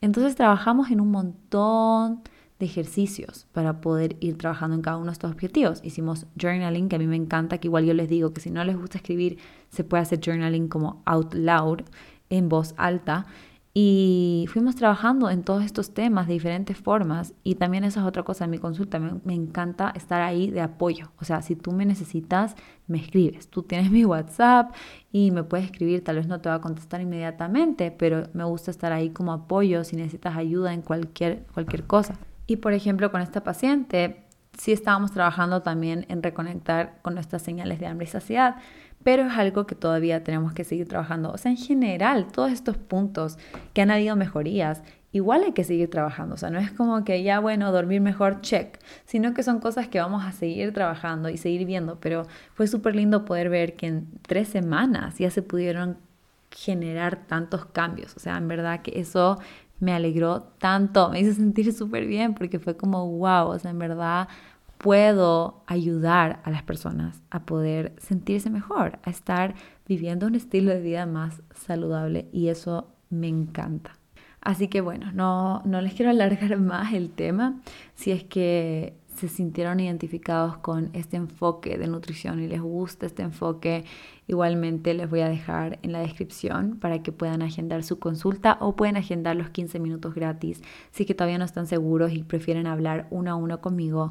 Entonces 0.00 0.34
trabajamos 0.34 0.90
en 0.90 1.00
un 1.00 1.12
montón 1.12 2.22
de 2.58 2.66
ejercicios 2.66 3.46
para 3.52 3.80
poder 3.80 4.16
ir 4.18 4.36
trabajando 4.36 4.74
en 4.74 4.82
cada 4.82 4.96
uno 4.96 5.06
de 5.06 5.12
estos 5.12 5.30
objetivos. 5.30 5.78
Hicimos 5.84 6.26
journaling, 6.36 6.88
que 6.88 6.96
a 6.96 6.98
mí 6.98 7.06
me 7.06 7.14
encanta, 7.14 7.58
que 7.58 7.68
igual 7.68 7.84
yo 7.84 7.94
les 7.94 8.08
digo 8.08 8.32
que 8.32 8.40
si 8.40 8.50
no 8.50 8.64
les 8.64 8.76
gusta 8.76 8.98
escribir, 8.98 9.38
se 9.68 9.84
puede 9.84 10.02
hacer 10.02 10.18
journaling 10.20 10.66
como 10.66 11.04
out 11.06 11.32
loud, 11.34 11.82
en 12.30 12.48
voz 12.48 12.74
alta. 12.76 13.26
Y 13.76 14.46
fuimos 14.52 14.76
trabajando 14.76 15.30
en 15.30 15.42
todos 15.42 15.64
estos 15.64 15.94
temas 15.94 16.28
de 16.28 16.34
diferentes 16.34 16.78
formas 16.78 17.34
y 17.42 17.56
también 17.56 17.82
esa 17.82 18.00
es 18.00 18.06
otra 18.06 18.22
cosa 18.22 18.44
en 18.44 18.52
mi 18.52 18.58
consulta, 18.58 19.00
me, 19.00 19.34
encanta 19.34 19.92
estar 19.96 20.22
ahí 20.22 20.48
de 20.48 20.60
apoyo. 20.60 21.10
O 21.20 21.24
sea, 21.24 21.42
si 21.42 21.56
tú 21.56 21.72
me 21.72 21.84
necesitas, 21.84 22.54
me 22.86 22.98
escribes. 22.98 23.48
Tú 23.48 23.64
tienes 23.64 23.90
mi 23.90 24.04
WhatsApp 24.04 24.72
y 25.10 25.32
me 25.32 25.42
puedes 25.42 25.66
escribir, 25.66 26.04
tal 26.04 26.16
vez 26.16 26.28
no 26.28 26.40
te 26.40 26.48
va 26.48 26.54
a 26.54 26.60
contestar 26.60 27.00
inmediatamente, 27.00 27.90
pero 27.90 28.28
me 28.32 28.44
gusta 28.44 28.70
estar 28.70 28.92
ahí 28.92 29.10
como 29.10 29.32
apoyo 29.32 29.82
si 29.82 29.96
necesitas 29.96 30.36
ayuda 30.36 30.72
en 30.72 30.82
cualquier, 30.82 31.44
cualquier 31.52 31.84
cosa. 31.84 32.14
Y 32.46 32.56
por 32.56 32.74
ejemplo, 32.74 33.10
con 33.10 33.22
esta 33.22 33.42
paciente, 33.42 34.24
sí 34.56 34.70
estábamos 34.70 35.10
trabajando 35.10 35.62
también 35.62 36.06
en 36.08 36.22
reconectar 36.22 37.00
con 37.02 37.14
nuestras 37.14 37.42
señales 37.42 37.80
de 37.80 37.86
hambre 37.88 38.06
y 38.06 38.10
saciedad 38.10 38.54
pero 39.04 39.26
es 39.26 39.38
algo 39.38 39.66
que 39.66 39.74
todavía 39.74 40.24
tenemos 40.24 40.54
que 40.54 40.64
seguir 40.64 40.88
trabajando. 40.88 41.30
O 41.30 41.38
sea, 41.38 41.50
en 41.50 41.58
general, 41.58 42.26
todos 42.32 42.50
estos 42.50 42.78
puntos 42.78 43.38
que 43.74 43.82
han 43.82 43.90
habido 43.90 44.16
mejorías, 44.16 44.82
igual 45.12 45.44
hay 45.44 45.52
que 45.52 45.62
seguir 45.62 45.90
trabajando. 45.90 46.34
O 46.34 46.38
sea, 46.38 46.50
no 46.50 46.58
es 46.58 46.72
como 46.72 47.04
que 47.04 47.22
ya, 47.22 47.38
bueno, 47.38 47.70
dormir 47.70 48.00
mejor, 48.00 48.40
check, 48.40 48.78
sino 49.04 49.34
que 49.34 49.42
son 49.42 49.60
cosas 49.60 49.88
que 49.88 50.00
vamos 50.00 50.24
a 50.24 50.32
seguir 50.32 50.72
trabajando 50.72 51.28
y 51.28 51.36
seguir 51.36 51.66
viendo. 51.66 52.00
Pero 52.00 52.26
fue 52.54 52.66
súper 52.66 52.96
lindo 52.96 53.26
poder 53.26 53.50
ver 53.50 53.76
que 53.76 53.86
en 53.86 54.08
tres 54.22 54.48
semanas 54.48 55.18
ya 55.18 55.30
se 55.30 55.42
pudieron 55.42 55.98
generar 56.50 57.26
tantos 57.26 57.66
cambios. 57.66 58.16
O 58.16 58.20
sea, 58.20 58.38
en 58.38 58.48
verdad 58.48 58.80
que 58.80 58.98
eso 58.98 59.38
me 59.80 59.92
alegró 59.92 60.40
tanto, 60.58 61.10
me 61.10 61.20
hizo 61.20 61.34
sentir 61.34 61.72
súper 61.74 62.06
bien 62.06 62.34
porque 62.34 62.58
fue 62.58 62.76
como, 62.76 63.06
wow, 63.18 63.48
o 63.48 63.58
sea, 63.58 63.70
en 63.70 63.78
verdad 63.78 64.28
puedo 64.84 65.62
ayudar 65.66 66.42
a 66.44 66.50
las 66.50 66.62
personas 66.62 67.22
a 67.30 67.46
poder 67.46 67.94
sentirse 67.96 68.50
mejor, 68.50 68.98
a 69.02 69.08
estar 69.08 69.54
viviendo 69.88 70.26
un 70.26 70.34
estilo 70.34 70.72
de 70.72 70.82
vida 70.82 71.06
más 71.06 71.42
saludable 71.54 72.28
y 72.32 72.48
eso 72.48 72.92
me 73.08 73.28
encanta. 73.28 73.96
Así 74.42 74.68
que 74.68 74.82
bueno, 74.82 75.10
no, 75.10 75.62
no 75.64 75.80
les 75.80 75.94
quiero 75.94 76.10
alargar 76.10 76.58
más 76.60 76.92
el 76.92 77.08
tema. 77.08 77.62
Si 77.94 78.12
es 78.12 78.24
que 78.24 78.98
se 79.14 79.28
sintieron 79.28 79.80
identificados 79.80 80.58
con 80.58 80.90
este 80.92 81.16
enfoque 81.16 81.78
de 81.78 81.86
nutrición 81.86 82.42
y 82.42 82.48
les 82.48 82.60
gusta 82.60 83.06
este 83.06 83.22
enfoque, 83.22 83.84
igualmente 84.26 84.92
les 84.92 85.08
voy 85.08 85.20
a 85.20 85.28
dejar 85.28 85.78
en 85.82 85.92
la 85.92 86.00
descripción 86.00 86.78
para 86.80 87.02
que 87.02 87.12
puedan 87.12 87.40
agendar 87.40 87.84
su 87.84 87.98
consulta 87.98 88.58
o 88.60 88.74
pueden 88.74 88.96
agendar 88.96 89.36
los 89.36 89.50
15 89.50 89.78
minutos 89.78 90.14
gratis. 90.14 90.62
Si 90.90 91.06
que 91.06 91.14
todavía 91.14 91.38
no 91.38 91.44
están 91.44 91.66
seguros 91.66 92.12
y 92.12 92.22
prefieren 92.24 92.66
hablar 92.66 93.06
uno 93.10 93.30
a 93.30 93.36
uno 93.36 93.60
conmigo, 93.60 94.10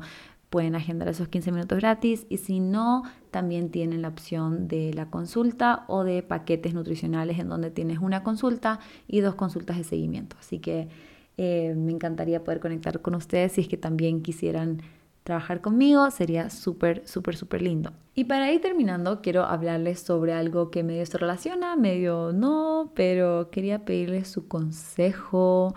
pueden 0.54 0.76
agendar 0.76 1.08
esos 1.08 1.30
15 1.30 1.52
minutos 1.52 1.80
gratis 1.80 2.28
y 2.30 2.38
si 2.38 2.60
no, 2.60 3.02
también 3.32 3.72
tienen 3.72 4.04
la 4.04 4.10
opción 4.10 4.68
de 4.68 4.94
la 4.94 5.10
consulta 5.10 5.84
o 5.88 6.04
de 6.04 6.22
paquetes 6.22 6.76
nutricionales 6.76 7.40
en 7.40 7.50
donde 7.50 7.72
tienes 7.72 7.98
una 7.98 8.22
consulta 8.22 8.80
y 9.08 9.22
dos 9.22 9.34
consultas 9.34 9.80
de 9.80 9.84
seguimiento. 9.84 10.36
Así 10.40 10.60
que 10.60 10.90
eh, 11.38 11.74
me 11.76 11.92
encantaría 11.92 12.44
poder 12.44 12.60
conectar 12.60 13.02
con 13.02 13.16
ustedes 13.16 13.54
si 13.54 13.62
es 13.62 13.68
que 13.68 13.78
también 13.78 14.22
quisieran 14.22 14.84
trabajar 15.24 15.60
conmigo, 15.60 16.12
sería 16.12 16.52
súper, 16.52 17.02
súper, 17.08 17.36
súper 17.36 17.64
lindo. 17.64 17.92
Y 18.14 18.26
para 18.26 18.52
ir 18.52 18.62
terminando, 18.62 19.24
quiero 19.24 19.46
hablarles 19.46 20.02
sobre 20.02 20.34
algo 20.34 20.70
que 20.70 20.84
medio 20.84 21.04
se 21.08 21.18
relaciona, 21.18 21.76
medio 21.76 22.32
no, 22.32 22.92
pero 22.94 23.50
quería 23.50 23.86
pedirles 23.86 24.28
su 24.28 24.48
consejo 24.48 25.74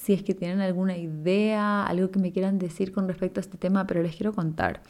si 0.00 0.14
es 0.14 0.22
que 0.22 0.34
tienen 0.34 0.60
alguna 0.60 0.96
idea, 0.96 1.84
algo 1.84 2.10
que 2.10 2.18
me 2.18 2.32
quieran 2.32 2.58
decir 2.58 2.90
con 2.90 3.06
respecto 3.06 3.38
a 3.38 3.42
este 3.42 3.58
tema, 3.58 3.86
pero 3.86 4.02
les 4.02 4.16
quiero 4.16 4.32
contar 4.32 4.82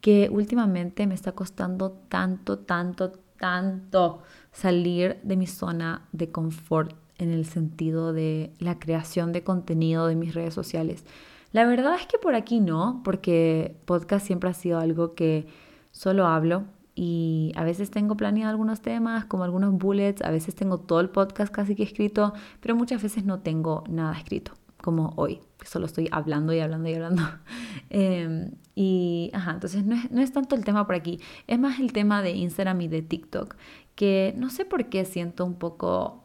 que 0.00 0.30
últimamente 0.32 1.06
me 1.06 1.14
está 1.14 1.32
costando 1.32 1.92
tanto, 2.08 2.58
tanto, 2.58 3.12
tanto 3.38 4.22
salir 4.52 5.18
de 5.22 5.36
mi 5.36 5.46
zona 5.46 6.08
de 6.12 6.30
confort 6.30 6.96
en 7.18 7.30
el 7.30 7.44
sentido 7.44 8.14
de 8.14 8.54
la 8.58 8.78
creación 8.78 9.32
de 9.32 9.44
contenido 9.44 10.06
de 10.06 10.16
mis 10.16 10.34
redes 10.34 10.54
sociales. 10.54 11.04
La 11.52 11.66
verdad 11.66 11.96
es 12.00 12.06
que 12.06 12.16
por 12.16 12.34
aquí 12.34 12.60
no, 12.60 13.02
porque 13.04 13.76
podcast 13.84 14.26
siempre 14.26 14.48
ha 14.48 14.54
sido 14.54 14.78
algo 14.78 15.14
que 15.14 15.46
solo 15.92 16.26
hablo 16.26 16.64
y 16.94 17.52
a 17.56 17.64
veces 17.64 17.90
tengo 17.90 18.16
planeado 18.16 18.50
algunos 18.50 18.80
temas, 18.80 19.24
como 19.24 19.44
algunos 19.44 19.72
bullets, 19.72 20.22
a 20.22 20.30
veces 20.30 20.54
tengo 20.54 20.78
todo 20.78 21.00
el 21.00 21.10
podcast 21.10 21.52
casi 21.52 21.74
que 21.74 21.82
escrito, 21.82 22.32
pero 22.60 22.76
muchas 22.76 23.02
veces 23.02 23.24
no 23.24 23.40
tengo 23.40 23.82
nada 23.88 24.16
escrito, 24.16 24.52
como 24.80 25.12
hoy, 25.16 25.40
solo 25.64 25.86
estoy 25.86 26.08
hablando 26.12 26.52
y 26.52 26.60
hablando 26.60 26.88
y 26.88 26.94
hablando. 26.94 27.22
Em, 27.90 28.52
y, 28.74 29.30
ajá, 29.34 29.52
entonces 29.52 29.84
no 29.84 29.94
es, 29.94 30.10
no 30.10 30.20
es 30.20 30.32
tanto 30.32 30.54
el 30.56 30.64
tema 30.64 30.86
por 30.86 30.94
aquí, 30.94 31.20
es 31.46 31.58
más 31.58 31.80
el 31.80 31.92
tema 31.92 32.22
de 32.22 32.30
Instagram 32.30 32.80
y 32.82 32.88
de 32.88 33.02
TikTok, 33.02 33.56
que 33.94 34.34
no 34.36 34.50
sé 34.50 34.64
por 34.64 34.88
qué 34.88 35.04
siento 35.04 35.44
un 35.44 35.54
poco 35.54 36.24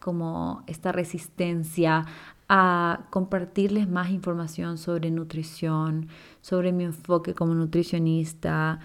como 0.00 0.62
esta 0.66 0.92
resistencia 0.92 2.04
a 2.48 3.06
compartirles 3.10 3.88
más 3.88 4.10
información 4.10 4.78
sobre 4.78 5.10
nutrición, 5.10 6.08
sobre 6.40 6.72
mi 6.72 6.84
enfoque 6.84 7.34
como 7.34 7.54
nutricionista, 7.54 8.80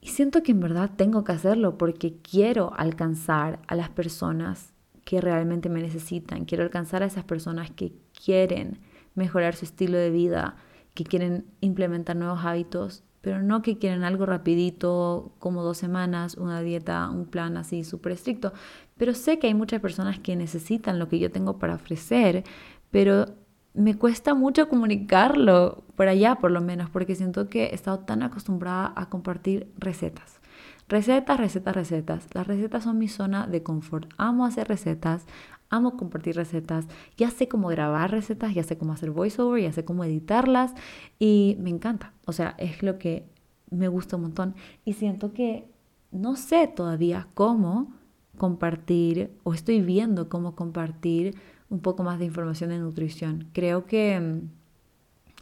y 0.00 0.08
siento 0.08 0.42
que 0.42 0.52
en 0.52 0.60
verdad 0.60 0.90
tengo 0.96 1.24
que 1.24 1.32
hacerlo 1.32 1.76
porque 1.76 2.16
quiero 2.22 2.72
alcanzar 2.76 3.60
a 3.66 3.74
las 3.74 3.90
personas 3.90 4.72
que 5.04 5.20
realmente 5.20 5.68
me 5.68 5.82
necesitan. 5.82 6.44
Quiero 6.44 6.64
alcanzar 6.64 7.02
a 7.02 7.06
esas 7.06 7.24
personas 7.24 7.70
que 7.70 7.92
quieren 8.24 8.78
mejorar 9.14 9.54
su 9.54 9.64
estilo 9.64 9.98
de 9.98 10.10
vida, 10.10 10.56
que 10.94 11.04
quieren 11.04 11.44
implementar 11.60 12.16
nuevos 12.16 12.44
hábitos, 12.44 13.02
pero 13.20 13.42
no 13.42 13.60
que 13.60 13.76
quieren 13.76 14.02
algo 14.02 14.24
rapidito, 14.24 15.32
como 15.38 15.62
dos 15.62 15.76
semanas, 15.76 16.36
una 16.36 16.62
dieta, 16.62 17.10
un 17.10 17.26
plan 17.26 17.56
así 17.56 17.84
súper 17.84 18.12
estricto. 18.12 18.52
Pero 18.96 19.12
sé 19.14 19.38
que 19.38 19.48
hay 19.48 19.54
muchas 19.54 19.80
personas 19.80 20.18
que 20.18 20.36
necesitan 20.36 20.98
lo 20.98 21.08
que 21.08 21.18
yo 21.18 21.30
tengo 21.30 21.58
para 21.58 21.74
ofrecer, 21.74 22.44
pero 22.90 23.26
me 23.74 23.96
cuesta 23.96 24.34
mucho 24.34 24.68
comunicarlo 24.68 25.84
por 25.96 26.08
allá 26.08 26.36
por 26.36 26.50
lo 26.50 26.60
menos, 26.60 26.90
porque 26.90 27.14
siento 27.14 27.48
que 27.48 27.66
he 27.66 27.74
estado 27.74 28.00
tan 28.00 28.22
acostumbrada 28.22 28.92
a 28.96 29.08
compartir 29.08 29.72
recetas. 29.78 30.40
Recetas, 30.88 31.38
recetas, 31.38 31.74
recetas. 31.76 32.26
Las 32.34 32.46
recetas 32.46 32.84
son 32.84 32.98
mi 32.98 33.06
zona 33.06 33.46
de 33.46 33.62
confort. 33.62 34.12
Amo 34.16 34.44
hacer 34.44 34.66
recetas, 34.66 35.24
amo 35.68 35.96
compartir 35.96 36.34
recetas. 36.34 36.86
Ya 37.16 37.30
sé 37.30 37.46
cómo 37.46 37.68
grabar 37.68 38.10
recetas, 38.10 38.54
ya 38.54 38.64
sé 38.64 38.76
cómo 38.76 38.92
hacer 38.92 39.12
voiceover, 39.12 39.62
ya 39.62 39.72
sé 39.72 39.84
cómo 39.84 40.04
editarlas 40.04 40.74
y 41.20 41.56
me 41.60 41.70
encanta. 41.70 42.12
O 42.26 42.32
sea, 42.32 42.56
es 42.58 42.82
lo 42.82 42.98
que 42.98 43.28
me 43.70 43.86
gusta 43.86 44.16
un 44.16 44.22
montón. 44.22 44.54
Y 44.84 44.94
siento 44.94 45.32
que 45.32 45.70
no 46.10 46.34
sé 46.34 46.66
todavía 46.66 47.28
cómo 47.34 47.92
compartir 48.36 49.30
o 49.44 49.54
estoy 49.54 49.80
viendo 49.82 50.28
cómo 50.28 50.56
compartir 50.56 51.36
un 51.70 51.80
poco 51.80 52.02
más 52.02 52.18
de 52.18 52.26
información 52.26 52.70
de 52.70 52.78
nutrición. 52.78 53.48
Creo 53.52 53.86
que 53.86 54.20
mm, 54.20 54.50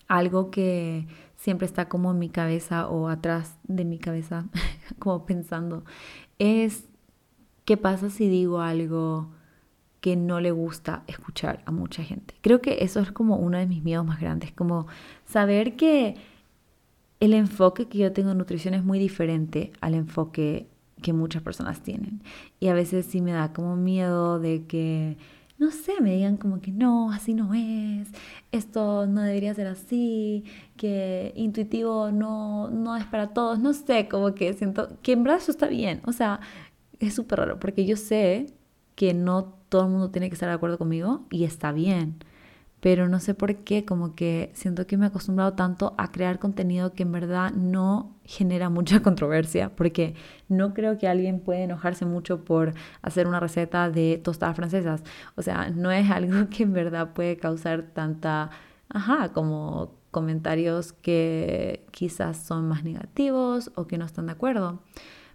algo 0.07 0.51
que 0.51 1.09
siempre 1.37 1.67
está 1.67 1.89
como 1.89 2.13
en 2.13 2.19
mi 2.19 2.29
cabeza 2.29 2.89
o 2.89 3.09
atrás 3.09 3.59
de 3.65 3.85
mi 3.85 3.99
cabeza, 3.99 4.47
como 5.01 5.27
pensando, 5.27 5.85
es 6.39 6.85
qué 7.65 7.77
pasa 7.77 8.09
si 8.11 8.29
digo 8.29 8.61
algo 8.61 9.31
que 9.33 9.39
que 10.01 10.17
no 10.17 10.41
le 10.41 10.51
gusta 10.51 11.03
escuchar 11.07 11.63
a 11.67 11.73
mucha 11.73 12.03
gente. 12.03 12.35
Creo 12.41 12.61
que 12.61 12.79
eso 12.85 13.01
es 13.01 13.13
como 13.13 13.37
uno 13.37 13.59
de 13.59 13.67
mis 13.67 13.83
miedos 13.83 14.07
más 14.07 14.21
grandes, 14.21 14.53
como 14.53 14.87
saber 15.25 15.77
que 15.77 16.17
el 17.21 17.35
enfoque 17.35 17.89
que 17.89 17.99
yo 17.99 18.13
tengo 18.13 18.31
en 18.31 18.39
nutrición 18.39 18.75
es 18.75 18.85
muy 18.85 18.99
diferente 18.99 19.73
al 19.81 19.95
enfoque 19.95 20.69
que 21.03 21.13
muchas 21.13 21.43
personas 21.43 21.83
tienen. 21.83 22.23
Y 22.61 22.69
a 22.69 22.75
veces 22.75 23.07
sí 23.07 23.21
me 23.21 23.33
da 23.33 23.53
como 23.53 23.77
miedo 23.77 24.39
de 24.39 24.65
que, 24.67 25.17
no 25.59 25.71
sé, 25.73 26.01
me 26.01 26.15
digan 26.15 26.37
como 26.37 26.61
que 26.61 26.71
no, 26.73 27.11
así 27.13 27.35
no 27.35 27.53
es, 27.55 28.09
esto 28.53 29.07
no 29.07 29.23
debería 29.23 29.53
ser 29.55 29.67
así, 29.67 30.45
que 30.77 31.33
intuitivo 31.37 32.11
no, 32.13 32.71
no 32.71 32.97
es 32.97 33.05
para 33.07 33.29
todos, 33.35 33.59
no 33.59 33.73
sé, 33.75 34.09
como 34.09 34.35
que 34.35 34.53
siento 34.55 34.89
que 35.03 35.13
en 35.13 35.25
verdad 35.25 35.41
eso 35.41 35.51
está 35.51 35.67
bien. 35.67 36.01
O 36.07 36.13
sea, 36.13 36.41
es 37.01 37.15
súper 37.15 37.41
raro 37.41 37.61
porque 37.61 37.87
yo 37.87 37.97
sé 37.97 38.47
que 38.95 39.15
no 39.15 39.55
todo 39.69 39.85
el 39.85 39.91
mundo 39.91 40.11
tiene 40.11 40.29
que 40.29 40.35
estar 40.35 40.49
de 40.49 40.55
acuerdo 40.55 40.79
conmigo 40.79 41.27
y 41.31 41.45
está 41.45 41.73
bien 41.73 42.17
pero 42.81 43.09
no 43.09 43.19
sé 43.19 43.35
por 43.35 43.57
qué, 43.57 43.85
como 43.85 44.15
que 44.15 44.51
siento 44.55 44.87
que 44.87 44.97
me 44.97 45.07
he 45.07 45.09
acostumbrado 45.09 45.55
tanto 45.55 45.95
a 45.99 46.13
crear 46.13 46.39
contenido 46.39 46.93
que 46.93 47.03
en 47.03 47.13
verdad 47.13 47.53
no 47.53 48.17
genera 48.25 48.69
mucha 48.71 49.01
controversia, 49.01 49.75
porque 49.75 50.15
no 50.49 50.75
creo 50.75 50.99
que 50.99 51.09
alguien 51.09 51.41
pueda 51.41 51.61
enojarse 51.61 52.05
mucho 52.05 52.45
por 52.45 52.75
hacer 53.03 53.27
una 53.27 53.41
receta 53.41 53.91
de 53.91 54.21
tostadas 54.23 54.57
francesas. 54.57 55.03
O 55.37 55.43
sea, 55.43 55.71
no 55.71 55.91
es 55.91 56.11
algo 56.11 56.49
que 56.51 56.63
en 56.65 56.73
verdad 56.73 57.13
puede 57.15 57.37
causar 57.37 57.83
tanta, 57.95 58.51
ajá, 58.89 59.33
como 59.33 59.99
comentarios 60.11 60.93
que 60.93 61.87
quizás 61.91 62.39
son 62.39 62.69
más 62.69 62.85
negativos 62.85 63.71
o 63.75 63.87
que 63.87 63.99
no 63.99 64.05
están 64.05 64.27
de 64.27 64.33
acuerdo. 64.33 64.83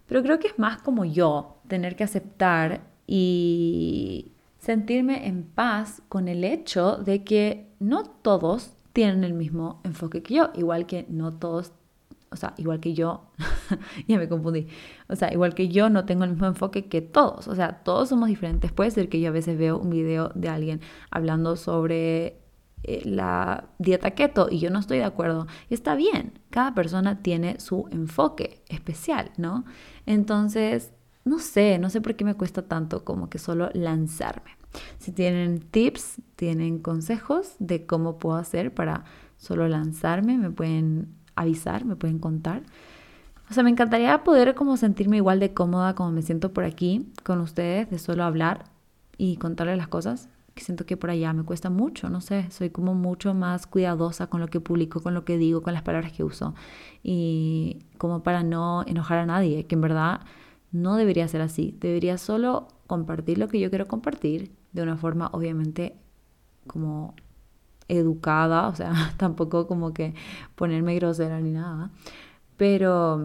Pero 0.06 0.22
creo 0.22 0.38
que 0.38 0.48
es 0.48 0.58
más 0.58 0.82
como 0.82 1.04
yo, 1.04 1.58
tener 1.68 1.96
que 1.96 2.04
aceptar 2.04 2.82
y, 3.06 4.33
sentirme 4.64 5.26
en 5.26 5.42
paz 5.42 6.00
con 6.08 6.26
el 6.26 6.42
hecho 6.42 6.96
de 6.96 7.22
que 7.22 7.70
no 7.80 8.02
todos 8.02 8.72
tienen 8.94 9.22
el 9.22 9.34
mismo 9.34 9.82
enfoque 9.84 10.22
que 10.22 10.34
yo, 10.34 10.50
igual 10.54 10.86
que 10.86 11.04
no 11.10 11.34
todos, 11.34 11.72
o 12.30 12.36
sea, 12.36 12.54
igual 12.56 12.80
que 12.80 12.94
yo, 12.94 13.26
ya 14.08 14.16
me 14.16 14.26
confundí, 14.26 14.68
o 15.06 15.16
sea, 15.16 15.30
igual 15.30 15.54
que 15.54 15.68
yo 15.68 15.90
no 15.90 16.06
tengo 16.06 16.24
el 16.24 16.30
mismo 16.30 16.46
enfoque 16.46 16.86
que 16.86 17.02
todos, 17.02 17.46
o 17.46 17.54
sea, 17.54 17.82
todos 17.84 18.08
somos 18.08 18.30
diferentes. 18.30 18.72
Puede 18.72 18.90
ser 18.90 19.10
que 19.10 19.20
yo 19.20 19.28
a 19.28 19.32
veces 19.32 19.58
veo 19.58 19.78
un 19.78 19.90
video 19.90 20.32
de 20.34 20.48
alguien 20.48 20.80
hablando 21.10 21.56
sobre 21.56 22.38
eh, 22.84 23.02
la 23.04 23.68
dieta 23.78 24.12
keto 24.12 24.48
y 24.50 24.60
yo 24.60 24.70
no 24.70 24.78
estoy 24.78 24.96
de 24.96 25.04
acuerdo. 25.04 25.46
Está 25.68 25.94
bien, 25.94 26.38
cada 26.48 26.74
persona 26.74 27.20
tiene 27.20 27.60
su 27.60 27.86
enfoque 27.90 28.62
especial, 28.70 29.30
¿no? 29.36 29.66
Entonces, 30.06 30.93
no 31.24 31.38
sé, 31.38 31.78
no 31.78 31.90
sé 31.90 32.00
por 32.00 32.16
qué 32.16 32.24
me 32.24 32.34
cuesta 32.34 32.62
tanto 32.62 33.04
como 33.04 33.30
que 33.30 33.38
solo 33.38 33.70
lanzarme. 33.72 34.52
Si 34.98 35.12
tienen 35.12 35.60
tips, 35.60 36.20
tienen 36.36 36.78
consejos 36.78 37.54
de 37.58 37.86
cómo 37.86 38.18
puedo 38.18 38.36
hacer 38.36 38.74
para 38.74 39.04
solo 39.36 39.68
lanzarme, 39.68 40.36
me 40.36 40.50
pueden 40.50 41.14
avisar, 41.36 41.84
me 41.84 41.96
pueden 41.96 42.18
contar. 42.18 42.62
O 43.50 43.54
sea, 43.54 43.62
me 43.62 43.70
encantaría 43.70 44.24
poder 44.24 44.54
como 44.54 44.76
sentirme 44.76 45.18
igual 45.18 45.38
de 45.40 45.52
cómoda 45.52 45.94
como 45.94 46.10
me 46.12 46.22
siento 46.22 46.52
por 46.52 46.64
aquí 46.64 47.06
con 47.22 47.40
ustedes, 47.40 47.90
de 47.90 47.98
solo 47.98 48.24
hablar 48.24 48.64
y 49.16 49.36
contarles 49.36 49.76
las 49.76 49.88
cosas. 49.88 50.28
Que 50.54 50.62
siento 50.62 50.86
que 50.86 50.96
por 50.96 51.10
allá 51.10 51.32
me 51.32 51.42
cuesta 51.42 51.68
mucho, 51.68 52.08
no 52.10 52.20
sé, 52.20 52.48
soy 52.52 52.70
como 52.70 52.94
mucho 52.94 53.34
más 53.34 53.66
cuidadosa 53.66 54.28
con 54.28 54.40
lo 54.40 54.46
que 54.46 54.60
publico, 54.60 55.02
con 55.02 55.12
lo 55.12 55.24
que 55.24 55.36
digo, 55.36 55.62
con 55.62 55.74
las 55.74 55.82
palabras 55.82 56.12
que 56.12 56.22
uso. 56.22 56.54
Y 57.02 57.80
como 57.98 58.22
para 58.22 58.44
no 58.44 58.84
enojar 58.86 59.18
a 59.18 59.26
nadie, 59.26 59.66
que 59.66 59.74
en 59.74 59.80
verdad 59.80 60.20
no 60.74 60.96
debería 60.96 61.28
ser 61.28 61.40
así. 61.40 61.76
Debería 61.80 62.18
solo 62.18 62.68
compartir 62.86 63.38
lo 63.38 63.48
que 63.48 63.60
yo 63.60 63.70
quiero 63.70 63.86
compartir 63.88 64.50
de 64.72 64.82
una 64.82 64.96
forma 64.96 65.30
obviamente 65.32 65.96
como 66.66 67.14
educada, 67.88 68.68
o 68.68 68.74
sea, 68.74 68.92
tampoco 69.16 69.66
como 69.66 69.94
que 69.94 70.14
ponerme 70.56 70.96
grosera 70.96 71.40
ni 71.40 71.52
nada. 71.52 71.90
Pero, 72.56 73.24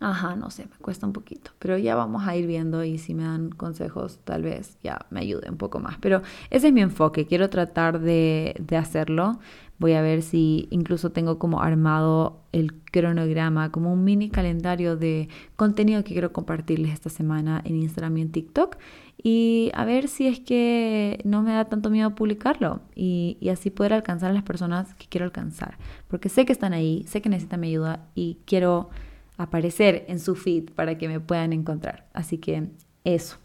ajá, 0.00 0.36
no 0.36 0.50
sé, 0.50 0.64
me 0.64 0.76
cuesta 0.78 1.06
un 1.06 1.12
poquito. 1.12 1.50
Pero 1.58 1.76
ya 1.76 1.94
vamos 1.94 2.26
a 2.26 2.34
ir 2.36 2.46
viendo 2.46 2.84
y 2.84 2.96
si 2.98 3.12
me 3.14 3.24
dan 3.24 3.50
consejos, 3.50 4.20
tal 4.24 4.42
vez 4.42 4.78
ya 4.82 5.06
me 5.10 5.20
ayude 5.20 5.50
un 5.50 5.58
poco 5.58 5.78
más. 5.78 5.98
Pero 5.98 6.22
ese 6.48 6.68
es 6.68 6.72
mi 6.72 6.80
enfoque, 6.80 7.26
quiero 7.26 7.50
tratar 7.50 8.00
de, 8.00 8.56
de 8.58 8.76
hacerlo 8.78 9.38
Voy 9.78 9.92
a 9.92 10.02
ver 10.02 10.22
si 10.22 10.68
incluso 10.70 11.10
tengo 11.10 11.38
como 11.38 11.60
armado 11.60 12.40
el 12.52 12.74
cronograma, 12.74 13.70
como 13.70 13.92
un 13.92 14.04
mini 14.04 14.30
calendario 14.30 14.96
de 14.96 15.28
contenido 15.56 16.02
que 16.02 16.12
quiero 16.12 16.32
compartirles 16.32 16.92
esta 16.92 17.10
semana 17.10 17.60
en 17.64 17.76
Instagram 17.76 18.16
y 18.16 18.22
en 18.22 18.32
TikTok. 18.32 18.76
Y 19.22 19.70
a 19.74 19.84
ver 19.84 20.08
si 20.08 20.28
es 20.28 20.40
que 20.40 21.20
no 21.24 21.42
me 21.42 21.52
da 21.52 21.66
tanto 21.66 21.90
miedo 21.90 22.14
publicarlo 22.14 22.80
y, 22.94 23.36
y 23.40 23.50
así 23.50 23.70
poder 23.70 23.92
alcanzar 23.92 24.30
a 24.30 24.34
las 24.34 24.44
personas 24.44 24.94
que 24.94 25.06
quiero 25.08 25.24
alcanzar. 25.26 25.78
Porque 26.08 26.28
sé 26.28 26.46
que 26.46 26.52
están 26.52 26.72
ahí, 26.72 27.04
sé 27.06 27.20
que 27.20 27.28
necesitan 27.28 27.60
mi 27.60 27.68
ayuda 27.68 28.06
y 28.14 28.38
quiero 28.46 28.90
aparecer 29.36 30.04
en 30.08 30.18
su 30.20 30.34
feed 30.34 30.70
para 30.70 30.96
que 30.96 31.08
me 31.08 31.20
puedan 31.20 31.52
encontrar. 31.52 32.06
Así 32.14 32.38
que 32.38 32.68
eso. 33.04 33.36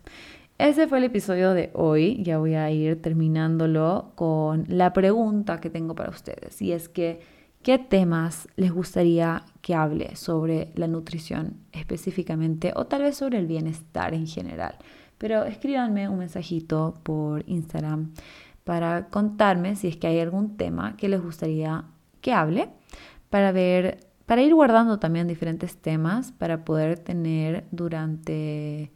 Ese 0.61 0.87
fue 0.87 0.99
el 0.99 1.05
episodio 1.05 1.55
de 1.55 1.71
hoy. 1.73 2.21
Ya 2.21 2.37
voy 2.37 2.53
a 2.53 2.69
ir 2.69 3.01
terminándolo 3.01 4.11
con 4.13 4.65
la 4.67 4.93
pregunta 4.93 5.59
que 5.59 5.71
tengo 5.71 5.95
para 5.95 6.11
ustedes. 6.11 6.61
Y 6.61 6.71
es 6.71 6.87
que, 6.87 7.19
¿qué 7.63 7.79
temas 7.79 8.47
les 8.57 8.71
gustaría 8.71 9.43
que 9.63 9.73
hable 9.73 10.15
sobre 10.15 10.71
la 10.75 10.85
nutrición 10.85 11.55
específicamente 11.71 12.73
o 12.75 12.85
tal 12.85 13.01
vez 13.01 13.17
sobre 13.17 13.39
el 13.39 13.47
bienestar 13.47 14.13
en 14.13 14.27
general? 14.27 14.75
Pero 15.17 15.45
escríbanme 15.45 16.07
un 16.07 16.19
mensajito 16.19 16.93
por 17.01 17.43
Instagram 17.49 18.13
para 18.63 19.07
contarme 19.07 19.75
si 19.75 19.87
es 19.87 19.97
que 19.97 20.05
hay 20.05 20.19
algún 20.19 20.57
tema 20.57 20.95
que 20.95 21.09
les 21.09 21.23
gustaría 21.23 21.85
que 22.21 22.33
hable 22.33 22.69
para 23.31 23.51
ver 23.51 24.11
para 24.27 24.43
ir 24.43 24.53
guardando 24.53 24.99
también 24.99 25.27
diferentes 25.27 25.75
temas 25.75 26.31
para 26.31 26.63
poder 26.63 26.99
tener 26.99 27.65
durante 27.71 28.91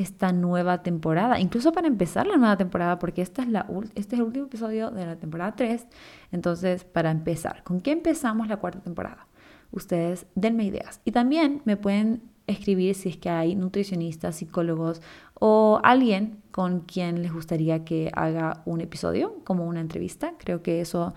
esta 0.00 0.32
nueva 0.32 0.82
temporada, 0.82 1.38
incluso 1.38 1.72
para 1.72 1.86
empezar 1.86 2.26
la 2.26 2.36
nueva 2.36 2.56
temporada, 2.56 2.98
porque 2.98 3.22
esta 3.22 3.42
es 3.42 3.48
la, 3.48 3.66
este 3.94 4.16
es 4.16 4.20
el 4.20 4.26
último 4.26 4.46
episodio 4.46 4.90
de 4.90 5.06
la 5.06 5.16
temporada 5.16 5.54
3. 5.54 5.86
Entonces, 6.32 6.84
para 6.84 7.10
empezar, 7.10 7.62
¿con 7.62 7.80
qué 7.80 7.92
empezamos 7.92 8.48
la 8.48 8.56
cuarta 8.56 8.80
temporada? 8.80 9.26
Ustedes 9.70 10.26
denme 10.34 10.64
ideas. 10.64 11.00
Y 11.04 11.12
también 11.12 11.62
me 11.64 11.76
pueden 11.76 12.22
escribir 12.46 12.94
si 12.94 13.10
es 13.10 13.16
que 13.16 13.30
hay 13.30 13.54
nutricionistas, 13.54 14.36
psicólogos 14.36 15.00
o 15.34 15.80
alguien 15.84 16.42
con 16.50 16.80
quien 16.80 17.22
les 17.22 17.32
gustaría 17.32 17.84
que 17.84 18.10
haga 18.14 18.62
un 18.64 18.80
episodio, 18.80 19.36
como 19.44 19.66
una 19.66 19.80
entrevista. 19.80 20.34
Creo 20.38 20.62
que 20.62 20.80
eso 20.80 21.14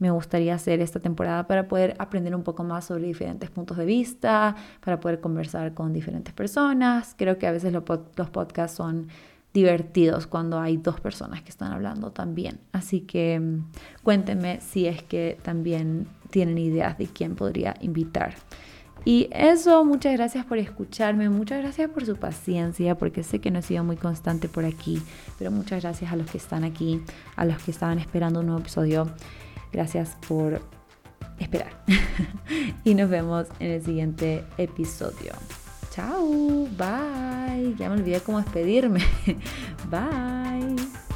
me 0.00 0.10
gustaría 0.10 0.54
hacer 0.54 0.80
esta 0.80 0.98
temporada 0.98 1.46
para 1.46 1.68
poder 1.68 1.94
aprender 1.98 2.34
un 2.34 2.42
poco 2.42 2.64
más 2.64 2.86
sobre 2.86 3.06
diferentes 3.06 3.50
puntos 3.50 3.76
de 3.76 3.84
vista, 3.84 4.56
para 4.82 4.98
poder 4.98 5.20
conversar 5.20 5.74
con 5.74 5.92
diferentes 5.92 6.34
personas. 6.34 7.14
Creo 7.16 7.38
que 7.38 7.46
a 7.46 7.52
veces 7.52 7.72
los, 7.72 7.84
podcasts 7.84 8.76
son 8.76 9.08
divertidos 9.52 10.26
cuando 10.26 10.58
hay 10.58 10.78
dos 10.78 11.00
personas 11.00 11.42
que 11.42 11.50
están 11.50 11.72
hablando 11.72 12.12
también. 12.12 12.60
Así 12.72 13.02
que 13.02 13.38
mm, 13.38 13.64
cuéntenme 14.02 14.60
si 14.62 14.86
es 14.86 15.02
que 15.02 15.38
también 15.42 16.08
tienen 16.30 16.56
ideas 16.56 16.96
de 16.96 17.06
quién 17.06 17.36
podría 17.36 17.74
invitar. 17.80 18.34
Y 19.04 19.28
eso, 19.32 19.84
muchas 19.84 20.14
gracias 20.14 20.46
por 20.46 20.58
escucharme, 20.58 21.28
muchas 21.28 21.60
gracias 21.60 21.90
por 21.90 22.06
su 22.06 22.16
paciencia, 22.16 22.96
porque 22.96 23.22
sé 23.22 23.38
que 23.38 23.50
no 23.50 23.58
he 23.58 23.62
sido 23.62 23.82
muy 23.82 23.96
constante 23.96 24.48
por 24.48 24.64
aquí, 24.64 25.02
pero 25.38 25.50
muchas 25.50 25.82
gracias 25.82 26.12
a 26.12 26.16
los 26.16 26.30
que 26.30 26.38
están 26.38 26.64
aquí, 26.64 27.02
a 27.36 27.46
los 27.46 27.62
que 27.62 27.70
estaban 27.70 27.98
esperando 27.98 28.40
un 28.40 28.46
nuevo 28.46 28.60
episodio. 28.60 29.08
Gracias 29.72 30.16
por 30.26 30.60
esperar. 31.38 31.72
y 32.84 32.94
nos 32.94 33.10
vemos 33.10 33.46
en 33.58 33.70
el 33.72 33.82
siguiente 33.82 34.44
episodio. 34.58 35.32
Chao, 35.90 36.68
bye. 36.76 37.74
Ya 37.76 37.88
me 37.88 37.96
olvidé 38.00 38.20
cómo 38.20 38.40
despedirme. 38.40 39.00
bye. 39.90 41.09